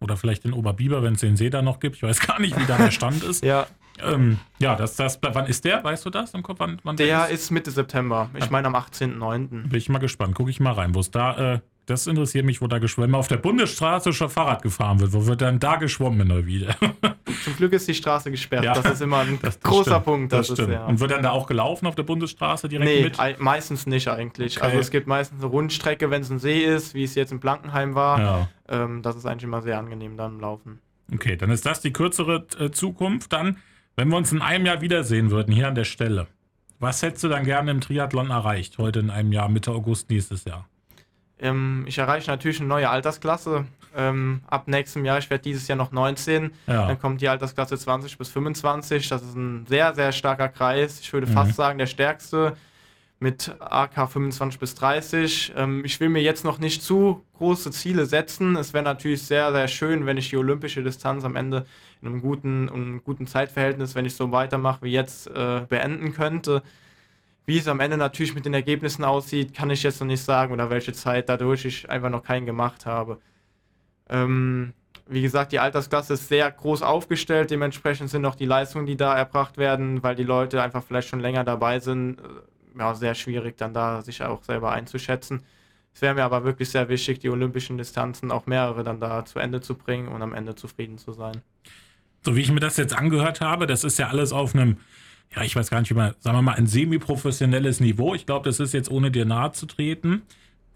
Oder 0.00 0.16
vielleicht 0.16 0.44
in 0.44 0.52
Oberbiber, 0.52 1.02
wenn 1.02 1.14
es 1.14 1.20
den 1.20 1.36
See 1.36 1.50
da 1.50 1.62
noch 1.62 1.80
gibt. 1.80 1.96
Ich 1.96 2.02
weiß 2.02 2.20
gar 2.20 2.40
nicht, 2.40 2.58
wie 2.58 2.66
da 2.66 2.76
der 2.76 2.90
Stand 2.90 3.22
ist. 3.28 3.44
ja. 3.44 3.66
Ähm, 4.02 4.38
ja, 4.58 4.74
das, 4.74 4.96
das, 4.96 5.18
wann 5.22 5.46
ist 5.46 5.64
der? 5.64 5.82
Weißt 5.82 6.04
du 6.04 6.10
das 6.10 6.34
im 6.34 6.42
Kopf? 6.42 6.60
Wann, 6.60 6.80
wann 6.82 6.96
der, 6.96 7.06
der 7.06 7.28
ist? 7.28 7.44
ist? 7.44 7.50
Mitte 7.50 7.70
September. 7.70 8.30
Ich 8.34 8.50
meine 8.50 8.68
am 8.68 8.74
18.09. 8.74 9.68
Bin 9.68 9.74
ich 9.74 9.88
mal 9.88 9.98
gespannt. 9.98 10.34
Gucke 10.34 10.50
ich 10.50 10.60
mal 10.60 10.72
rein, 10.72 10.94
wo 10.94 11.00
es 11.00 11.10
da, 11.10 11.54
äh, 11.54 11.60
das 11.86 12.08
interessiert 12.08 12.44
mich, 12.44 12.60
wo 12.60 12.66
da 12.66 12.78
geschwommen 12.78 13.14
auf 13.14 13.28
der 13.28 13.36
Bundesstraße 13.36 14.12
schon 14.12 14.28
Fahrrad 14.28 14.62
gefahren 14.62 15.00
wird. 15.00 15.12
Wo 15.12 15.26
wird 15.26 15.40
dann 15.40 15.60
da 15.60 15.76
geschwommen 15.76 16.28
in 16.28 16.46
wieder? 16.46 16.74
Zum 17.44 17.56
Glück 17.56 17.72
ist 17.72 17.86
die 17.86 17.94
Straße 17.94 18.30
gesperrt. 18.32 18.64
Ja, 18.64 18.74
das 18.74 18.94
ist 18.94 19.02
immer 19.02 19.18
ein 19.18 19.38
das, 19.40 19.58
das 19.60 19.70
großer 19.70 19.90
stimmt, 19.90 20.04
Punkt. 20.04 20.32
Das, 20.32 20.48
das 20.48 20.58
ist, 20.58 20.68
ja. 20.68 20.84
Und 20.84 20.98
wird 20.98 21.12
dann 21.12 21.22
da 21.22 21.30
auch 21.30 21.46
gelaufen 21.46 21.86
auf 21.86 21.94
der 21.94 22.02
Bundesstraße 22.02 22.68
direkt 22.68 22.90
nee, 22.90 23.04
mit? 23.04 23.40
meistens 23.40 23.86
nicht 23.86 24.08
eigentlich. 24.08 24.56
Okay. 24.56 24.66
Also 24.66 24.78
es 24.78 24.90
gibt 24.90 25.06
meistens 25.06 25.40
eine 25.40 25.50
Rundstrecke, 25.50 26.10
wenn 26.10 26.22
es 26.22 26.30
ein 26.30 26.40
See 26.40 26.64
ist, 26.64 26.94
wie 26.94 27.04
es 27.04 27.14
jetzt 27.14 27.30
in 27.30 27.38
Blankenheim 27.38 27.94
war. 27.94 28.20
Ja. 28.20 28.48
Ähm, 28.68 29.02
das 29.02 29.14
ist 29.14 29.24
eigentlich 29.24 29.44
immer 29.44 29.62
sehr 29.62 29.78
angenehm 29.78 30.16
dann 30.16 30.34
im 30.34 30.40
Laufen. 30.40 30.80
Okay, 31.14 31.36
dann 31.36 31.50
ist 31.50 31.64
das 31.66 31.80
die 31.80 31.92
kürzere 31.92 32.46
äh, 32.58 32.70
Zukunft. 32.72 33.32
Dann 33.32 33.58
wenn 33.96 34.08
wir 34.08 34.16
uns 34.16 34.30
in 34.30 34.42
einem 34.42 34.66
Jahr 34.66 34.80
wiedersehen 34.80 35.30
würden, 35.30 35.52
hier 35.52 35.68
an 35.68 35.74
der 35.74 35.84
Stelle, 35.84 36.26
was 36.78 37.02
hättest 37.02 37.24
du 37.24 37.28
dann 37.28 37.44
gerne 37.44 37.70
im 37.70 37.80
Triathlon 37.80 38.30
erreicht, 38.30 38.78
heute 38.78 39.00
in 39.00 39.10
einem 39.10 39.32
Jahr, 39.32 39.48
Mitte 39.48 39.72
August 39.72 40.10
nächstes 40.10 40.44
Jahr? 40.44 40.68
Ähm, 41.38 41.84
ich 41.86 41.98
erreiche 41.98 42.30
natürlich 42.30 42.60
eine 42.60 42.68
neue 42.68 42.88
Altersklasse. 42.88 43.64
Ähm, 43.94 44.42
ab 44.46 44.68
nächstem 44.68 45.06
Jahr, 45.06 45.18
ich 45.18 45.30
werde 45.30 45.42
dieses 45.42 45.68
Jahr 45.68 45.78
noch 45.78 45.90
19, 45.90 46.50
ja. 46.66 46.86
dann 46.86 46.98
kommt 46.98 47.22
die 47.22 47.28
Altersklasse 47.28 47.78
20 47.78 48.18
bis 48.18 48.28
25. 48.28 49.08
Das 49.08 49.22
ist 49.22 49.34
ein 49.34 49.66
sehr, 49.66 49.94
sehr 49.94 50.12
starker 50.12 50.50
Kreis. 50.50 51.00
Ich 51.00 51.12
würde 51.14 51.26
mhm. 51.26 51.32
fast 51.32 51.54
sagen, 51.54 51.78
der 51.78 51.86
stärkste 51.86 52.56
mit 53.18 53.54
AK 53.60 54.10
25 54.10 54.60
bis 54.60 54.74
30. 54.74 55.54
Ähm, 55.56 55.82
ich 55.86 55.98
will 56.00 56.10
mir 56.10 56.20
jetzt 56.20 56.44
noch 56.44 56.58
nicht 56.58 56.82
zu 56.82 57.22
große 57.38 57.70
Ziele 57.70 58.04
setzen. 58.04 58.56
Es 58.56 58.74
wäre 58.74 58.84
natürlich 58.84 59.22
sehr, 59.22 59.52
sehr 59.52 59.68
schön, 59.68 60.04
wenn 60.04 60.18
ich 60.18 60.28
die 60.28 60.36
olympische 60.36 60.82
Distanz 60.82 61.24
am 61.24 61.36
Ende 61.36 61.64
in 62.00 62.08
einem 62.08 62.20
guten, 62.20 62.68
einem 62.68 63.02
guten 63.04 63.26
Zeitverhältnis, 63.26 63.94
wenn 63.94 64.04
ich 64.04 64.14
so 64.14 64.30
weitermache 64.32 64.82
wie 64.82 64.92
jetzt, 64.92 65.28
äh, 65.28 65.62
beenden 65.68 66.12
könnte. 66.12 66.62
Wie 67.46 67.58
es 67.58 67.68
am 67.68 67.80
Ende 67.80 67.96
natürlich 67.96 68.34
mit 68.34 68.44
den 68.44 68.54
Ergebnissen 68.54 69.04
aussieht, 69.04 69.54
kann 69.54 69.70
ich 69.70 69.82
jetzt 69.82 70.00
noch 70.00 70.06
nicht 70.06 70.22
sagen 70.22 70.52
oder 70.52 70.68
welche 70.70 70.92
Zeit 70.92 71.28
dadurch 71.28 71.64
ich 71.64 71.88
einfach 71.90 72.10
noch 72.10 72.24
keinen 72.24 72.46
gemacht 72.46 72.86
habe. 72.86 73.20
Ähm, 74.08 74.74
wie 75.08 75.22
gesagt, 75.22 75.52
die 75.52 75.60
Altersklasse 75.60 76.14
ist 76.14 76.28
sehr 76.28 76.50
groß 76.50 76.82
aufgestellt, 76.82 77.50
dementsprechend 77.50 78.10
sind 78.10 78.24
auch 78.26 78.34
die 78.34 78.46
Leistungen, 78.46 78.86
die 78.86 78.96
da 78.96 79.16
erbracht 79.16 79.56
werden, 79.58 80.02
weil 80.02 80.16
die 80.16 80.24
Leute 80.24 80.62
einfach 80.62 80.82
vielleicht 80.82 81.08
schon 81.08 81.20
länger 81.20 81.44
dabei 81.44 81.78
sind, 81.78 82.20
äh, 82.20 82.78
ja, 82.78 82.94
sehr 82.94 83.14
schwierig 83.14 83.56
dann 83.56 83.72
da 83.72 84.02
sich 84.02 84.22
auch 84.22 84.42
selber 84.42 84.72
einzuschätzen. 84.72 85.44
Es 85.94 86.02
wäre 86.02 86.14
mir 86.14 86.24
aber 86.24 86.44
wirklich 86.44 86.68
sehr 86.70 86.88
wichtig, 86.88 87.20
die 87.20 87.30
olympischen 87.30 87.78
Distanzen 87.78 88.30
auch 88.30 88.46
mehrere 88.46 88.84
dann 88.84 89.00
da 89.00 89.24
zu 89.24 89.38
Ende 89.38 89.60
zu 89.60 89.76
bringen 89.76 90.08
und 90.08 90.20
am 90.22 90.34
Ende 90.34 90.54
zufrieden 90.54 90.98
zu 90.98 91.12
sein. 91.12 91.40
So 92.24 92.36
wie 92.36 92.40
ich 92.40 92.50
mir 92.50 92.60
das 92.60 92.76
jetzt 92.76 92.96
angehört 92.96 93.40
habe, 93.40 93.66
das 93.66 93.84
ist 93.84 93.98
ja 93.98 94.08
alles 94.08 94.32
auf 94.32 94.54
einem, 94.54 94.78
ja, 95.34 95.42
ich 95.42 95.54
weiß 95.54 95.70
gar 95.70 95.80
nicht, 95.80 95.90
wie 95.90 95.94
man, 95.94 96.14
sagen 96.20 96.36
wir 96.36 96.42
mal, 96.42 96.54
ein 96.54 96.66
semi-professionelles 96.66 97.80
Niveau. 97.80 98.14
Ich 98.14 98.26
glaube, 98.26 98.44
das 98.48 98.60
ist 98.60 98.74
jetzt 98.74 98.90
ohne 98.90 99.10
dir 99.10 99.24
nahe 99.24 99.52
zu 99.52 99.66
treten. 99.66 100.22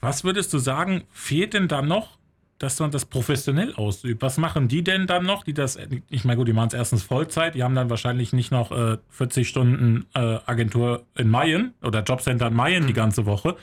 Was 0.00 0.24
würdest 0.24 0.52
du 0.52 0.58
sagen, 0.58 1.04
fehlt 1.10 1.54
denn 1.54 1.68
da 1.68 1.82
noch 1.82 2.20
dass 2.60 2.78
man 2.78 2.90
das 2.90 3.06
professionell 3.06 3.74
ausübt. 3.74 4.20
Was 4.20 4.36
machen 4.36 4.68
die 4.68 4.84
denn 4.84 5.06
dann 5.06 5.24
noch, 5.24 5.44
die 5.44 5.54
das, 5.54 5.78
ich 6.10 6.24
meine, 6.24 6.36
gut, 6.36 6.46
die 6.46 6.52
machen 6.52 6.68
es 6.68 6.74
erstens 6.74 7.02
Vollzeit, 7.02 7.54
die 7.54 7.62
haben 7.62 7.74
dann 7.74 7.88
wahrscheinlich 7.88 8.34
nicht 8.34 8.52
noch 8.52 8.70
äh, 8.70 8.98
40 9.08 9.48
Stunden 9.48 10.06
äh, 10.14 10.38
Agentur 10.44 11.06
in 11.16 11.30
Mayen 11.30 11.72
oder 11.82 12.02
Jobcenter 12.02 12.48
in 12.48 12.54
Mayen 12.54 12.86
die 12.86 12.92
ganze 12.92 13.24
Woche. 13.24 13.56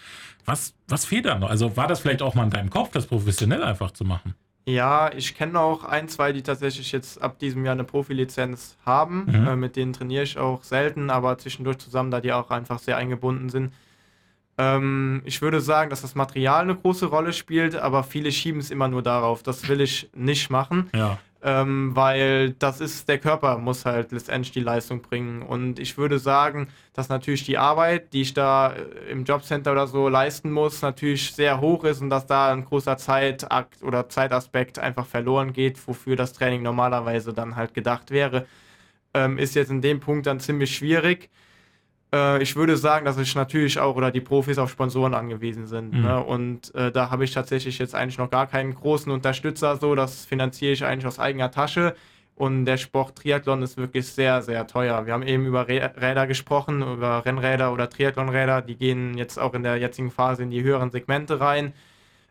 Was, 0.46 0.74
was 0.88 1.06
fehlt 1.06 1.28
da 1.28 1.38
noch? 1.38 1.50
Also 1.50 1.78
war 1.78 1.88
das 1.88 2.00
vielleicht 2.00 2.24
auch 2.24 2.34
mal 2.34 2.46
in 2.46 2.50
deinem 2.50 2.72
Kopf, 2.72 2.90
das 2.92 3.06
professionell 3.06 3.64
einfach 3.64 3.92
zu 3.92 4.04
machen? 4.04 4.34
Ja, 4.68 5.12
ich 5.16 5.34
kenne 5.34 5.62
auch 5.62 5.86
ein, 5.86 6.10
zwei, 6.10 6.34
die 6.34 6.44
tatsächlich 6.44 6.92
jetzt 6.92 7.22
ab 7.22 7.40
diesem 7.40 7.64
Jahr 7.64 7.72
eine 7.72 7.86
Profilizenz 7.86 8.76
haben. 8.86 9.26
Mhm. 9.26 9.48
Äh, 9.48 9.56
mit 9.56 9.78
denen 9.78 9.94
trainiere 9.94 10.24
ich 10.24 10.38
auch 10.38 10.62
selten, 10.64 11.10
aber 11.10 11.38
zwischendurch 11.38 11.78
zusammen, 11.78 12.12
da 12.12 12.20
die 12.20 12.34
auch 12.34 12.52
einfach 12.52 12.78
sehr 12.78 12.98
eingebunden 12.98 13.48
sind. 13.48 13.74
Ähm, 14.58 15.22
ich 15.24 15.42
würde 15.42 15.62
sagen, 15.62 15.90
dass 15.90 16.02
das 16.02 16.16
Material 16.16 16.64
eine 16.64 16.76
große 16.76 17.06
Rolle 17.06 17.32
spielt, 17.32 17.78
aber 17.78 18.04
viele 18.04 18.30
schieben 18.30 18.60
es 18.60 18.70
immer 18.70 18.90
nur 18.90 19.02
darauf. 19.02 19.42
Das 19.42 19.70
will 19.70 19.80
ich 19.80 20.10
nicht 20.14 20.50
machen. 20.50 20.90
Ja. 20.94 21.18
Ähm, 21.44 21.96
weil 21.96 22.54
das 22.54 22.82
ist, 22.82 23.08
der 23.08 23.20
Körper 23.20 23.60
muss 23.60 23.86
halt 23.86 24.12
letztendlich 24.12 24.52
die 24.52 24.60
Leistung 24.60 25.02
bringen. 25.04 25.44
Und 25.44 25.78
ich 25.80 25.98
würde 25.98 26.18
sagen, 26.18 26.68
dass 26.94 27.10
natürlich 27.10 27.46
die 27.46 27.60
Arbeit, 27.60 28.12
die 28.14 28.22
ich 28.22 28.34
da 28.34 28.74
äh, 28.74 29.12
im 29.12 29.24
Jobcenter 29.24 29.72
oder 29.72 29.86
so 29.88 30.10
leisten 30.10 30.52
muss, 30.52 30.82
natürlich 30.82 31.34
sehr 31.34 31.62
hoch 31.62 31.84
ist 31.84 32.02
und 32.02 32.10
dass 32.10 32.26
da 32.26 32.52
ein 32.52 32.66
großer 32.66 32.98
Zeitakt 32.98 33.84
oder 33.84 34.10
Zeitaspekt 34.10 34.80
einfach 34.80 35.06
verloren 35.06 35.54
geht, 35.54 35.88
wofür 35.88 36.16
das 36.16 36.34
Training 36.34 36.64
normalerweise 36.64 37.34
dann 37.34 37.56
halt 37.56 37.74
gedacht 37.76 38.10
wäre, 38.10 38.48
ähm, 39.14 39.38
ist 39.38 39.56
jetzt 39.56 39.72
in 39.72 39.82
dem 39.82 40.00
Punkt 40.00 40.26
dann 40.28 40.40
ziemlich 40.40 40.76
schwierig. 40.76 41.30
Äh, 42.14 42.42
ich 42.42 42.56
würde 42.56 42.78
sagen, 42.78 43.06
dass 43.06 43.18
ich 43.18 43.36
natürlich 43.36 43.80
auch 43.80 43.96
oder 43.96 44.12
die 44.12 44.22
Profis 44.22 44.58
auf 44.58 44.70
Sponsoren 44.72 45.14
angewiesen 45.14 45.68
sind. 45.68 45.94
Mhm. 45.94 46.02
Ne? 46.02 46.24
Und 46.24 46.74
äh, 46.76 46.92
da 46.92 47.10
habe 47.10 47.24
ich 47.24 47.32
tatsächlich 47.32 47.80
jetzt 47.80 47.96
eigentlich 47.96 48.18
noch 48.18 48.30
gar 48.30 48.48
keinen 48.48 48.74
großen 48.74 49.12
Unterstützer. 49.12 49.78
So, 49.78 49.96
das 49.96 50.26
finanziere 50.26 50.74
ich 50.74 50.86
eigentlich 50.86 51.08
aus 51.08 51.20
eigener 51.20 51.52
Tasche. 51.52 51.96
Und 52.36 52.66
der 52.66 52.78
Sport 52.78 53.18
Triathlon 53.18 53.64
ist 53.64 53.78
wirklich 53.78 54.08
sehr, 54.08 54.44
sehr 54.44 54.68
teuer. 54.68 55.08
Wir 55.08 55.14
haben 55.14 55.24
eben 55.24 55.48
über 55.48 55.68
Räder 55.68 56.28
gesprochen, 56.28 56.84
über 56.84 57.26
Rennräder 57.26 57.74
oder 57.74 57.90
Triathlonräder. 57.90 58.62
Die 58.62 58.76
gehen 58.76 59.18
jetzt 59.18 59.40
auch 59.40 59.56
in 59.56 59.64
der 59.64 59.78
jetzigen 59.78 60.12
Phase 60.12 60.44
in 60.44 60.52
die 60.52 60.62
höheren 60.62 60.92
Segmente 60.92 61.40
rein. 61.40 61.74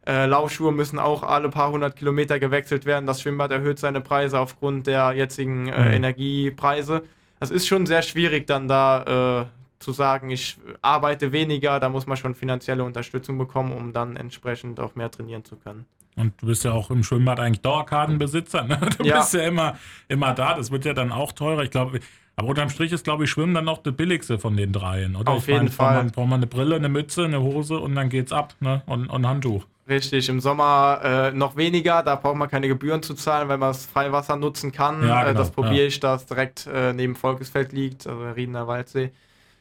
Äh, 0.07 0.27
Laufschuhe 0.27 0.71
müssen 0.71 1.01
auch 1.01 1.25
alle 1.25 1.49
paar 1.49 1.73
hundert 1.73 1.97
Kilometer 1.97 2.39
gewechselt 2.39 2.87
werden. 2.87 3.07
Das 3.07 3.21
Schwimmbad 3.21 3.51
erhöht 3.51 3.81
seine 3.81 4.01
Preise 4.01 4.39
aufgrund 4.39 4.87
der 4.87 5.13
jetzigen 5.13 5.67
äh, 5.67 5.89
mhm. 5.89 5.95
Energiepreise. 5.95 7.03
Das 7.41 7.51
ist 7.51 7.67
schon 7.67 7.87
sehr 7.87 8.03
schwierig, 8.03 8.47
dann 8.47 8.69
da 8.69 9.43
äh, 9.43 9.47
zu 9.87 9.93
sagen, 9.93 10.31
ich 10.31 10.59
arbeite 10.83 11.31
weniger, 11.31 11.79
da 11.79 11.89
muss 11.89 12.09
man 12.09 12.17
schon 12.17 12.35
finanzielle 12.35 12.83
Unterstützung 12.83 13.39
bekommen, 13.39 13.71
um 13.71 13.93
dann 13.93 14.17
entsprechend 14.17 14.81
auch 14.81 14.97
mehr 14.97 15.13
trainieren 15.13 15.45
zu 15.45 15.55
können. 15.55 15.87
Und 16.17 16.33
du 16.43 16.47
bist 16.47 16.65
ja 16.65 16.73
auch 16.73 16.91
im 16.91 17.05
Schwimmbad 17.05 17.39
eigentlich 17.39 17.61
Dauerkartenbesitzer, 17.61 18.65
ne? 18.65 18.81
Du 18.99 19.05
ja. 19.05 19.19
bist 19.19 19.33
ja 19.35 19.43
immer, 19.43 19.77
immer 20.09 20.35
da, 20.35 20.55
das 20.55 20.73
wird 20.73 20.87
ja 20.87 20.93
dann 20.93 21.13
auch 21.13 21.31
teurer. 21.31 21.63
Ich 21.63 21.71
glaube, 21.71 22.01
aber 22.35 22.49
unterm 22.49 22.69
Strich 22.69 22.91
ist, 22.91 23.05
glaube 23.05 23.25
ich, 23.25 23.31
Schwimmen 23.31 23.55
dann 23.55 23.65
noch 23.65 23.79
das 23.79 23.95
billigste 23.95 24.41
von 24.41 24.57
den 24.57 24.73
dreien, 24.73 25.15
oder? 25.15 25.31
Auf 25.31 25.43
ich 25.43 25.47
jeden 25.47 25.59
meine, 25.59 25.71
Fall. 25.71 26.05
Braucht 26.07 26.29
man 26.29 26.41
eine 26.41 26.49
Brille, 26.49 26.75
eine 26.75 26.89
Mütze, 26.89 27.27
eine 27.27 27.41
Hose 27.41 27.79
und 27.79 27.95
dann 27.95 28.09
geht's 28.09 28.33
ab, 28.33 28.55
ne? 28.59 28.83
Und, 28.87 29.07
und 29.07 29.25
Handtuch. 29.25 29.67
Richtig, 29.89 30.29
im 30.29 30.41
Sommer 30.41 31.01
äh, 31.05 31.31
noch 31.31 31.55
weniger, 31.55 32.03
da 32.03 32.17
braucht 32.17 32.35
man 32.35 32.51
keine 32.51 32.67
Gebühren 32.67 33.05
zu 33.05 33.15
zahlen, 33.15 33.49
weil 33.49 33.59
man 33.59 33.71
das 33.71 33.87
Freiwasser 33.87 34.35
nutzen 34.35 34.73
kann. 34.73 35.07
Ja, 35.07 35.21
genau, 35.21 35.31
äh, 35.31 35.35
das 35.35 35.53
probiere 35.53 35.83
ja. 35.83 35.87
ich, 35.87 36.01
das 36.01 36.27
direkt 36.27 36.67
äh, 36.67 36.93
neben 36.93 37.15
Volkesfeld 37.15 37.73
liegt, 37.73 38.09
also 38.09 38.25
Riedener 38.31 38.67
Waldsee. 38.67 39.13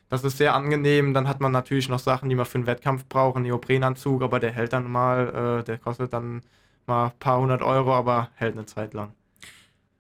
Das 0.10 0.24
ist 0.24 0.38
sehr 0.38 0.54
angenehm. 0.54 1.14
Dann 1.14 1.28
hat 1.28 1.42
man 1.42 1.52
natürlich 1.52 1.90
noch 1.90 2.00
Sachen, 2.00 2.30
die 2.30 2.36
man 2.36 2.46
für 2.46 2.58
einen 2.60 2.68
Wettkampf 2.68 3.06
braucht, 3.08 3.38
einen 3.38 3.46
Neoprenanzug, 3.46 4.22
aber 4.22 4.40
der 4.40 4.52
hält 4.52 4.74
dann 4.74 4.90
mal, 4.90 5.60
äh, 5.60 5.64
der 5.64 5.78
kostet 5.78 6.14
dann 6.14 6.42
mal 6.86 7.08
ein 7.08 7.20
paar 7.20 7.40
hundert 7.40 7.62
Euro, 7.62 7.94
aber 7.94 8.30
hält 8.36 8.54
eine 8.54 8.66
Zeit 8.66 8.94
lang. 8.94 9.14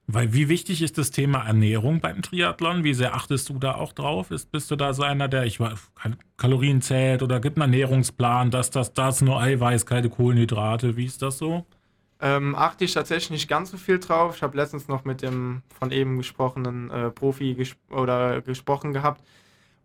Weil 0.08 0.34
wie 0.34 0.50
wichtig 0.50 0.84
ist 0.84 1.00
das 1.00 1.10
Thema 1.10 1.48
Ernährung 1.48 2.00
beim 2.00 2.22
Triathlon? 2.22 2.84
Wie 2.84 2.94
sehr 2.94 3.15
achtest 3.15 3.50
du 3.50 3.58
da 3.58 3.74
auch 3.74 3.91
drauf? 3.91 4.30
Ist, 4.30 4.52
bist 4.52 4.70
du 4.70 4.76
da 4.76 4.94
so 4.94 5.02
einer, 5.02 5.28
der 5.28 5.46
ich 5.46 5.60
weiß, 5.60 5.91
Kalorien 6.38 6.82
zählt 6.84 7.24
oder 7.24 7.39
gibt 7.39 7.58
einen 7.58 7.74
Ernährungsplan, 7.74 8.52
dass 8.52 8.70
das, 8.70 8.94
das 8.94 9.22
nur 9.22 9.41
Eiweiß, 9.41 9.88
keine 9.88 10.10
Kohlenhydrate? 10.10 10.96
Wie 10.96 11.06
ist 11.06 11.24
das 11.24 11.39
so? 11.39 11.65
Ähm, 12.22 12.54
achte 12.56 12.86
ich 12.86 12.94
tatsächlich 12.94 13.32
nicht 13.32 13.48
ganz 13.48 13.72
so 13.72 13.78
viel 13.78 13.98
drauf. 13.98 14.36
Ich 14.36 14.44
habe 14.44 14.56
letztens 14.56 14.88
noch 14.88 15.06
mit 15.06 15.24
dem 15.24 15.63
von 15.80 15.91
eben 15.91 16.18
gesprochenen 16.18 16.91
äh, 16.91 17.10
Profi 17.10 17.56
gesp 17.56 17.78
oder 17.89 18.41
gesprochen 18.41 18.94
gehabt. 18.94 19.24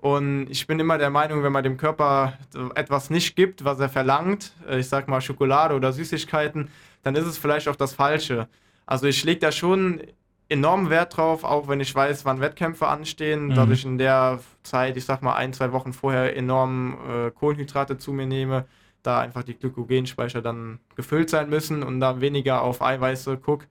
Und 0.00 0.46
ich 0.48 0.66
bin 0.66 0.80
immer 0.80 0.96
der 0.96 1.10
Meinung, 1.10 1.42
wenn 1.42 1.52
man 1.52 1.62
dem 1.62 1.76
Körper 1.76 2.38
etwas 2.74 3.10
nicht 3.10 3.36
gibt, 3.36 3.64
was 3.64 3.78
er 3.80 3.90
verlangt, 3.90 4.52
äh, 4.66 4.80
ich 4.80 4.88
sag 4.88 5.08
mal 5.08 5.20
Schokolade 5.20 5.74
oder 5.74 5.92
Süßigkeiten, 5.92 6.68
dann 7.02 7.14
ist 7.14 7.26
es 7.26 7.36
vielleicht 7.36 7.68
auch 7.68 7.76
das 7.76 7.92
Falsche. 7.92 8.48
Also 8.86 9.06
ich 9.06 9.22
lege 9.24 9.40
da 9.40 9.52
schon 9.52 10.00
enormen 10.48 10.90
Wert 10.90 11.16
drauf, 11.16 11.44
auch 11.44 11.68
wenn 11.68 11.80
ich 11.80 11.94
weiß, 11.94 12.24
wann 12.24 12.40
Wettkämpfe 12.40 12.88
anstehen, 12.88 13.48
mhm. 13.48 13.54
dass 13.54 13.70
ich 13.70 13.84
in 13.84 13.98
der 13.98 14.40
Zeit, 14.62 14.96
ich 14.96 15.04
sag 15.04 15.22
mal 15.22 15.34
ein, 15.34 15.52
zwei 15.52 15.70
Wochen 15.72 15.92
vorher 15.92 16.34
enorm 16.36 16.98
äh, 17.08 17.30
Kohlenhydrate 17.30 17.98
zu 17.98 18.12
mir 18.12 18.26
nehme, 18.26 18.64
da 19.02 19.20
einfach 19.20 19.42
die 19.42 19.54
Glykogenspeicher 19.54 20.42
dann 20.42 20.80
gefüllt 20.96 21.30
sein 21.30 21.50
müssen 21.50 21.82
und 21.82 22.00
da 22.00 22.20
weniger 22.20 22.62
auf 22.62 22.82
Eiweiße 22.82 23.36
gucke. 23.36 23.66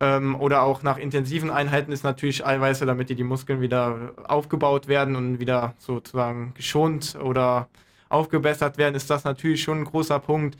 Ähm, 0.00 0.34
oder 0.40 0.62
auch 0.62 0.82
nach 0.82 0.98
intensiven 0.98 1.50
Einheiten 1.50 1.92
ist 1.92 2.04
natürlich 2.04 2.44
Eiweiße, 2.44 2.86
damit 2.86 3.10
die, 3.10 3.14
die 3.14 3.24
Muskeln 3.24 3.60
wieder 3.60 4.12
aufgebaut 4.24 4.88
werden 4.88 5.16
und 5.16 5.38
wieder 5.40 5.74
sozusagen 5.78 6.52
geschont 6.54 7.16
oder 7.22 7.68
aufgebessert 8.08 8.78
werden, 8.78 8.94
ist 8.94 9.10
das 9.10 9.24
natürlich 9.24 9.62
schon 9.62 9.80
ein 9.80 9.84
großer 9.84 10.18
Punkt. 10.20 10.58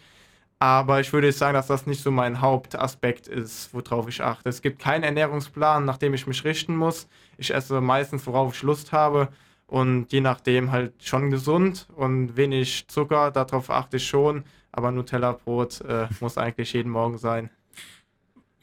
Aber 0.59 1.01
ich 1.01 1.13
würde 1.13 1.31
sagen, 1.33 1.55
dass 1.55 1.67
das 1.67 1.87
nicht 1.87 2.03
so 2.03 2.11
mein 2.11 2.41
Hauptaspekt 2.41 3.29
ist, 3.29 3.75
worauf 3.75 4.09
ich 4.09 4.23
achte. 4.23 4.49
Es 4.49 4.63
gibt 4.63 4.79
keinen 4.79 5.03
Ernährungsplan, 5.05 5.85
nach 5.85 5.99
dem 5.99 6.15
ich 6.15 6.27
mich 6.27 6.45
richten 6.45 6.77
muss. 6.77 7.09
Ich 7.39 7.53
esse 7.53 7.81
meistens, 7.81 8.27
worauf 8.27 8.55
ich 8.55 8.63
Lust 8.63 8.93
habe. 8.93 9.29
Und 9.67 10.13
je 10.13 10.21
nachdem 10.21 10.71
halt 10.73 10.95
schon 11.03 11.31
gesund 11.31 11.89
und 11.97 12.37
wenig 12.37 12.87
Zucker, 12.89 13.31
darauf 13.31 13.71
achte 13.71 13.97
ich 13.99 14.07
schon. 14.07 14.45
Aber 14.73 14.91
Nutella-Brot 14.91 15.83
äh, 15.83 16.09
muss 16.21 16.39
eigentlich 16.39 16.73
jeden 16.73 16.91
Morgen 16.91 17.19
sein. 17.19 17.51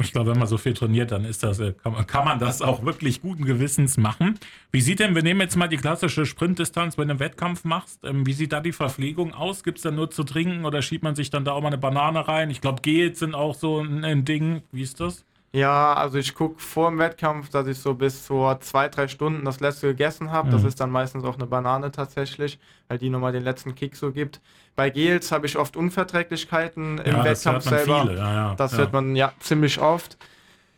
Ich 0.02 0.12
glaube, 0.12 0.32
wenn 0.32 0.40
man 0.40 0.48
so 0.48 0.58
viel 0.58 0.74
trainiert, 0.74 1.12
dann 1.12 1.26
ist 1.26 1.44
das, 1.44 1.60
äh, 1.60 1.74
kann 1.74 1.94
man, 1.94 2.08
kann 2.08 2.26
man 2.26 2.40
das 2.40 2.62
auch 2.62 2.84
wirklich 2.84 3.22
guten 3.22 3.46
Gewissens 3.46 3.98
machen. 3.98 4.40
Wie 4.72 4.82
sieht 4.82 5.00
denn, 5.00 5.16
wir 5.16 5.24
nehmen 5.24 5.42
jetzt 5.42 5.56
mal 5.56 5.68
die 5.68 5.78
klassische 5.78 6.26
Sprintdistanz, 6.26 6.98
wenn 6.98 7.08
du 7.08 7.12
einen 7.12 7.20
Wettkampf 7.20 7.64
machst, 7.64 8.04
ähm, 8.04 8.26
wie 8.26 8.34
sieht 8.34 8.54
da 8.54 8.62
die 8.62 8.72
Verpflegung 8.72 9.34
aus? 9.34 9.64
Gibt 9.64 9.78
es 9.78 9.84
da 9.84 9.92
nur 9.92 10.10
zu 10.12 10.24
trinken 10.24 10.66
oder 10.66 10.82
schiebt 10.82 11.04
man 11.04 11.16
sich 11.16 11.30
dann 11.30 11.46
da 11.46 11.54
auch 11.54 11.62
mal 11.62 11.68
eine 11.68 11.78
Banane 11.78 12.28
rein? 12.28 12.50
Ich 12.50 12.62
glaube, 12.62 12.82
Gels 12.82 13.20
sind 13.20 13.36
auch 13.36 13.56
so 13.56 13.80
ein, 13.80 14.04
ein 14.04 14.26
Ding. 14.26 14.64
Wie 14.72 14.82
ist 14.82 15.00
das? 15.00 15.26
Ja, 15.54 15.94
also 15.94 16.18
ich 16.18 16.34
gucke 16.34 16.62
vor 16.62 16.90
dem 16.90 17.00
Wettkampf, 17.00 17.50
dass 17.50 17.68
ich 17.68 17.78
so 17.78 17.94
bis 17.94 18.26
vor 18.26 18.62
zwei, 18.62 18.88
drei 18.88 19.10
Stunden 19.10 19.44
das 19.44 19.60
letzte 19.60 19.88
gegessen 19.88 20.32
habe. 20.32 20.48
Mhm. 20.48 20.52
Das 20.54 20.64
ist 20.64 20.80
dann 20.80 20.90
meistens 20.90 21.26
auch 21.26 21.36
eine 21.36 21.46
Banane 21.46 21.92
tatsächlich, 21.92 22.58
weil 22.88 22.98
die 22.98 23.10
nochmal 23.10 23.34
den 23.34 23.44
letzten 23.44 23.76
Kick 23.76 23.98
so 23.98 24.12
gibt. 24.12 24.40
Bei 24.78 24.90
Gels 24.90 25.32
habe 25.34 25.48
ich 25.48 25.58
oft 25.58 25.76
Unverträglichkeiten 25.76 27.00
im 27.00 27.16
ja, 27.18 27.24
Wettkampf 27.26 27.66
selber. 27.66 28.04
Viele. 28.04 28.18
Ja, 28.18 28.34
ja, 28.34 28.56
das 28.56 28.78
hört 28.78 28.94
man 28.94 29.16
ja 29.18 29.34
ziemlich 29.40 29.80
oft. 29.80 30.18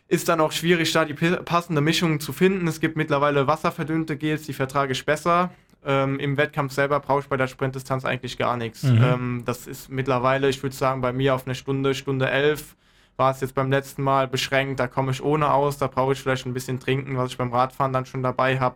Ist 0.07 0.27
dann 0.27 0.41
auch 0.41 0.51
schwierig, 0.51 0.91
da 0.91 1.05
die 1.05 1.13
passende 1.13 1.81
Mischung 1.81 2.19
zu 2.19 2.33
finden. 2.33 2.67
Es 2.67 2.79
gibt 2.79 2.97
mittlerweile 2.97 3.45
wasserverdünnte 3.45 4.17
Gels, 4.17 4.43
die 4.43 4.53
vertrage 4.53 4.93
ich 4.93 5.05
besser. 5.05 5.51
Ähm, 5.85 6.19
Im 6.19 6.37
Wettkampf 6.37 6.73
selber 6.73 6.99
brauche 6.99 7.19
ich 7.19 7.27
bei 7.27 7.37
der 7.37 7.47
Sprintdistanz 7.47 8.05
eigentlich 8.05 8.37
gar 8.39 8.57
nichts. 8.57 8.83
Mhm. 8.83 9.03
Ähm, 9.03 9.43
das 9.45 9.67
ist 9.67 9.89
mittlerweile, 9.89 10.49
ich 10.49 10.63
würde 10.63 10.75
sagen, 10.75 11.01
bei 11.01 11.13
mir 11.13 11.35
auf 11.35 11.45
eine 11.45 11.53
Stunde, 11.53 11.93
Stunde 11.93 12.29
elf 12.29 12.75
war 13.17 13.31
es 13.31 13.41
jetzt 13.41 13.55
beim 13.55 13.71
letzten 13.71 14.03
Mal 14.03 14.27
beschränkt. 14.27 14.79
Da 14.79 14.87
komme 14.87 15.11
ich 15.11 15.23
ohne 15.23 15.51
aus, 15.53 15.77
da 15.77 15.87
brauche 15.87 16.13
ich 16.13 16.21
vielleicht 16.21 16.45
ein 16.45 16.53
bisschen 16.53 16.79
trinken, 16.79 17.17
was 17.17 17.31
ich 17.31 17.37
beim 17.37 17.53
Radfahren 17.53 17.93
dann 17.93 18.05
schon 18.05 18.23
dabei 18.23 18.59
habe. 18.59 18.75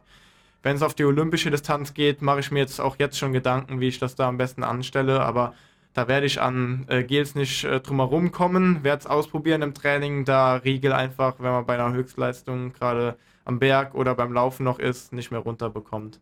Wenn 0.64 0.76
es 0.76 0.82
auf 0.82 0.94
die 0.94 1.06
olympische 1.06 1.52
Distanz 1.52 1.94
geht, 1.94 2.22
mache 2.22 2.40
ich 2.40 2.52
mir 2.52 2.60
jetzt 2.60 2.80
auch 2.80 2.98
jetzt 2.98 3.18
schon 3.18 3.34
Gedanken, 3.34 3.80
wie 3.80 3.88
ich 3.88 4.00
das 4.00 4.16
da 4.16 4.28
am 4.28 4.38
besten 4.38 4.64
anstelle. 4.64 5.22
Aber 5.22 5.54
da 5.94 6.08
werde 6.08 6.26
ich 6.26 6.42
an 6.42 6.86
äh, 6.90 7.04
Gels 7.04 7.36
nicht 7.36 7.64
äh, 7.64 7.80
drumherum 7.80 8.32
kommen, 8.32 8.84
werde 8.84 9.00
es 9.00 9.08
ausprobieren 9.08 9.62
im 9.64 9.74
Training, 9.74 10.26
da 10.26 10.58
Riegel 10.58 10.94
einfach, 10.94 11.36
wenn 11.40 11.52
man 11.52 11.66
bei 11.66 11.74
einer 11.76 11.94
Höchstleistung 11.94 12.74
gerade 12.74 13.18
am 13.46 13.60
Berg 13.60 13.96
oder 13.96 14.14
beim 14.14 14.34
Laufen 14.34 14.64
noch 14.64 14.78
ist, 14.80 15.14
nicht 15.14 15.32
mehr 15.32 15.40
runterbekommt. 15.40 16.20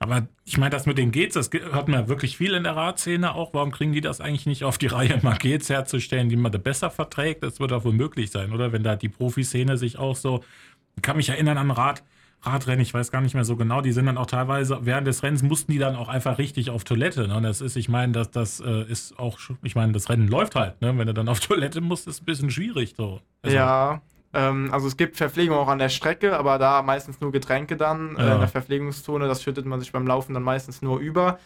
Aber 0.00 0.28
ich 0.44 0.58
meine, 0.58 0.70
das 0.70 0.86
mit 0.86 0.96
den 0.96 1.10
Gates, 1.10 1.34
das 1.34 1.50
hört 1.52 1.88
man 1.88 2.02
ja 2.02 2.08
wirklich 2.08 2.36
viel 2.36 2.54
in 2.54 2.62
der 2.62 2.76
Radszene 2.76 3.34
auch. 3.34 3.52
Warum 3.52 3.72
kriegen 3.72 3.92
die 3.92 4.00
das 4.00 4.20
eigentlich 4.20 4.46
nicht 4.46 4.62
auf 4.62 4.78
die 4.78 4.86
Reihe, 4.86 5.18
mal 5.22 5.36
Gates 5.36 5.68
herzustellen, 5.68 6.28
die 6.28 6.36
man 6.36 6.52
da 6.52 6.58
besser 6.58 6.90
verträgt? 6.90 7.42
Das 7.42 7.58
wird 7.58 7.72
auch 7.72 7.84
wohl 7.84 7.92
möglich 7.92 8.30
sein, 8.30 8.52
oder? 8.52 8.72
Wenn 8.72 8.84
da 8.84 8.94
die 8.94 9.08
Profiszene 9.08 9.76
sich 9.76 9.98
auch 9.98 10.16
so. 10.16 10.44
Ich 10.96 11.02
kann 11.02 11.16
mich 11.16 11.28
erinnern 11.28 11.58
an 11.58 11.70
Rad, 11.70 12.02
Radrennen, 12.42 12.80
ich 12.80 12.94
weiß 12.94 13.10
gar 13.10 13.20
nicht 13.20 13.34
mehr 13.34 13.44
so 13.44 13.56
genau, 13.56 13.80
die 13.80 13.92
sind 13.92 14.06
dann 14.06 14.16
auch 14.16 14.26
teilweise, 14.26 14.78
während 14.82 15.06
des 15.06 15.22
Rennens 15.22 15.42
mussten 15.42 15.72
die 15.72 15.78
dann 15.78 15.96
auch 15.96 16.08
einfach 16.08 16.38
richtig 16.38 16.70
auf 16.70 16.84
Toilette. 16.84 17.26
Ne? 17.26 17.40
Das 17.42 17.60
ist, 17.60 17.76
ich 17.76 17.88
meine, 17.88 18.12
das, 18.12 18.30
das 18.30 18.60
äh, 18.60 18.84
ist 18.84 19.18
auch, 19.18 19.38
ich 19.62 19.74
meine, 19.74 19.92
das 19.92 20.08
Rennen 20.08 20.28
läuft 20.28 20.54
halt, 20.54 20.80
ne? 20.80 20.96
Wenn 20.96 21.06
du 21.06 21.14
dann 21.14 21.28
auf 21.28 21.40
Toilette 21.40 21.80
musst, 21.80 22.06
ist 22.06 22.22
ein 22.22 22.24
bisschen 22.24 22.50
schwierig 22.50 22.94
so. 22.96 23.20
Also, 23.42 23.56
ja, 23.56 24.02
ähm, 24.34 24.68
also 24.72 24.86
es 24.86 24.96
gibt 24.96 25.16
Verpflegung 25.16 25.56
auch 25.56 25.68
an 25.68 25.78
der 25.78 25.88
Strecke, 25.88 26.36
aber 26.36 26.58
da 26.58 26.82
meistens 26.82 27.20
nur 27.20 27.32
Getränke 27.32 27.76
dann 27.76 28.16
äh, 28.16 28.34
in 28.34 28.40
der 28.40 28.48
Verpflegungszone. 28.48 29.26
Das 29.26 29.42
schüttet 29.42 29.66
man 29.66 29.80
sich 29.80 29.92
beim 29.92 30.06
Laufen 30.06 30.34
dann 30.34 30.42
meistens 30.42 30.82
nur 30.82 30.98
über. 30.98 31.38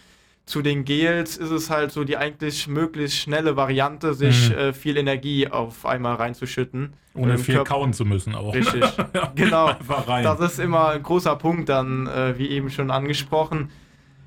Zu 0.45 0.61
den 0.61 0.85
Gels 0.85 1.37
ist 1.37 1.51
es 1.53 1.71
halt 1.71 1.93
so 1.93 2.03
die 2.03 2.17
eigentlich 2.17 2.67
möglichst 2.67 3.17
schnelle 3.17 3.57
Variante, 3.57 4.13
sich 4.13 4.51
mhm. 4.51 4.57
äh, 4.57 4.73
viel 4.73 4.97
Energie 4.97 5.47
auf 5.47 5.87
einmal 5.87 6.17
reinzuschütten. 6.17 6.95
Ohne 7.15 7.39
viel 7.39 7.55
Körper 7.57 7.75
kauen 7.75 7.93
zu 7.93 8.05
müssen 8.05 8.35
auch. 8.35 8.53
Richtig, 8.53 8.83
ja, 9.15 9.33
genau. 9.37 9.71
Das 10.07 10.41
ist 10.41 10.59
immer 10.59 10.89
ein 10.89 11.03
großer 11.03 11.37
Punkt 11.37 11.69
dann, 11.69 12.09
äh, 12.09 12.37
wie 12.39 12.49
eben 12.49 12.71
schon 12.71 12.91
angesprochen 12.91 13.71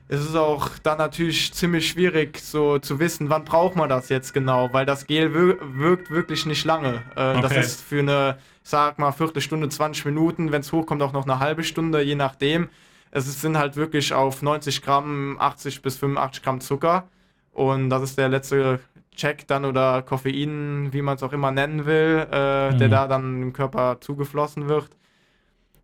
es 0.08 0.22
ist 0.22 0.36
auch 0.36 0.70
dann 0.84 1.00
natürlich 1.00 1.52
ziemlich 1.54 1.90
schwierig, 1.90 2.40
so 2.40 2.78
zu 2.78 3.00
wissen, 3.00 3.30
wann 3.30 3.44
braucht 3.44 3.76
man 3.76 3.90
das 3.90 4.10
jetzt 4.10 4.34
genau, 4.34 4.70
weil 4.72 4.86
das 4.86 5.08
Gel 5.08 5.34
wir 5.34 5.58
wirkt 5.62 6.12
wirklich 6.12 6.46
nicht 6.46 6.64
lange. 6.64 7.02
Äh, 7.16 7.32
okay. 7.32 7.42
Das 7.42 7.58
ist 7.58 7.82
für 7.82 8.00
eine, 8.00 8.38
sag 8.62 9.00
mal, 9.00 9.12
Viertelstunde, 9.12 9.68
20 9.68 10.06
Minuten, 10.06 10.52
wenn 10.52 10.62
es 10.62 10.72
hochkommt, 10.72 11.02
auch 11.02 11.14
noch 11.14 11.24
eine 11.24 11.40
halbe 11.40 11.64
Stunde, 11.64 12.02
je 12.02 12.16
nachdem. 12.16 12.70
Es 13.10 13.42
sind 13.42 13.58
halt 13.58 13.78
wirklich 13.78 14.14
auf 14.14 14.42
90 14.42 14.82
Gramm 14.82 15.38
80 15.40 15.82
bis 15.82 15.98
85 15.98 16.44
Gramm 16.44 16.62
Zucker. 16.62 17.08
Und 17.52 17.90
das 17.90 18.04
ist 18.04 18.18
der 18.18 18.30
letzte 18.30 18.82
Check 19.16 19.48
dann 19.48 19.66
oder 19.66 20.02
Koffein, 20.02 20.90
wie 20.92 21.02
man 21.02 21.16
es 21.16 21.24
auch 21.24 21.34
immer 21.34 21.52
nennen 21.52 21.86
will, 21.86 22.28
äh, 22.32 22.72
mhm. 22.72 22.78
der 22.78 22.90
da 22.90 23.08
dann 23.08 23.42
im 23.42 23.54
Körper 23.54 23.98
zugeflossen 24.02 24.68
wird. 24.68 24.90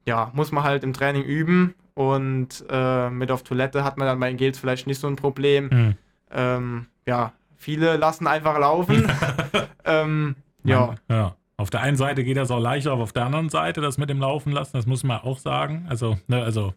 Ja, 0.06 0.32
muss 0.34 0.52
man 0.52 0.64
halt 0.64 0.84
im 0.84 0.94
Training 0.94 1.24
üben 1.24 1.76
und 1.94 2.66
äh, 2.70 3.10
mit 3.10 3.32
auf 3.32 3.44
Toilette 3.44 3.84
hat 3.84 3.98
man 3.98 4.08
dann 4.08 4.20
bei 4.20 4.30
den 4.30 4.38
Gels 4.38 4.58
vielleicht 4.58 4.88
nicht 4.88 5.00
so 5.00 5.08
ein 5.08 5.16
Problem. 5.16 5.70
Mhm. 5.72 5.96
Ähm, 6.32 6.86
ja, 7.06 7.34
viele 7.56 7.98
lassen 7.98 8.28
einfach 8.28 8.58
laufen. 8.58 9.12
ähm, 9.86 10.36
ja. 10.64 10.96
ja. 11.10 11.36
Auf 11.58 11.70
der 11.70 11.82
einen 11.82 11.98
Seite 11.98 12.24
geht 12.24 12.38
das 12.38 12.50
auch 12.50 12.60
leichter, 12.60 12.92
aber 12.92 13.04
auf 13.04 13.14
der 13.14 13.26
anderen 13.26 13.50
Seite, 13.50 13.82
das 13.82 14.00
mit 14.00 14.10
dem 14.10 14.20
Laufen 14.20 14.52
lassen, 14.52 14.72
das 14.74 14.88
muss 14.88 15.04
man 15.04 15.20
auch 15.20 15.38
sagen. 15.38 15.86
Also, 15.88 16.18
ne, 16.28 16.42
also 16.42 16.74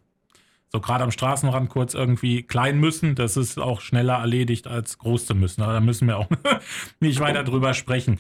so 0.75 0.81
gerade 0.81 1.05
am 1.05 1.11
Straßenrand 1.11 1.71
kurz 1.71 1.95
irgendwie 1.95 2.43
klein 2.43 2.79
müssen, 2.81 3.15
das 3.15 3.37
ist 3.37 3.59
auch 3.59 3.81
schneller 3.81 4.15
erledigt 4.15 4.67
als 4.67 4.99
groß 4.99 5.25
zu 5.25 5.35
müssen. 5.35 5.63
Aber 5.63 5.73
da 5.73 5.81
müssen 5.81 6.09
wir 6.09 6.19
auch 6.19 6.29
nicht 7.01 7.21
weiter 7.21 7.45
drüber 7.45 7.73
sprechen. 7.75 8.19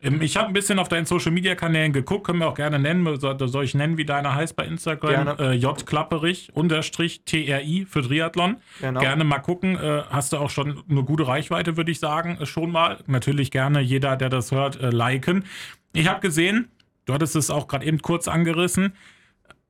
Ähm, 0.00 0.22
ich 0.22 0.36
habe 0.36 0.48
ein 0.48 0.52
bisschen 0.52 0.78
auf 0.78 0.88
deinen 0.88 1.06
Social 1.06 1.32
Media 1.32 1.54
Kanälen 1.54 1.92
geguckt, 1.92 2.24
können 2.24 2.38
wir 2.38 2.48
auch 2.48 2.54
gerne 2.54 2.78
nennen. 2.78 3.18
Soll 3.18 3.64
ich 3.64 3.74
nennen, 3.74 3.96
wie 3.96 4.04
deiner 4.04 4.34
heißt 4.34 4.54
bei 4.56 4.64
Instagram? 4.64 5.38
Äh, 5.38 5.52
J 5.54 5.86
Klapperich 5.86 6.50
unterstrich 6.54 7.22
TRI 7.24 7.86
für 7.88 8.02
Triathlon. 8.02 8.56
Genau. 8.80 9.00
Gerne 9.00 9.24
mal 9.24 9.40
gucken. 9.40 9.76
Äh, 9.76 10.02
hast 10.10 10.32
du 10.32 10.38
auch 10.38 10.50
schon 10.50 10.82
eine 10.88 11.02
gute 11.02 11.26
Reichweite, 11.26 11.76
würde 11.76 11.90
ich 11.90 11.98
sagen. 11.98 12.38
Äh, 12.40 12.46
schon 12.46 12.70
mal. 12.70 12.98
Natürlich 13.06 13.50
gerne 13.50 13.80
jeder, 13.80 14.16
der 14.16 14.28
das 14.28 14.52
hört, 14.52 14.80
äh, 14.80 14.90
liken. 14.90 15.44
Ich 15.92 16.08
habe 16.08 16.20
gesehen, 16.20 16.68
du 17.06 17.14
hattest 17.14 17.34
es 17.34 17.50
auch 17.50 17.66
gerade 17.66 17.84
eben 17.86 18.00
kurz 18.00 18.28
angerissen. 18.28 18.92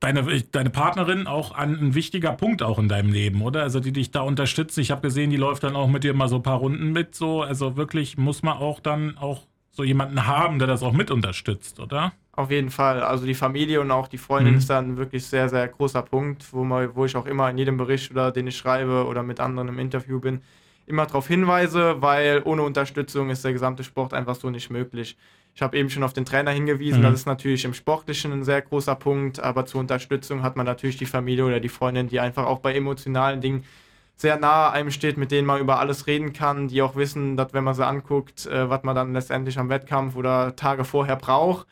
Deine, 0.00 0.42
deine 0.52 0.70
Partnerin 0.70 1.26
auch 1.26 1.50
ein, 1.50 1.76
ein, 1.76 1.94
wichtiger 1.96 2.32
Punkt 2.32 2.62
auch 2.62 2.78
in 2.78 2.88
deinem 2.88 3.12
Leben, 3.12 3.42
oder? 3.42 3.62
Also 3.62 3.80
die 3.80 3.92
dich 3.92 4.12
da 4.12 4.20
unterstützt. 4.20 4.78
Ich 4.78 4.92
habe 4.92 5.00
gesehen, 5.00 5.30
die 5.30 5.36
läuft 5.36 5.64
dann 5.64 5.74
auch 5.74 5.88
mit 5.88 6.04
dir 6.04 6.14
mal 6.14 6.28
so 6.28 6.36
ein 6.36 6.42
paar 6.42 6.58
Runden 6.58 6.92
mit. 6.92 7.16
So, 7.16 7.42
also 7.42 7.76
wirklich 7.76 8.16
muss 8.16 8.44
man 8.44 8.58
auch 8.58 8.78
dann 8.78 9.18
auch 9.18 9.48
so 9.78 9.84
jemanden 9.84 10.26
haben, 10.26 10.58
der 10.58 10.66
das 10.66 10.82
auch 10.82 10.92
mit 10.92 11.08
unterstützt, 11.12 11.78
oder? 11.78 12.12
Auf 12.32 12.50
jeden 12.50 12.70
Fall. 12.70 13.00
Also 13.00 13.24
die 13.24 13.34
Familie 13.34 13.80
und 13.80 13.92
auch 13.92 14.08
die 14.08 14.18
Freundin 14.18 14.54
mhm. 14.54 14.58
ist 14.58 14.68
dann 14.68 14.96
wirklich 14.96 15.24
sehr, 15.24 15.48
sehr 15.48 15.68
großer 15.68 16.02
Punkt, 16.02 16.52
wo, 16.52 16.64
man, 16.64 16.96
wo 16.96 17.04
ich 17.04 17.14
auch 17.14 17.26
immer 17.26 17.48
in 17.48 17.58
jedem 17.58 17.76
Bericht 17.76 18.10
oder 18.10 18.32
den 18.32 18.48
ich 18.48 18.56
schreibe 18.56 19.06
oder 19.06 19.22
mit 19.22 19.38
anderen 19.38 19.68
im 19.68 19.78
Interview 19.78 20.18
bin, 20.18 20.42
immer 20.86 21.06
darauf 21.06 21.28
hinweise, 21.28 22.02
weil 22.02 22.42
ohne 22.44 22.62
Unterstützung 22.62 23.30
ist 23.30 23.44
der 23.44 23.52
gesamte 23.52 23.84
Sport 23.84 24.14
einfach 24.14 24.34
so 24.34 24.50
nicht 24.50 24.68
möglich. 24.68 25.16
Ich 25.54 25.62
habe 25.62 25.78
eben 25.78 25.90
schon 25.90 26.02
auf 26.02 26.12
den 26.12 26.24
Trainer 26.24 26.50
hingewiesen, 26.50 26.98
mhm. 26.98 27.04
das 27.04 27.14
ist 27.14 27.26
natürlich 27.26 27.64
im 27.64 27.74
Sportlichen 27.74 28.32
ein 28.32 28.42
sehr 28.42 28.62
großer 28.62 28.96
Punkt, 28.96 29.38
aber 29.38 29.64
zur 29.64 29.78
Unterstützung 29.78 30.42
hat 30.42 30.56
man 30.56 30.66
natürlich 30.66 30.96
die 30.96 31.06
Familie 31.06 31.44
oder 31.44 31.60
die 31.60 31.68
Freundin, 31.68 32.08
die 32.08 32.18
einfach 32.18 32.46
auch 32.46 32.58
bei 32.58 32.74
emotionalen 32.74 33.40
Dingen 33.40 33.62
sehr 34.18 34.36
nahe 34.36 34.72
einem 34.72 34.90
steht, 34.90 35.16
mit 35.16 35.30
denen 35.30 35.46
man 35.46 35.60
über 35.60 35.78
alles 35.78 36.08
reden 36.08 36.32
kann, 36.32 36.66
die 36.66 36.82
auch 36.82 36.96
wissen, 36.96 37.36
dass 37.36 37.54
wenn 37.54 37.62
man 37.62 37.74
sie 37.74 37.86
anguckt, 37.86 38.46
äh, 38.46 38.68
was 38.68 38.82
man 38.82 38.96
dann 38.96 39.12
letztendlich 39.12 39.58
am 39.58 39.68
Wettkampf 39.68 40.16
oder 40.16 40.56
Tage 40.56 40.84
vorher 40.84 41.16
braucht. 41.16 41.66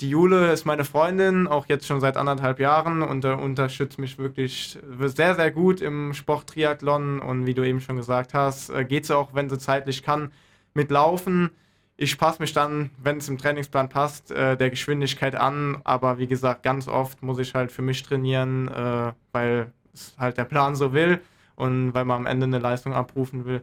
Die 0.00 0.10
Jule 0.10 0.52
ist 0.52 0.66
meine 0.66 0.84
Freundin, 0.84 1.48
auch 1.48 1.66
jetzt 1.66 1.86
schon 1.86 2.00
seit 2.00 2.16
anderthalb 2.16 2.60
Jahren 2.60 3.02
und 3.02 3.24
äh, 3.24 3.32
unterstützt 3.32 3.98
mich 3.98 4.18
wirklich 4.18 4.78
sehr, 5.06 5.34
sehr 5.34 5.50
gut 5.50 5.80
im 5.80 6.14
Sport-Triathlon 6.14 7.20
und 7.20 7.44
wie 7.46 7.54
du 7.54 7.64
eben 7.64 7.80
schon 7.80 7.96
gesagt 7.96 8.34
hast, 8.34 8.70
äh, 8.70 8.84
geht 8.84 9.06
sie 9.06 9.16
auch, 9.16 9.34
wenn 9.34 9.50
sie 9.50 9.58
zeitlich 9.58 10.04
kann, 10.04 10.30
mit 10.74 10.92
Laufen. 10.92 11.50
Ich 11.96 12.18
passe 12.18 12.40
mich 12.40 12.52
dann, 12.52 12.90
wenn 13.02 13.18
es 13.18 13.28
im 13.28 13.38
Trainingsplan 13.38 13.88
passt, 13.88 14.30
äh, 14.30 14.56
der 14.56 14.70
Geschwindigkeit 14.70 15.34
an, 15.34 15.80
aber 15.82 16.18
wie 16.18 16.28
gesagt, 16.28 16.62
ganz 16.62 16.86
oft 16.86 17.22
muss 17.22 17.38
ich 17.40 17.54
halt 17.54 17.72
für 17.72 17.82
mich 17.82 18.02
trainieren, 18.04 18.68
äh, 18.68 19.12
weil 19.32 19.72
es 19.92 20.14
halt 20.18 20.38
der 20.38 20.44
Plan 20.44 20.76
so 20.76 20.92
will 20.92 21.20
und 21.56 21.94
weil 21.94 22.04
man 22.04 22.18
am 22.18 22.26
Ende 22.26 22.44
eine 22.46 22.58
Leistung 22.58 22.94
abrufen 22.94 23.44
will. 23.44 23.62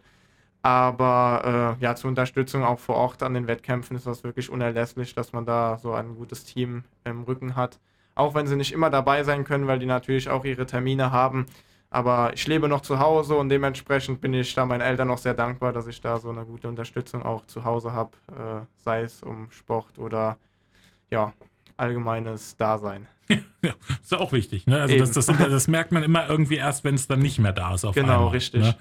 Aber 0.63 1.77
äh, 1.79 1.83
ja, 1.83 1.95
zur 1.95 2.09
Unterstützung 2.09 2.63
auch 2.63 2.79
vor 2.79 2.95
Ort 2.95 3.23
an 3.23 3.33
den 3.33 3.47
Wettkämpfen 3.47 3.97
ist 3.97 4.05
das 4.05 4.23
wirklich 4.23 4.49
unerlässlich, 4.49 5.15
dass 5.15 5.33
man 5.33 5.45
da 5.45 5.77
so 5.79 5.93
ein 5.93 6.15
gutes 6.15 6.43
Team 6.43 6.83
im 7.03 7.23
Rücken 7.23 7.55
hat. 7.55 7.79
Auch 8.13 8.35
wenn 8.35 8.45
sie 8.47 8.55
nicht 8.55 8.71
immer 8.71 8.89
dabei 8.89 9.23
sein 9.23 9.43
können, 9.43 9.67
weil 9.67 9.79
die 9.79 9.85
natürlich 9.87 10.29
auch 10.29 10.45
ihre 10.45 10.65
Termine 10.65 11.11
haben. 11.11 11.47
Aber 11.89 12.31
ich 12.33 12.47
lebe 12.47 12.69
noch 12.69 12.81
zu 12.81 12.99
Hause 12.99 13.35
und 13.35 13.49
dementsprechend 13.49 14.21
bin 14.21 14.33
ich 14.33 14.53
da 14.53 14.65
meinen 14.65 14.81
Eltern 14.81 15.09
auch 15.09 15.17
sehr 15.17 15.33
dankbar, 15.33 15.73
dass 15.73 15.87
ich 15.87 15.99
da 15.99 16.19
so 16.19 16.29
eine 16.29 16.45
gute 16.45 16.69
Unterstützung 16.69 17.23
auch 17.23 17.45
zu 17.47 17.65
Hause 17.65 17.91
habe, 17.91 18.11
äh, 18.29 18.65
sei 18.77 19.01
es 19.01 19.23
um 19.23 19.51
Sport 19.51 19.99
oder 19.99 20.37
ja, 21.09 21.33
allgemeines 21.75 22.55
Dasein. 22.55 23.07
ja, 23.61 23.73
ist 24.01 24.13
auch 24.13 24.31
wichtig. 24.31 24.67
Ne? 24.67 24.81
Also 24.81 24.97
das, 24.97 25.11
das, 25.11 25.25
das, 25.25 25.67
merkt 25.67 25.91
man 25.91 26.03
immer 26.03 26.29
irgendwie 26.29 26.55
erst, 26.55 26.83
wenn 26.83 26.95
es 26.95 27.07
dann 27.07 27.19
nicht 27.19 27.39
mehr 27.39 27.53
da 27.53 27.73
ist. 27.73 27.85
Auf 27.85 27.95
genau, 27.95 28.13
einmal, 28.13 28.27
richtig. 28.29 28.61
Ne? 28.61 28.75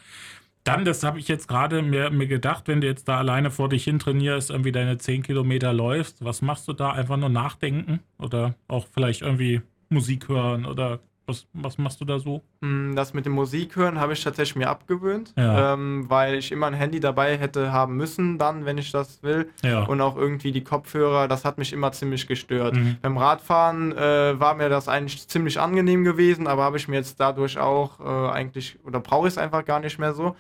Dann, 0.64 0.84
das 0.84 1.02
habe 1.02 1.18
ich 1.18 1.28
jetzt 1.28 1.48
gerade 1.48 1.80
mir, 1.80 2.10
mir 2.10 2.26
gedacht, 2.26 2.68
wenn 2.68 2.80
du 2.80 2.86
jetzt 2.86 3.08
da 3.08 3.18
alleine 3.18 3.50
vor 3.50 3.68
dich 3.68 3.84
hin 3.84 3.98
trainierst, 3.98 4.50
irgendwie 4.50 4.72
deine 4.72 4.98
10 4.98 5.22
Kilometer 5.22 5.72
läufst, 5.72 6.22
was 6.22 6.42
machst 6.42 6.68
du 6.68 6.74
da? 6.74 6.92
Einfach 6.92 7.16
nur 7.16 7.30
nachdenken 7.30 8.00
oder 8.18 8.54
auch 8.68 8.86
vielleicht 8.92 9.22
irgendwie 9.22 9.62
Musik 9.88 10.28
hören 10.28 10.66
oder 10.66 11.00
was, 11.30 11.46
was 11.52 11.78
machst 11.78 12.00
du 12.00 12.04
da 12.04 12.18
so? 12.18 12.42
Hm, 12.60 12.94
das 12.94 13.14
mit 13.14 13.24
dem 13.24 13.32
Musik 13.32 13.76
hören 13.76 13.98
habe 13.98 14.12
ich 14.12 14.22
tatsächlich 14.22 14.56
mir 14.56 14.68
abgewöhnt, 14.68 15.32
ja. 15.36 15.74
ähm, 15.74 16.04
weil 16.08 16.34
ich 16.34 16.52
immer 16.52 16.66
ein 16.66 16.74
Handy 16.74 17.00
dabei 17.00 17.38
hätte 17.38 17.72
haben 17.72 17.96
müssen, 17.96 18.38
dann, 18.38 18.66
wenn 18.66 18.76
ich 18.78 18.92
das 18.92 19.22
will. 19.22 19.48
Ja. 19.62 19.84
Und 19.84 20.00
auch 20.00 20.16
irgendwie 20.16 20.52
die 20.52 20.64
Kopfhörer, 20.64 21.28
das 21.28 21.44
hat 21.44 21.58
mich 21.58 21.72
immer 21.72 21.92
ziemlich 21.92 22.26
gestört. 22.26 22.74
Mhm. 22.74 22.96
Beim 23.00 23.16
Radfahren 23.16 23.96
äh, 23.96 24.38
war 24.38 24.54
mir 24.54 24.68
das 24.68 24.88
eigentlich 24.88 25.26
ziemlich 25.28 25.58
angenehm 25.58 26.04
gewesen, 26.04 26.46
aber 26.46 26.64
habe 26.64 26.76
ich 26.76 26.88
mir 26.88 26.96
jetzt 26.96 27.20
dadurch 27.20 27.58
auch 27.58 28.00
äh, 28.00 28.32
eigentlich, 28.32 28.78
oder 28.84 29.00
brauche 29.00 29.28
ich 29.28 29.34
es 29.34 29.38
einfach 29.38 29.64
gar 29.64 29.80
nicht 29.80 29.98
mehr 29.98 30.12
so. 30.12 30.36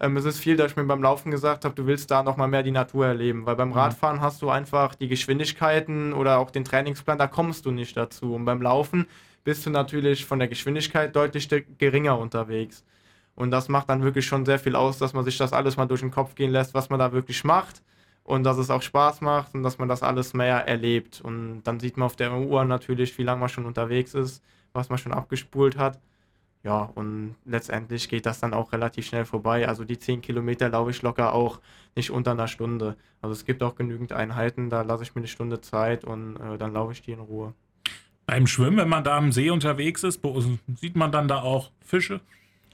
Ähm, 0.00 0.16
es 0.16 0.24
ist 0.24 0.38
viel, 0.38 0.56
dass 0.56 0.70
ich 0.70 0.76
mir 0.76 0.84
beim 0.84 1.02
Laufen 1.02 1.30
gesagt 1.30 1.64
habe, 1.64 1.74
du 1.74 1.86
willst 1.86 2.10
da 2.10 2.22
nochmal 2.22 2.48
mehr 2.48 2.62
die 2.62 2.70
Natur 2.70 3.06
erleben, 3.06 3.44
weil 3.44 3.56
beim 3.56 3.68
mhm. 3.68 3.74
Radfahren 3.74 4.20
hast 4.22 4.40
du 4.40 4.48
einfach 4.48 4.94
die 4.94 5.08
Geschwindigkeiten 5.08 6.14
oder 6.14 6.38
auch 6.38 6.50
den 6.50 6.64
Trainingsplan, 6.64 7.18
da 7.18 7.26
kommst 7.26 7.66
du 7.66 7.70
nicht 7.70 7.96
dazu. 7.96 8.34
Und 8.34 8.46
beim 8.46 8.62
Laufen 8.62 9.06
bist 9.44 9.66
du 9.66 9.70
natürlich 9.70 10.24
von 10.26 10.38
der 10.38 10.48
Geschwindigkeit 10.48 11.14
deutlich 11.16 11.48
geringer 11.78 12.18
unterwegs. 12.18 12.84
Und 13.34 13.50
das 13.50 13.68
macht 13.68 13.88
dann 13.90 14.02
wirklich 14.02 14.26
schon 14.26 14.44
sehr 14.46 14.58
viel 14.58 14.76
aus, 14.76 14.98
dass 14.98 15.14
man 15.14 15.24
sich 15.24 15.38
das 15.38 15.52
alles 15.52 15.76
mal 15.76 15.86
durch 15.86 16.00
den 16.00 16.10
Kopf 16.10 16.34
gehen 16.34 16.50
lässt, 16.50 16.74
was 16.74 16.90
man 16.90 16.98
da 16.98 17.12
wirklich 17.12 17.44
macht 17.44 17.82
und 18.24 18.44
dass 18.44 18.58
es 18.58 18.70
auch 18.70 18.82
Spaß 18.82 19.20
macht 19.22 19.54
und 19.54 19.62
dass 19.62 19.78
man 19.78 19.88
das 19.88 20.02
alles 20.02 20.34
mehr 20.34 20.66
erlebt. 20.68 21.20
Und 21.22 21.62
dann 21.64 21.80
sieht 21.80 21.96
man 21.96 22.06
auf 22.06 22.16
der 22.16 22.32
Uhr 22.34 22.64
natürlich, 22.64 23.16
wie 23.18 23.22
lange 23.24 23.40
man 23.40 23.48
schon 23.48 23.66
unterwegs 23.66 24.14
ist, 24.14 24.42
was 24.72 24.88
man 24.88 24.98
schon 24.98 25.12
abgespult 25.12 25.76
hat. 25.78 26.00
ja, 26.62 26.82
und 26.94 27.36
letztendlich 27.46 28.08
geht 28.08 28.26
das 28.26 28.40
dann 28.40 28.54
auch 28.54 28.72
relativ 28.72 29.06
schnell 29.06 29.24
vorbei. 29.24 29.66
Also 29.68 29.84
die 29.84 29.98
10 29.98 30.20
Kilometer 30.22 30.68
laufe 30.68 30.90
ich 30.90 31.02
locker 31.02 31.34
auch 31.34 31.60
nicht 31.96 32.10
unter 32.10 32.32
einer 32.32 32.48
Stunde. 32.48 32.96
Also 33.22 33.32
es 33.32 33.44
gibt 33.46 33.62
auch 33.62 33.76
genügend 33.76 34.12
Einheiten, 34.12 34.70
da 34.70 34.82
lasse 34.82 35.02
ich 35.04 35.14
mir 35.14 35.20
eine 35.20 35.28
Stunde 35.28 35.60
Zeit 35.62 36.04
und 36.04 36.36
äh, 36.36 36.58
dann 36.58 36.72
laufe 36.74 36.92
ich 36.92 37.02
die 37.02 37.12
in 37.12 37.20
Ruhe. 37.20 37.54
Beim 38.30 38.46
Schwimmen, 38.46 38.76
wenn 38.76 38.88
man 38.88 39.02
da 39.02 39.16
am 39.16 39.32
See 39.32 39.50
unterwegs 39.50 40.04
ist, 40.04 40.20
sieht 40.80 40.94
man 40.94 41.10
dann 41.10 41.26
da 41.26 41.42
auch 41.42 41.72
Fische? 41.84 42.20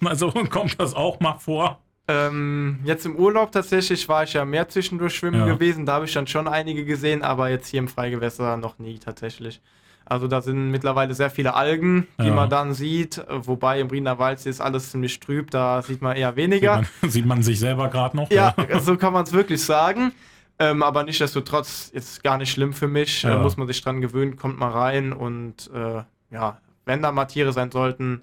Also 0.05 0.31
kommt 0.51 0.79
das 0.79 0.93
auch 0.93 1.19
mal 1.21 1.39
vor? 1.39 1.79
Ähm, 2.09 2.81
jetzt 2.85 3.07
im 3.07 3.17
Urlaub 3.17 3.53
tatsächlich 3.53 4.07
war 4.07 4.25
ich 4.25 4.35
ja 4.35 4.45
mehr 4.45 4.69
zwischendurch 4.69 5.15
schwimmen 5.15 5.41
ja. 5.41 5.47
gewesen, 5.47 5.87
da 5.87 5.95
habe 5.95 6.05
ich 6.05 6.13
dann 6.13 6.27
schon 6.27 6.47
einige 6.47 6.85
gesehen, 6.85 7.23
aber 7.23 7.49
jetzt 7.49 7.69
hier 7.69 7.79
im 7.79 7.89
Freigewässer 7.89 8.59
noch 8.59 8.79
nie 8.79 8.99
tatsächlich. 8.99 9.63
Also 10.05 10.29
da 10.29 10.43
sind 10.43 10.71
mittlerweile 10.71 11.15
sehr 11.15 11.31
viele 11.31 11.55
Algen, 11.55 12.07
die 12.21 12.27
ja. 12.27 12.35
man 12.35 12.51
dann 12.51 12.75
sieht, 12.75 13.25
wobei 13.27 13.81
im 13.81 13.89
Briener 13.89 14.19
Wald 14.19 14.45
ist 14.45 14.61
alles 14.61 14.91
ziemlich 14.91 15.19
trüb, 15.21 15.51
da 15.51 15.81
sieht 15.81 16.03
man 16.03 16.19
eher 16.19 16.37
weniger. 16.37 16.83
Sieht 16.83 17.01
man, 17.01 17.11
sieht 17.11 17.27
man 17.27 17.43
sich 17.43 17.59
selber 17.59 17.89
gerade 17.89 18.15
noch? 18.15 18.31
Ja, 18.31 18.55
so 18.81 18.99
kann 18.99 19.15
man 19.15 19.25
es 19.25 19.33
wirklich 19.33 19.63
sagen. 19.63 20.13
Ähm, 20.59 20.83
aber 20.83 21.03
nichtsdestotrotz 21.05 21.91
ist 21.93 22.23
gar 22.23 22.39
nicht 22.39 22.51
schlimm 22.51 22.73
für 22.73 22.89
mich. 22.89 23.23
Ja. 23.23 23.31
Da 23.31 23.43
muss 23.43 23.57
man 23.57 23.67
sich 23.67 23.83
dran 23.83 24.01
gewöhnen, 24.01 24.37
kommt 24.37 24.59
mal 24.59 24.71
rein 24.71 25.13
und 25.13 25.71
äh, 25.75 26.03
ja, 26.31 26.59
wenn 26.87 27.03
da 27.03 27.13
mal 27.13 27.27
Tiere 27.27 27.53
sein 27.53 27.71
sollten, 27.71 28.23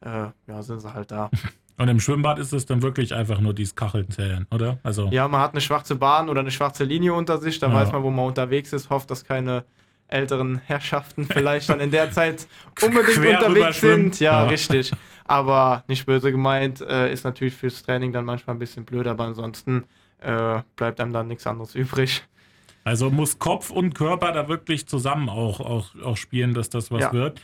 äh, 0.00 0.26
ja, 0.46 0.62
sind 0.62 0.80
sie 0.80 0.92
halt 0.92 1.10
da. 1.10 1.30
Und 1.80 1.88
im 1.88 1.98
Schwimmbad 1.98 2.38
ist 2.38 2.52
es 2.52 2.66
dann 2.66 2.82
wirklich 2.82 3.14
einfach 3.14 3.40
nur 3.40 3.54
dieses 3.54 3.74
Kacheln 3.74 4.10
zählen, 4.10 4.46
oder? 4.50 4.76
Also 4.82 5.08
ja, 5.10 5.26
man 5.28 5.40
hat 5.40 5.52
eine 5.52 5.62
schwarze 5.62 5.96
Bahn 5.96 6.28
oder 6.28 6.40
eine 6.40 6.50
schwarze 6.50 6.84
Linie 6.84 7.14
unter 7.14 7.38
sich, 7.38 7.58
da 7.58 7.68
ja. 7.68 7.72
weiß 7.74 7.92
man, 7.92 8.02
wo 8.02 8.10
man 8.10 8.26
unterwegs 8.26 8.74
ist, 8.74 8.90
hofft, 8.90 9.10
dass 9.10 9.24
keine 9.24 9.64
älteren 10.06 10.58
Herrschaften 10.58 11.24
vielleicht 11.30 11.70
dann 11.70 11.80
in 11.80 11.90
der 11.90 12.10
Zeit 12.10 12.46
unbedingt 12.82 13.16
unterwegs 13.16 13.80
sind. 13.80 14.20
Ja, 14.20 14.42
ja, 14.42 14.48
richtig. 14.48 14.92
Aber 15.24 15.84
nicht 15.88 16.04
böse 16.04 16.30
gemeint, 16.30 16.82
äh, 16.82 17.10
ist 17.10 17.24
natürlich 17.24 17.54
fürs 17.54 17.82
Training 17.82 18.12
dann 18.12 18.26
manchmal 18.26 18.56
ein 18.56 18.58
bisschen 18.58 18.84
blöd, 18.84 19.06
aber 19.06 19.24
ansonsten 19.24 19.84
äh, 20.20 20.62
bleibt 20.76 21.00
einem 21.00 21.12
dann 21.12 21.28
nichts 21.28 21.46
anderes 21.46 21.74
übrig. 21.74 22.24
Also 22.84 23.10
muss 23.10 23.38
Kopf 23.38 23.70
und 23.70 23.94
Körper 23.94 24.32
da 24.32 24.48
wirklich 24.48 24.86
zusammen 24.86 25.28
auch, 25.28 25.60
auch, 25.60 25.94
auch 26.02 26.16
spielen, 26.16 26.54
dass 26.54 26.70
das 26.70 26.90
was 26.90 27.02
ja. 27.02 27.12
wird. 27.12 27.40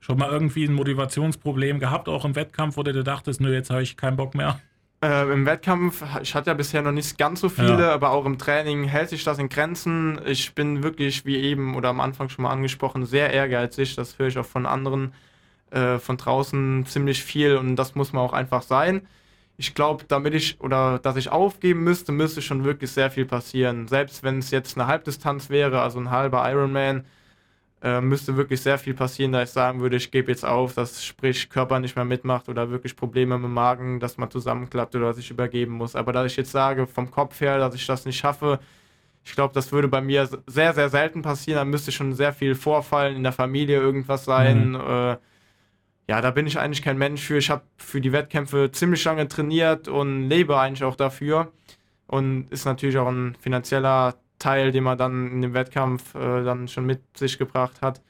Schon 0.00 0.18
mal 0.18 0.30
irgendwie 0.30 0.64
ein 0.64 0.74
Motivationsproblem 0.74 1.80
gehabt, 1.80 2.08
auch 2.08 2.24
im 2.24 2.36
Wettkampf, 2.36 2.76
wo 2.76 2.82
du 2.82 2.92
dir 2.92 3.04
dachtest, 3.04 3.40
nö, 3.40 3.54
jetzt 3.54 3.70
habe 3.70 3.82
ich 3.82 3.96
keinen 3.96 4.16
Bock 4.16 4.34
mehr? 4.34 4.60
Äh, 5.02 5.32
Im 5.32 5.46
Wettkampf, 5.46 6.02
ich 6.22 6.34
hatte 6.34 6.50
ja 6.50 6.54
bisher 6.54 6.82
noch 6.82 6.92
nicht 6.92 7.18
ganz 7.18 7.40
so 7.40 7.48
viele, 7.48 7.80
ja. 7.80 7.92
aber 7.92 8.10
auch 8.10 8.24
im 8.26 8.38
Training 8.38 8.84
hält 8.84 9.08
sich 9.10 9.24
das 9.24 9.38
in 9.38 9.48
Grenzen. 9.48 10.20
Ich 10.26 10.54
bin 10.54 10.82
wirklich, 10.82 11.24
wie 11.24 11.36
eben 11.36 11.74
oder 11.74 11.88
am 11.88 12.00
Anfang 12.00 12.28
schon 12.28 12.42
mal 12.42 12.50
angesprochen, 12.50 13.04
sehr 13.04 13.32
ehrgeizig. 13.32 13.96
Das 13.96 14.18
höre 14.18 14.28
ich 14.28 14.38
auch 14.38 14.46
von 14.46 14.66
anderen 14.66 15.12
äh, 15.70 15.98
von 15.98 16.16
draußen 16.16 16.86
ziemlich 16.86 17.22
viel 17.22 17.56
und 17.56 17.76
das 17.76 17.94
muss 17.94 18.12
man 18.12 18.22
auch 18.22 18.32
einfach 18.32 18.62
sein. 18.62 19.06
Ich 19.56 19.74
glaube, 19.74 20.04
damit 20.08 20.34
ich 20.34 20.60
oder 20.60 20.98
dass 20.98 21.16
ich 21.16 21.30
aufgeben 21.30 21.84
müsste, 21.84 22.12
müsste 22.12 22.42
schon 22.42 22.64
wirklich 22.64 22.90
sehr 22.90 23.10
viel 23.10 23.24
passieren. 23.24 23.86
Selbst 23.88 24.22
wenn 24.22 24.38
es 24.38 24.50
jetzt 24.50 24.76
eine 24.76 24.86
Halbdistanz 24.88 25.50
wäre, 25.50 25.80
also 25.80 26.00
ein 26.00 26.10
halber 26.10 26.48
Ironman, 26.50 27.04
äh, 27.82 28.00
müsste 28.00 28.36
wirklich 28.36 28.62
sehr 28.62 28.78
viel 28.78 28.94
passieren, 28.94 29.32
da 29.32 29.42
ich 29.42 29.50
sagen 29.50 29.80
würde, 29.80 29.96
ich 29.96 30.10
gebe 30.10 30.32
jetzt 30.32 30.44
auf, 30.44 30.74
dass 30.74 31.04
sprich 31.04 31.50
Körper 31.50 31.78
nicht 31.80 31.96
mehr 31.96 32.04
mitmacht 32.06 32.48
oder 32.48 32.70
wirklich 32.70 32.96
Probleme 32.96 33.36
mit 33.36 33.44
dem 33.44 33.54
Magen, 33.54 34.00
dass 34.00 34.16
man 34.16 34.30
zusammenklappt 34.30 34.96
oder 34.96 35.12
sich 35.12 35.30
übergeben 35.30 35.74
muss. 35.74 35.94
Aber 35.94 36.12
da 36.12 36.24
ich 36.24 36.36
jetzt 36.36 36.50
sage, 36.50 36.86
vom 36.86 37.10
Kopf 37.10 37.40
her, 37.40 37.58
dass 37.58 37.74
ich 37.74 37.86
das 37.86 38.06
nicht 38.06 38.16
schaffe, 38.16 38.58
ich 39.24 39.34
glaube, 39.34 39.54
das 39.54 39.72
würde 39.72 39.88
bei 39.88 40.00
mir 40.00 40.28
sehr, 40.46 40.74
sehr 40.74 40.88
selten 40.90 41.22
passieren. 41.22 41.58
Da 41.58 41.64
müsste 41.64 41.92
schon 41.92 42.12
sehr 42.12 42.32
viel 42.32 42.54
vorfallen, 42.54 43.16
in 43.16 43.22
der 43.22 43.32
Familie 43.32 43.78
irgendwas 43.78 44.24
sein. 44.24 44.72
Mhm. 44.72 44.80
Äh, 44.80 45.16
ja, 46.08 46.20
da 46.20 46.30
bin 46.30 46.46
ich 46.46 46.58
eigentlich 46.58 46.82
kein 46.82 46.98
Mensch 46.98 47.22
für. 47.22 47.38
Ich 47.38 47.50
habe 47.50 47.62
für 47.76 48.00
die 48.00 48.12
Wettkämpfe 48.12 48.70
ziemlich 48.72 49.04
lange 49.04 49.26
trainiert 49.28 49.88
und 49.88 50.28
lebe 50.28 50.58
eigentlich 50.58 50.84
auch 50.84 50.96
dafür. 50.96 51.52
Und 52.06 52.48
ist 52.50 52.66
natürlich 52.66 52.98
auch 52.98 53.08
ein 53.08 53.36
finanzieller 53.40 54.14
Teil, 54.38 54.72
den 54.72 54.84
man 54.84 54.98
dann 54.98 55.30
in 55.32 55.42
dem 55.42 55.54
Wettkampf 55.54 56.14
äh, 56.14 56.44
dann 56.44 56.68
schon 56.68 56.84
mit 56.86 57.00
sich 57.16 57.38
gebracht 57.38 57.80
hat, 57.80 58.02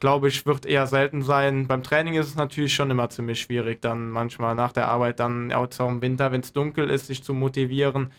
glaube 0.00 0.28
ich, 0.28 0.44
wird 0.46 0.66
eher 0.66 0.86
selten 0.86 1.22
sein. 1.22 1.66
Beim 1.66 1.82
Training 1.82 2.14
ist 2.14 2.26
es 2.28 2.36
natürlich 2.36 2.74
schon 2.74 2.90
immer 2.90 3.08
ziemlich 3.10 3.40
schwierig, 3.40 3.80
dann 3.82 4.10
manchmal 4.10 4.54
nach 4.54 4.72
der 4.72 4.88
Arbeit 4.88 5.20
dann 5.20 5.52
auch 5.52 5.68
im 5.80 6.02
Winter, 6.02 6.32
wenn 6.32 6.40
es 6.40 6.52
dunkel 6.52 6.90
ist, 6.90 7.06
sich 7.06 7.22
zu 7.22 7.34
motivieren. 7.34 8.12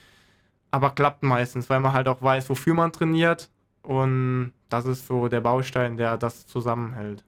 Aber 0.72 0.92
klappt 0.92 1.24
meistens, 1.24 1.70
weil 1.70 1.80
man 1.80 1.94
halt 1.94 2.08
auch 2.08 2.22
weiß, 2.22 2.50
wofür 2.50 2.74
man 2.74 2.92
trainiert. 2.92 3.50
Und 3.84 4.54
das 4.70 4.86
ist 4.86 5.08
so 5.08 5.28
der 5.28 5.42
Baustein, 5.42 5.98
der 5.98 6.18
das 6.18 6.48
zusammenhält. 6.48 7.24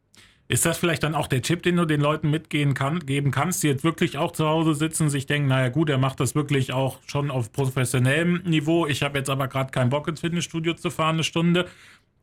Ist 0.51 0.65
das 0.65 0.79
vielleicht 0.79 1.03
dann 1.03 1.13
auch 1.13 1.27
der 1.27 1.43
Tipp, 1.43 1.61
den 1.61 1.75
du 1.75 1.85
den 1.85 2.01
Leuten 2.01 2.31
mitgehen 2.31 2.73
kann, 2.73 3.01
geben 3.01 3.29
kannst, 3.29 3.61
die 3.61 3.67
jetzt 3.67 3.83
wirklich 3.83 4.17
auch 4.17 4.31
zu 4.31 4.47
Hause 4.47 4.73
sitzen, 4.73 5.07
sich 5.07 5.27
denken, 5.27 5.47
naja 5.47 5.69
gut, 5.69 5.91
er 5.91 5.99
macht 5.99 6.19
das 6.19 6.33
wirklich 6.33 6.73
auch 6.73 6.97
schon 7.05 7.29
auf 7.29 7.53
professionellem 7.53 8.41
Niveau. 8.45 8.87
Ich 8.87 9.03
habe 9.03 9.19
jetzt 9.19 9.29
aber 9.29 9.47
gerade 9.47 9.69
keinen 9.69 9.91
Bock 9.91 10.07
ins 10.07 10.21
Fitnessstudio 10.21 10.73
zu 10.73 10.89
fahren, 10.89 11.17
eine 11.17 11.23
Stunde. 11.23 11.67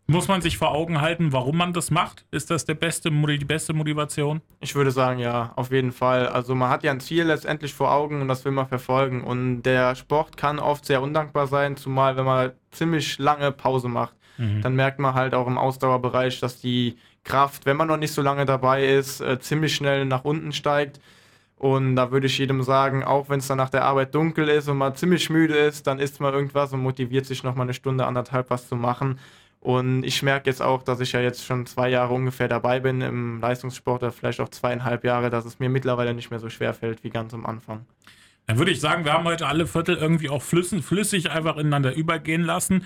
Muss 0.09 0.27
man 0.27 0.41
sich 0.41 0.59
vor 0.59 0.73
Augen 0.73 1.01
halten, 1.01 1.33
warum 1.33 1.57
man 1.57 1.73
das 1.73 1.93
macht? 1.93 2.25
Ist 2.33 2.51
das 2.51 2.65
der 2.65 2.75
beste, 2.75 3.11
die 3.11 3.45
beste 3.45 3.73
Motivation? 3.73 4.41
Ich 4.59 4.75
würde 4.75 4.91
sagen, 4.91 5.21
ja, 5.21 5.53
auf 5.55 5.71
jeden 5.71 5.93
Fall. 5.93 6.27
Also 6.27 6.57
man 6.57 6.69
hat 6.69 6.83
ja 6.83 6.91
ein 6.91 7.01
Ziel 7.01 7.25
letztendlich 7.25 7.75
vor 7.75 7.93
Augen 7.93 8.21
und 8.23 8.27
das 8.27 8.45
will 8.45 8.53
man 8.53 8.67
verfolgen. 8.67 9.23
Und 9.23 9.63
der 9.63 9.95
Sport 9.95 10.37
kann 10.37 10.59
oft 10.59 10.85
sehr 10.85 11.01
undankbar 11.01 11.47
sein, 11.47 11.77
zumal 11.77 12.17
wenn 12.17 12.25
man 12.25 12.53
ziemlich 12.73 13.19
lange 13.19 13.53
Pause 13.53 13.89
macht. 13.89 14.15
Mhm. 14.39 14.63
Dann 14.63 14.75
merkt 14.75 14.99
man 14.99 15.15
halt 15.15 15.33
auch 15.33 15.47
im 15.47 15.59
Ausdauerbereich, 15.59 16.41
dass 16.41 16.61
die 16.61 16.97
Kraft, 17.27 17.67
wenn 17.67 17.77
man 17.77 17.89
noch 17.89 17.99
nicht 17.99 18.13
so 18.13 18.23
lange 18.23 18.47
dabei 18.47 18.87
ist, 18.87 19.21
äh, 19.21 19.39
ziemlich 19.39 19.75
schnell 19.75 20.07
nach 20.07 20.25
unten 20.25 20.53
steigt. 20.53 21.01
Und 21.59 21.97
da 21.97 22.11
würde 22.11 22.27
ich 22.27 22.39
jedem 22.39 22.63
sagen, 22.63 23.03
auch 23.03 23.29
wenn 23.29 23.41
es 23.41 23.47
dann 23.47 23.59
nach 23.59 23.71
der 23.71 23.85
Arbeit 23.85 24.15
dunkel 24.15 24.49
ist 24.49 24.69
und 24.69 24.79
man 24.79 24.95
ziemlich 24.95 25.31
müde 25.31 25.55
ist, 25.55 25.87
dann 25.87 25.99
isst 25.99 26.21
man 26.21 26.35
irgendwas 26.35 26.73
und 26.73 26.81
motiviert 26.81 27.27
sich 27.27 27.43
nochmal 27.43 27.67
eine 27.67 27.75
Stunde, 27.75 28.07
anderthalb 28.07 28.51
was 28.51 28.69
zu 28.69 28.77
machen. 28.77 29.19
Und 29.61 30.05
ich 30.05 30.23
merke 30.23 30.49
jetzt 30.49 30.63
auch, 30.63 30.83
dass 30.83 31.01
ich 31.01 31.13
ja 31.13 31.21
jetzt 31.21 31.45
schon 31.45 31.67
zwei 31.67 31.89
Jahre 31.89 32.15
ungefähr 32.15 32.47
dabei 32.47 32.79
bin 32.79 33.01
im 33.01 33.41
Leistungssport 33.41 34.03
oder 34.03 34.13
vielleicht 34.13 34.41
auch 34.41 34.51
zweieinhalb 34.51 35.03
Jahre, 35.05 35.31
dass 35.31 35.45
es 35.45 35.59
mir 35.59 35.69
mittlerweile 35.69 36.15
nicht 36.15 36.31
mehr 36.31 36.39
so 36.39 36.51
schwer 36.51 36.75
fällt 36.75 37.03
wie 37.03 37.11
ganz 37.11 37.35
am 37.35 37.47
Anfang. 37.47 37.87
Dann 38.47 38.59
würde 38.59 38.71
ich 38.71 38.81
sagen, 38.81 39.05
wir 39.05 39.13
haben 39.13 39.25
heute 39.25 39.47
alle 39.47 39.67
Viertel 39.67 39.97
irgendwie 39.97 40.29
auch 40.29 40.43
flüssig 40.43 41.31
einfach 41.31 41.57
ineinander 41.57 41.97
übergehen 41.97 42.43
lassen. 42.43 42.85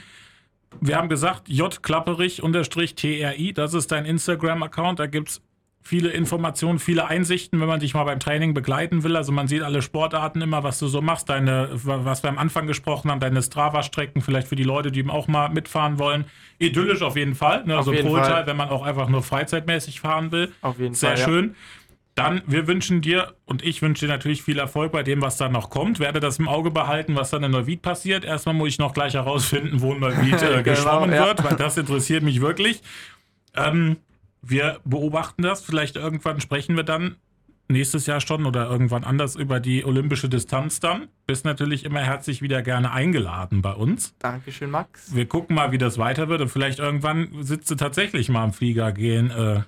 Wir 0.80 0.96
haben 0.96 1.08
gesagt, 1.08 1.48
J. 1.48 1.82
Klapperich 1.82 2.42
unterstrich 2.42 2.94
TRI, 2.94 3.52
das 3.52 3.74
ist 3.74 3.90
dein 3.92 4.04
Instagram-Account. 4.04 4.98
Da 4.98 5.06
gibt 5.06 5.28
es 5.30 5.42
viele 5.82 6.10
Informationen, 6.10 6.78
viele 6.78 7.06
Einsichten, 7.06 7.60
wenn 7.60 7.66
man 7.66 7.80
dich 7.80 7.94
mal 7.94 8.04
beim 8.04 8.20
Training 8.20 8.54
begleiten 8.54 9.02
will. 9.02 9.16
Also 9.16 9.32
man 9.32 9.48
sieht 9.48 9.62
alle 9.62 9.82
Sportarten 9.82 10.42
immer, 10.42 10.62
was 10.62 10.78
du 10.78 10.86
so 10.86 11.00
machst, 11.00 11.28
deine, 11.28 11.68
was 11.72 12.22
wir 12.22 12.30
am 12.30 12.38
Anfang 12.38 12.66
gesprochen 12.66 13.10
haben, 13.10 13.20
deine 13.20 13.42
Strava-Strecken, 13.42 14.20
vielleicht 14.20 14.48
für 14.48 14.56
die 14.56 14.64
Leute, 14.64 14.92
die 14.92 15.08
auch 15.08 15.26
mal 15.26 15.48
mitfahren 15.48 15.98
wollen. 15.98 16.26
Idyllisch 16.58 17.02
auf 17.02 17.16
jeden 17.16 17.34
Fall. 17.34 17.64
Ne? 17.64 17.76
Also 17.76 17.92
Vorteil, 17.92 18.46
wenn 18.46 18.56
man 18.56 18.68
auch 18.68 18.82
einfach 18.82 19.08
nur 19.08 19.22
freizeitmäßig 19.22 20.00
fahren 20.00 20.30
will. 20.32 20.52
Auf 20.60 20.78
jeden 20.78 20.94
Sehr 20.94 21.10
Fall. 21.10 21.16
Sehr 21.16 21.26
schön. 21.26 21.44
Ja. 21.46 21.54
Dann, 22.22 22.42
wir 22.46 22.66
wünschen 22.66 23.00
dir 23.00 23.34
und 23.46 23.64
ich 23.64 23.80
wünsche 23.80 24.04
dir 24.04 24.12
natürlich 24.12 24.42
viel 24.42 24.58
Erfolg 24.58 24.92
bei 24.92 25.02
dem, 25.02 25.22
was 25.22 25.38
da 25.38 25.48
noch 25.48 25.70
kommt. 25.70 26.00
Werde 26.00 26.20
das 26.20 26.38
im 26.38 26.48
Auge 26.48 26.70
behalten, 26.70 27.16
was 27.16 27.30
dann 27.30 27.42
in 27.42 27.50
Neuwied 27.50 27.80
passiert. 27.80 28.26
Erstmal 28.26 28.54
muss 28.54 28.68
ich 28.68 28.78
noch 28.78 28.92
gleich 28.92 29.14
herausfinden, 29.14 29.80
wo 29.80 29.94
in 29.94 30.00
Neuwied 30.00 30.42
äh, 30.42 30.62
geschwommen 30.62 31.12
genau, 31.12 31.22
ja. 31.22 31.28
wird, 31.28 31.44
weil 31.44 31.56
das 31.56 31.78
interessiert 31.78 32.22
mich 32.22 32.42
wirklich. 32.42 32.82
Ähm, 33.54 33.96
wir 34.42 34.80
beobachten 34.84 35.40
das. 35.40 35.62
Vielleicht 35.62 35.96
irgendwann 35.96 36.42
sprechen 36.42 36.76
wir 36.76 36.82
dann 36.82 37.16
nächstes 37.68 38.04
Jahr 38.04 38.20
schon 38.20 38.44
oder 38.44 38.68
irgendwann 38.68 39.02
anders 39.02 39.34
über 39.34 39.58
die 39.58 39.86
olympische 39.86 40.28
Distanz 40.28 40.78
dann. 40.78 41.08
Bist 41.26 41.46
natürlich 41.46 41.86
immer 41.86 42.00
herzlich 42.00 42.42
wieder 42.42 42.60
gerne 42.60 42.92
eingeladen 42.92 43.62
bei 43.62 43.72
uns. 43.72 44.14
Dankeschön, 44.18 44.70
Max. 44.70 45.14
Wir 45.14 45.24
gucken 45.24 45.56
mal, 45.56 45.72
wie 45.72 45.78
das 45.78 45.96
weiter 45.96 46.28
wird 46.28 46.42
und 46.42 46.48
vielleicht 46.50 46.80
irgendwann 46.80 47.42
sitzt 47.42 47.70
du 47.70 47.76
tatsächlich 47.76 48.28
mal 48.28 48.44
im 48.44 48.52
Flieger 48.52 48.92
gehen 48.92 49.30
äh, 49.30 49.62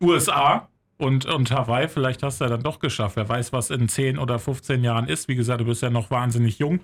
USA 0.00 0.68
und, 0.98 1.26
und 1.26 1.50
Hawaii, 1.52 1.88
vielleicht 1.88 2.22
hast 2.24 2.40
du 2.40 2.44
ja 2.44 2.50
dann 2.50 2.62
doch 2.62 2.80
geschafft. 2.80 3.16
Wer 3.16 3.28
weiß, 3.28 3.52
was 3.52 3.70
in 3.70 3.88
10 3.88 4.18
oder 4.18 4.38
15 4.38 4.82
Jahren 4.82 5.06
ist. 5.06 5.28
Wie 5.28 5.36
gesagt, 5.36 5.60
du 5.60 5.64
bist 5.64 5.80
ja 5.80 5.90
noch 5.90 6.10
wahnsinnig 6.10 6.58
jung. 6.58 6.80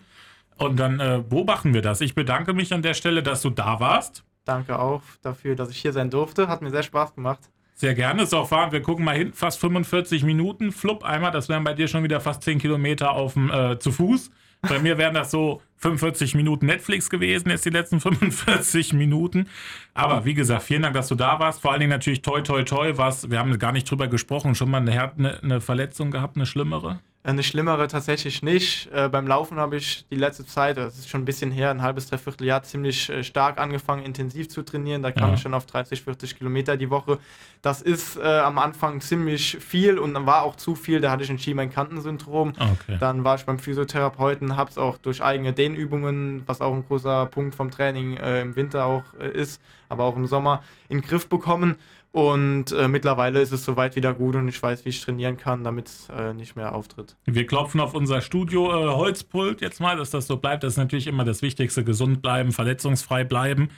Und 0.57 0.79
dann 0.79 1.01
äh, 1.01 1.23
beobachten 1.29 1.75
wir 1.75 1.83
das. 1.83 2.01
Ich 2.01 2.15
bedanke 2.15 2.53
mich 2.55 2.73
an 2.73 2.83
der 2.83 2.95
Stelle, 2.95 3.25
dass 3.25 3.43
du 3.43 3.51
da 3.51 3.81
warst. 3.81 4.25
Danke 4.45 4.79
auch 4.79 5.03
dafür, 5.23 5.57
dass 5.57 5.71
ich 5.71 5.79
hier 5.79 5.93
sein 5.93 6.11
durfte. 6.11 6.47
Hat 6.47 6.63
mir 6.63 6.71
sehr 6.71 6.85
Spaß 6.85 7.17
gemacht. 7.17 7.41
Sehr 7.75 7.95
gerne. 7.95 8.23
Ist 8.23 8.35
auch 8.35 8.49
fahren. 8.49 8.71
Wir 8.71 8.83
gucken 8.83 9.05
mal 9.05 9.17
hin. 9.17 9.33
Fast 9.33 9.59
45 9.59 10.23
Minuten. 10.23 10.71
Flupp 10.71 11.03
einmal. 11.03 11.33
Das 11.33 11.49
wären 11.49 11.65
bei 11.65 11.75
dir 11.75 11.89
schon 11.89 12.05
wieder 12.05 12.21
fast 12.21 12.45
10 12.45 12.61
Kilometer 12.61 13.11
auf 13.11 13.33
dem, 13.33 13.51
äh, 13.51 13.81
zu 13.81 13.91
Fuß. 13.91 14.31
Bei 14.63 14.79
mir 14.79 14.97
wären 14.97 15.15
das 15.15 15.33
so 15.33 15.61
45 15.85 16.35
Minuten 16.35 16.65
Netflix 16.65 17.11
gewesen, 17.11 17.51
jetzt 17.51 17.67
die 17.67 17.71
letzten 17.71 18.01
45 18.01 18.95
Minuten. 18.95 19.49
Aber 19.93 20.25
wie 20.25 20.35
gesagt, 20.35 20.63
vielen 20.63 20.83
Dank, 20.83 20.95
dass 20.95 21.09
du 21.09 21.15
da 21.15 21.39
warst. 21.39 21.61
Vor 21.61 21.73
allen 21.73 21.81
Dingen 21.81 21.91
natürlich 21.91 22.23
toi 22.23 22.41
toi 22.41 22.63
toi, 22.63 22.97
was, 22.97 23.31
wir 23.31 23.39
haben 23.39 23.59
gar 23.59 23.73
nicht 23.73 23.91
drüber 23.91 24.09
gesprochen, 24.09 24.55
schon 24.55 24.71
mal 24.71 24.79
eine, 24.79 25.13
eine, 25.17 25.43
eine 25.43 25.61
Verletzung 25.61 26.11
gehabt, 26.11 26.37
eine 26.37 26.47
schlimmere? 26.47 27.01
Eine 27.27 27.43
schlimmere 27.43 27.89
tatsächlich 27.89 28.43
nicht. 28.43 28.93
Äh, 28.93 29.09
beim 29.09 29.27
Laufen 29.27 29.57
habe 29.57 29.77
ich 29.77 30.07
die 30.11 30.17
letzte 30.17 30.45
Zeit, 30.45 30.77
das 30.77 30.99
ist 30.99 31.09
schon 31.09 31.23
ein 31.23 31.25
bisschen 31.25 31.51
her, 31.51 31.71
ein 31.71 31.81
halbes, 31.81 32.11
dreiviertel 32.11 32.47
Jahr, 32.47 32.63
ziemlich 32.65 33.09
äh, 33.09 33.25
stark 33.25 33.59
angefangen, 33.59 34.05
intensiv 34.05 34.51
zu 34.51 34.63
trainieren. 34.63 35.03
Da 35.03 35.11
kam 35.11 35.31
ja. 35.31 35.35
ich 35.35 35.41
schon 35.41 35.55
auf 35.55 35.65
30, 35.65 36.03
40 36.03 36.37
Kilometer 36.37 36.77
die 36.77 36.91
Woche. 36.91 37.19
Das 37.63 37.81
ist 37.81 38.19
äh, 38.19 38.23
am 38.23 38.59
Anfang 38.59 39.01
ziemlich 39.01 39.57
viel 39.59 39.99
und 39.99 40.15
war 40.27 40.43
auch 40.43 40.57
zu 40.57 40.75
viel. 40.75 41.01
Da 41.01 41.11
hatte 41.11 41.25
ich 41.25 41.31
ein 41.31 41.39
Schienbeinkantensyndrom. 41.39 42.51
Okay. 42.59 42.99
Dann 43.01 43.25
war 43.25 43.37
ich 43.37 43.47
beim 43.47 43.59
Physiotherapeuten, 43.59 44.59
habe 44.59 44.69
es 44.69 44.77
auch 44.77 44.99
durch 44.99 45.23
eigene 45.23 45.55
Dehnübungen, 45.55 46.43
was 46.45 46.61
auch 46.61 46.75
ein 46.75 46.85
großer 46.87 47.25
Punkt 47.25 47.55
vom 47.55 47.71
Training 47.71 48.19
äh, 48.19 48.43
im 48.43 48.55
Winter 48.55 48.85
auch 48.85 49.05
äh, 49.19 49.31
ist, 49.31 49.63
aber 49.89 50.05
auch 50.05 50.17
im 50.17 50.27
Sommer, 50.27 50.63
in 50.91 51.01
den 51.01 51.09
Griff 51.09 51.27
bekommen. 51.31 51.77
Und 52.15 52.71
äh, 52.71 52.87
mittlerweile 52.87 53.41
ist 53.41 53.51
es 53.51 53.65
soweit 53.65 53.97
wieder 53.97 54.15
gut 54.15 54.37
und 54.37 54.47
ich 54.47 54.63
weiß, 54.63 54.85
wie 54.85 54.91
ich 54.91 55.01
trainieren 55.01 55.37
kann, 55.37 55.65
damit 55.65 55.89
es 55.89 56.09
äh, 56.17 56.33
nicht 56.33 56.55
mehr 56.55 56.73
auftritt. 56.73 57.17
Wir 57.25 57.45
klopfen 57.45 57.81
auf 57.81 57.93
unser 57.93 58.21
Studio 58.21 58.71
äh, 58.71 58.95
Holzpult 58.95 59.61
jetzt 59.61 59.81
mal, 59.81 59.97
dass 59.97 60.11
das 60.11 60.29
so 60.29 60.37
bleibt. 60.37 60.63
Das 60.63 60.75
ist 60.75 60.77
natürlich 60.77 61.09
immer 61.09 61.25
das 61.25 61.43
Wichtigste: 61.43 61.83
gesund 61.83 62.23
bleiben, 62.23 62.53
verletzungsfrei 62.53 63.25
bleiben. 63.25 63.71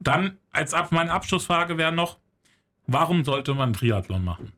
Dann 0.00 0.38
als 0.50 0.74
Ab 0.74 0.90
meine 0.90 1.12
Abschlussfrage 1.12 1.78
wäre 1.78 1.92
noch: 1.92 2.18
Warum 2.88 3.22
sollte 3.24 3.54
man 3.54 3.74
Triathlon 3.74 4.24
machen? 4.24 4.52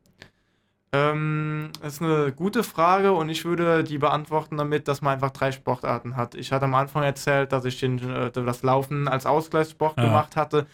Ähm, 0.95 1.73
das 1.83 1.97
ist 1.97 2.03
eine 2.03 2.33
gute 2.33 2.65
Frage 2.65 3.13
und 3.13 3.29
ich 3.29 3.45
würde 3.45 3.85
die 3.85 3.99
beantworten 3.99 4.57
damit, 4.57 4.89
dass 4.89 5.03
man 5.03 5.13
einfach 5.13 5.33
drei 5.33 5.53
Sportarten 5.53 6.17
hat. 6.17 6.35
Ich 6.37 6.53
hatte 6.53 6.65
am 6.65 6.75
Anfang 6.75 7.03
erzählt, 7.03 7.53
dass 7.53 7.67
ich 7.67 7.79
den, 7.79 7.99
äh, 7.99 8.31
das 8.31 8.63
Laufen 8.63 9.09
als 9.09 9.27
Ausgleichssport 9.27 9.99
ja. 9.99 10.05
gemacht 10.05 10.37
hatte. 10.37 10.67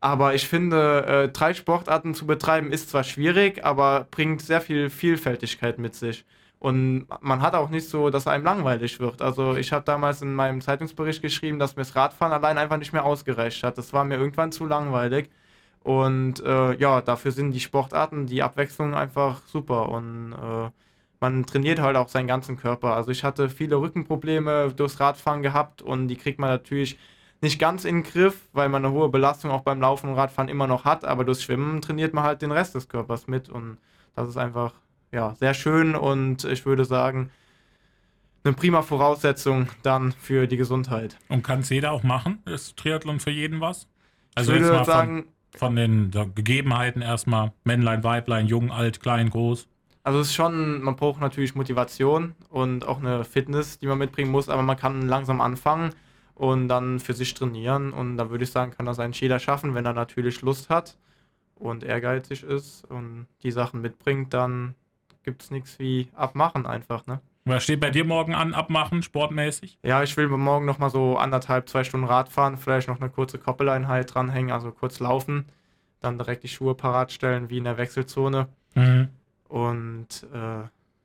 Aber 0.00 0.34
ich 0.34 0.46
finde, 0.48 1.06
äh, 1.06 1.28
drei 1.30 1.54
Sportarten 1.54 2.14
zu 2.14 2.26
betreiben 2.26 2.72
ist 2.72 2.90
zwar 2.90 3.04
schwierig, 3.04 3.64
aber 3.64 4.06
bringt 4.10 4.42
sehr 4.42 4.60
viel 4.60 4.90
Vielfältigkeit 4.90 5.78
mit 5.78 5.94
sich. 5.94 6.24
Und 6.58 7.06
man 7.20 7.42
hat 7.42 7.54
auch 7.54 7.68
nicht 7.70 7.88
so, 7.88 8.10
dass 8.10 8.26
einem 8.26 8.44
langweilig 8.44 8.98
wird. 9.00 9.22
Also 9.22 9.56
ich 9.56 9.72
habe 9.72 9.84
damals 9.84 10.22
in 10.22 10.34
meinem 10.34 10.60
Zeitungsbericht 10.60 11.22
geschrieben, 11.22 11.58
dass 11.58 11.76
mir 11.76 11.82
das 11.82 11.96
Radfahren 11.96 12.32
allein 12.32 12.58
einfach 12.58 12.78
nicht 12.78 12.92
mehr 12.92 13.04
ausgereicht 13.04 13.62
hat. 13.62 13.78
Das 13.78 13.92
war 13.92 14.04
mir 14.04 14.16
irgendwann 14.16 14.52
zu 14.52 14.66
langweilig. 14.66 15.30
Und 15.82 16.40
äh, 16.44 16.74
ja, 16.76 17.00
dafür 17.02 17.30
sind 17.32 17.52
die 17.52 17.60
Sportarten, 17.60 18.26
die 18.26 18.42
Abwechslung 18.42 18.94
einfach 18.94 19.42
super. 19.46 19.88
Und 19.90 20.32
äh, 20.32 20.70
man 21.20 21.46
trainiert 21.46 21.80
halt 21.80 21.96
auch 21.96 22.08
seinen 22.08 22.26
ganzen 22.26 22.56
Körper. 22.56 22.94
Also 22.96 23.10
ich 23.10 23.24
hatte 23.24 23.48
viele 23.48 23.76
Rückenprobleme 23.76 24.72
durchs 24.74 25.00
Radfahren 25.00 25.42
gehabt 25.42 25.82
und 25.82 26.08
die 26.08 26.16
kriegt 26.16 26.38
man 26.38 26.50
natürlich 26.50 26.98
nicht 27.40 27.58
ganz 27.58 27.84
in 27.84 28.02
den 28.02 28.04
Griff, 28.04 28.48
weil 28.52 28.68
man 28.68 28.84
eine 28.84 28.94
hohe 28.94 29.08
Belastung 29.08 29.50
auch 29.50 29.62
beim 29.62 29.80
Laufen 29.80 30.08
und 30.08 30.16
Radfahren 30.16 30.48
immer 30.48 30.66
noch 30.66 30.84
hat, 30.84 31.04
aber 31.04 31.24
durchs 31.24 31.42
Schwimmen 31.42 31.80
trainiert 31.80 32.14
man 32.14 32.24
halt 32.24 32.42
den 32.42 32.52
Rest 32.52 32.74
des 32.74 32.88
Körpers 32.88 33.26
mit 33.26 33.48
und 33.48 33.78
das 34.14 34.28
ist 34.28 34.36
einfach 34.36 34.72
ja, 35.12 35.34
sehr 35.34 35.54
schön 35.54 35.94
und 35.94 36.44
ich 36.44 36.66
würde 36.66 36.84
sagen, 36.84 37.30
eine 38.44 38.54
prima 38.54 38.82
Voraussetzung 38.82 39.68
dann 39.82 40.12
für 40.12 40.46
die 40.46 40.56
Gesundheit. 40.56 41.16
Und 41.28 41.42
kann 41.42 41.60
es 41.60 41.70
jeder 41.70 41.92
auch 41.92 42.02
machen? 42.02 42.42
Ist 42.44 42.76
Triathlon 42.76 43.20
für 43.20 43.30
jeden 43.30 43.60
was? 43.60 43.88
Also 44.34 44.52
ich 44.52 44.60
würde 44.60 44.84
sagen, 44.84 45.26
von, 45.50 45.58
von 45.58 45.76
den 45.76 46.10
Gegebenheiten 46.34 47.02
erstmal 47.02 47.52
Männlein, 47.64 48.04
Weiblein, 48.04 48.46
jung, 48.46 48.70
alt, 48.70 49.00
klein, 49.00 49.30
groß. 49.30 49.66
Also 50.04 50.20
es 50.20 50.28
ist 50.28 50.34
schon, 50.34 50.82
man 50.82 50.94
braucht 50.94 51.20
natürlich 51.20 51.56
Motivation 51.56 52.34
und 52.48 52.86
auch 52.86 53.00
eine 53.00 53.24
Fitness, 53.24 53.80
die 53.80 53.86
man 53.86 53.98
mitbringen 53.98 54.30
muss, 54.30 54.48
aber 54.48 54.62
man 54.62 54.76
kann 54.76 55.02
langsam 55.02 55.40
anfangen 55.40 55.90
und 56.36 56.68
dann 56.68 57.00
für 57.00 57.14
sich 57.14 57.34
trainieren. 57.34 57.92
Und 57.92 58.16
da 58.16 58.30
würde 58.30 58.44
ich 58.44 58.52
sagen, 58.52 58.70
kann 58.70 58.86
das 58.86 59.00
ein 59.00 59.12
jeder 59.12 59.38
schaffen, 59.38 59.74
wenn 59.74 59.86
er 59.86 59.94
natürlich 59.94 60.42
Lust 60.42 60.70
hat 60.70 60.96
und 61.56 61.82
ehrgeizig 61.82 62.44
ist 62.44 62.84
und 62.84 63.26
die 63.42 63.50
Sachen 63.50 63.80
mitbringt, 63.80 64.32
dann 64.32 64.74
gibt 65.24 65.42
es 65.42 65.50
nichts 65.50 65.78
wie 65.78 66.08
abmachen 66.14 66.66
einfach, 66.66 67.06
ne? 67.06 67.20
Was 67.46 67.62
steht 67.62 67.80
bei 67.80 67.90
dir 67.90 68.04
morgen 68.04 68.34
an, 68.34 68.54
abmachen, 68.54 69.04
sportmäßig? 69.04 69.78
Ja, 69.84 70.02
ich 70.02 70.16
will 70.16 70.26
morgen 70.28 70.66
nochmal 70.66 70.90
so 70.90 71.16
anderthalb, 71.16 71.68
zwei 71.68 71.84
Stunden 71.84 72.06
Rad 72.06 72.28
fahren, 72.28 72.58
vielleicht 72.58 72.88
noch 72.88 73.00
eine 73.00 73.08
kurze 73.08 73.38
Koppeleinheit 73.38 74.12
dranhängen, 74.12 74.50
also 74.50 74.72
kurz 74.72 74.98
laufen, 74.98 75.46
dann 76.00 76.18
direkt 76.18 76.42
die 76.42 76.48
Schuhe 76.48 76.74
parat 76.74 77.12
stellen, 77.12 77.48
wie 77.48 77.58
in 77.58 77.64
der 77.64 77.78
Wechselzone. 77.78 78.48
Mhm. 78.74 79.08
Und 79.48 80.26
äh, 80.34 80.64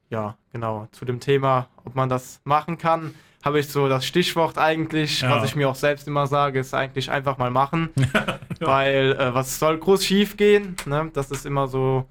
ja, 0.09 0.35
genau, 0.51 0.87
zu 0.91 1.05
dem 1.05 1.19
Thema, 1.19 1.67
ob 1.85 1.95
man 1.95 2.09
das 2.09 2.41
machen 2.43 2.79
kann 2.79 3.13
habe 3.43 3.59
ich 3.59 3.67
so 3.67 3.87
das 3.87 4.05
Stichwort 4.05 4.57
eigentlich, 4.57 5.21
ja. 5.21 5.31
was 5.31 5.43
ich 5.45 5.55
mir 5.55 5.69
auch 5.69 5.75
selbst 5.75 6.07
immer 6.07 6.27
sage, 6.27 6.59
ist 6.59 6.73
eigentlich 6.73 7.09
einfach 7.09 7.37
mal 7.37 7.51
machen. 7.51 7.89
ja. 8.13 8.39
Weil 8.59 9.15
äh, 9.19 9.33
was 9.33 9.57
soll 9.57 9.77
groß 9.77 10.05
schief 10.05 10.37
gehen? 10.37 10.75
Ne? 10.85 11.09
Das 11.13 11.31
ist 11.31 11.45
immer 11.45 11.67
so, 11.67 12.05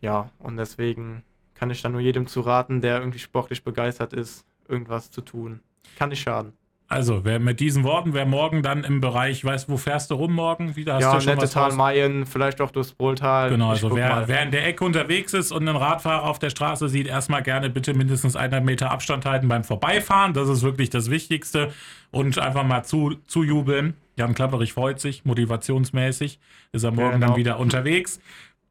ja, 0.00 0.30
und 0.38 0.56
deswegen 0.56 1.22
kann 1.54 1.70
ich 1.70 1.82
da 1.82 1.88
nur 1.88 2.00
jedem 2.00 2.26
zu 2.26 2.40
raten, 2.40 2.80
der 2.80 2.98
irgendwie 2.98 3.18
sportlich 3.18 3.62
begeistert 3.62 4.12
ist, 4.12 4.44
irgendwas 4.68 5.10
zu 5.10 5.20
tun. 5.20 5.60
Kann 5.96 6.08
nicht 6.08 6.22
schaden. 6.22 6.52
Also, 6.92 7.24
wer 7.24 7.38
mit 7.38 7.60
diesen 7.60 7.84
Worten, 7.84 8.14
wer 8.14 8.26
morgen 8.26 8.64
dann 8.64 8.82
im 8.82 9.00
Bereich, 9.00 9.44
weißt 9.44 9.68
wo 9.68 9.76
fährst 9.76 10.10
du 10.10 10.16
rum 10.16 10.32
morgen? 10.32 10.74
Wieder 10.74 10.94
hast 10.94 11.02
ja, 11.02 11.14
du 11.14 11.20
schon 11.20 11.34
Nettetal, 11.36 11.72
Mayen, 11.74 12.26
vielleicht 12.26 12.60
auch 12.60 12.72
durchs 12.72 12.90
Brohltal. 12.90 13.48
Genau, 13.48 13.70
also 13.70 13.94
wer, 13.94 14.24
wer, 14.26 14.42
in 14.42 14.50
der 14.50 14.66
Ecke 14.66 14.84
unterwegs 14.84 15.32
ist 15.32 15.52
und 15.52 15.68
einen 15.68 15.76
Radfahrer 15.76 16.24
auf 16.24 16.40
der 16.40 16.50
Straße 16.50 16.88
sieht, 16.88 17.06
erstmal 17.06 17.44
gerne 17.44 17.70
bitte 17.70 17.94
mindestens 17.94 18.34
100 18.34 18.64
Meter 18.64 18.90
Abstand 18.90 19.24
halten 19.24 19.46
beim 19.46 19.62
Vorbeifahren. 19.62 20.32
Das 20.32 20.48
ist 20.48 20.62
wirklich 20.62 20.90
das 20.90 21.10
Wichtigste. 21.10 21.70
Und 22.10 22.40
einfach 22.40 22.64
mal 22.64 22.82
zu, 22.82 23.14
zujubeln. 23.28 23.94
Jan 24.16 24.34
Klapperich 24.34 24.72
freut 24.72 24.98
sich, 24.98 25.24
motivationsmäßig. 25.24 26.40
Ist 26.72 26.82
er 26.82 26.90
morgen 26.90 27.20
genau. 27.20 27.28
dann 27.28 27.36
wieder 27.36 27.60
unterwegs. 27.60 28.18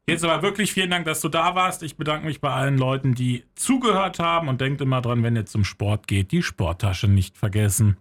Jetzt 0.06 0.24
aber 0.24 0.42
wirklich 0.42 0.74
vielen 0.74 0.90
Dank, 0.90 1.06
dass 1.06 1.22
du 1.22 1.30
da 1.30 1.54
warst. 1.54 1.82
Ich 1.82 1.96
bedanke 1.96 2.26
mich 2.26 2.42
bei 2.42 2.50
allen 2.50 2.76
Leuten, 2.76 3.14
die 3.14 3.44
zugehört 3.54 4.18
haben 4.18 4.48
und 4.48 4.60
denkt 4.60 4.82
immer 4.82 5.00
dran, 5.00 5.22
wenn 5.22 5.36
ihr 5.36 5.46
zum 5.46 5.64
Sport 5.64 6.06
geht, 6.06 6.32
die 6.32 6.42
Sporttasche 6.42 7.08
nicht 7.08 7.38
vergessen. 7.38 7.96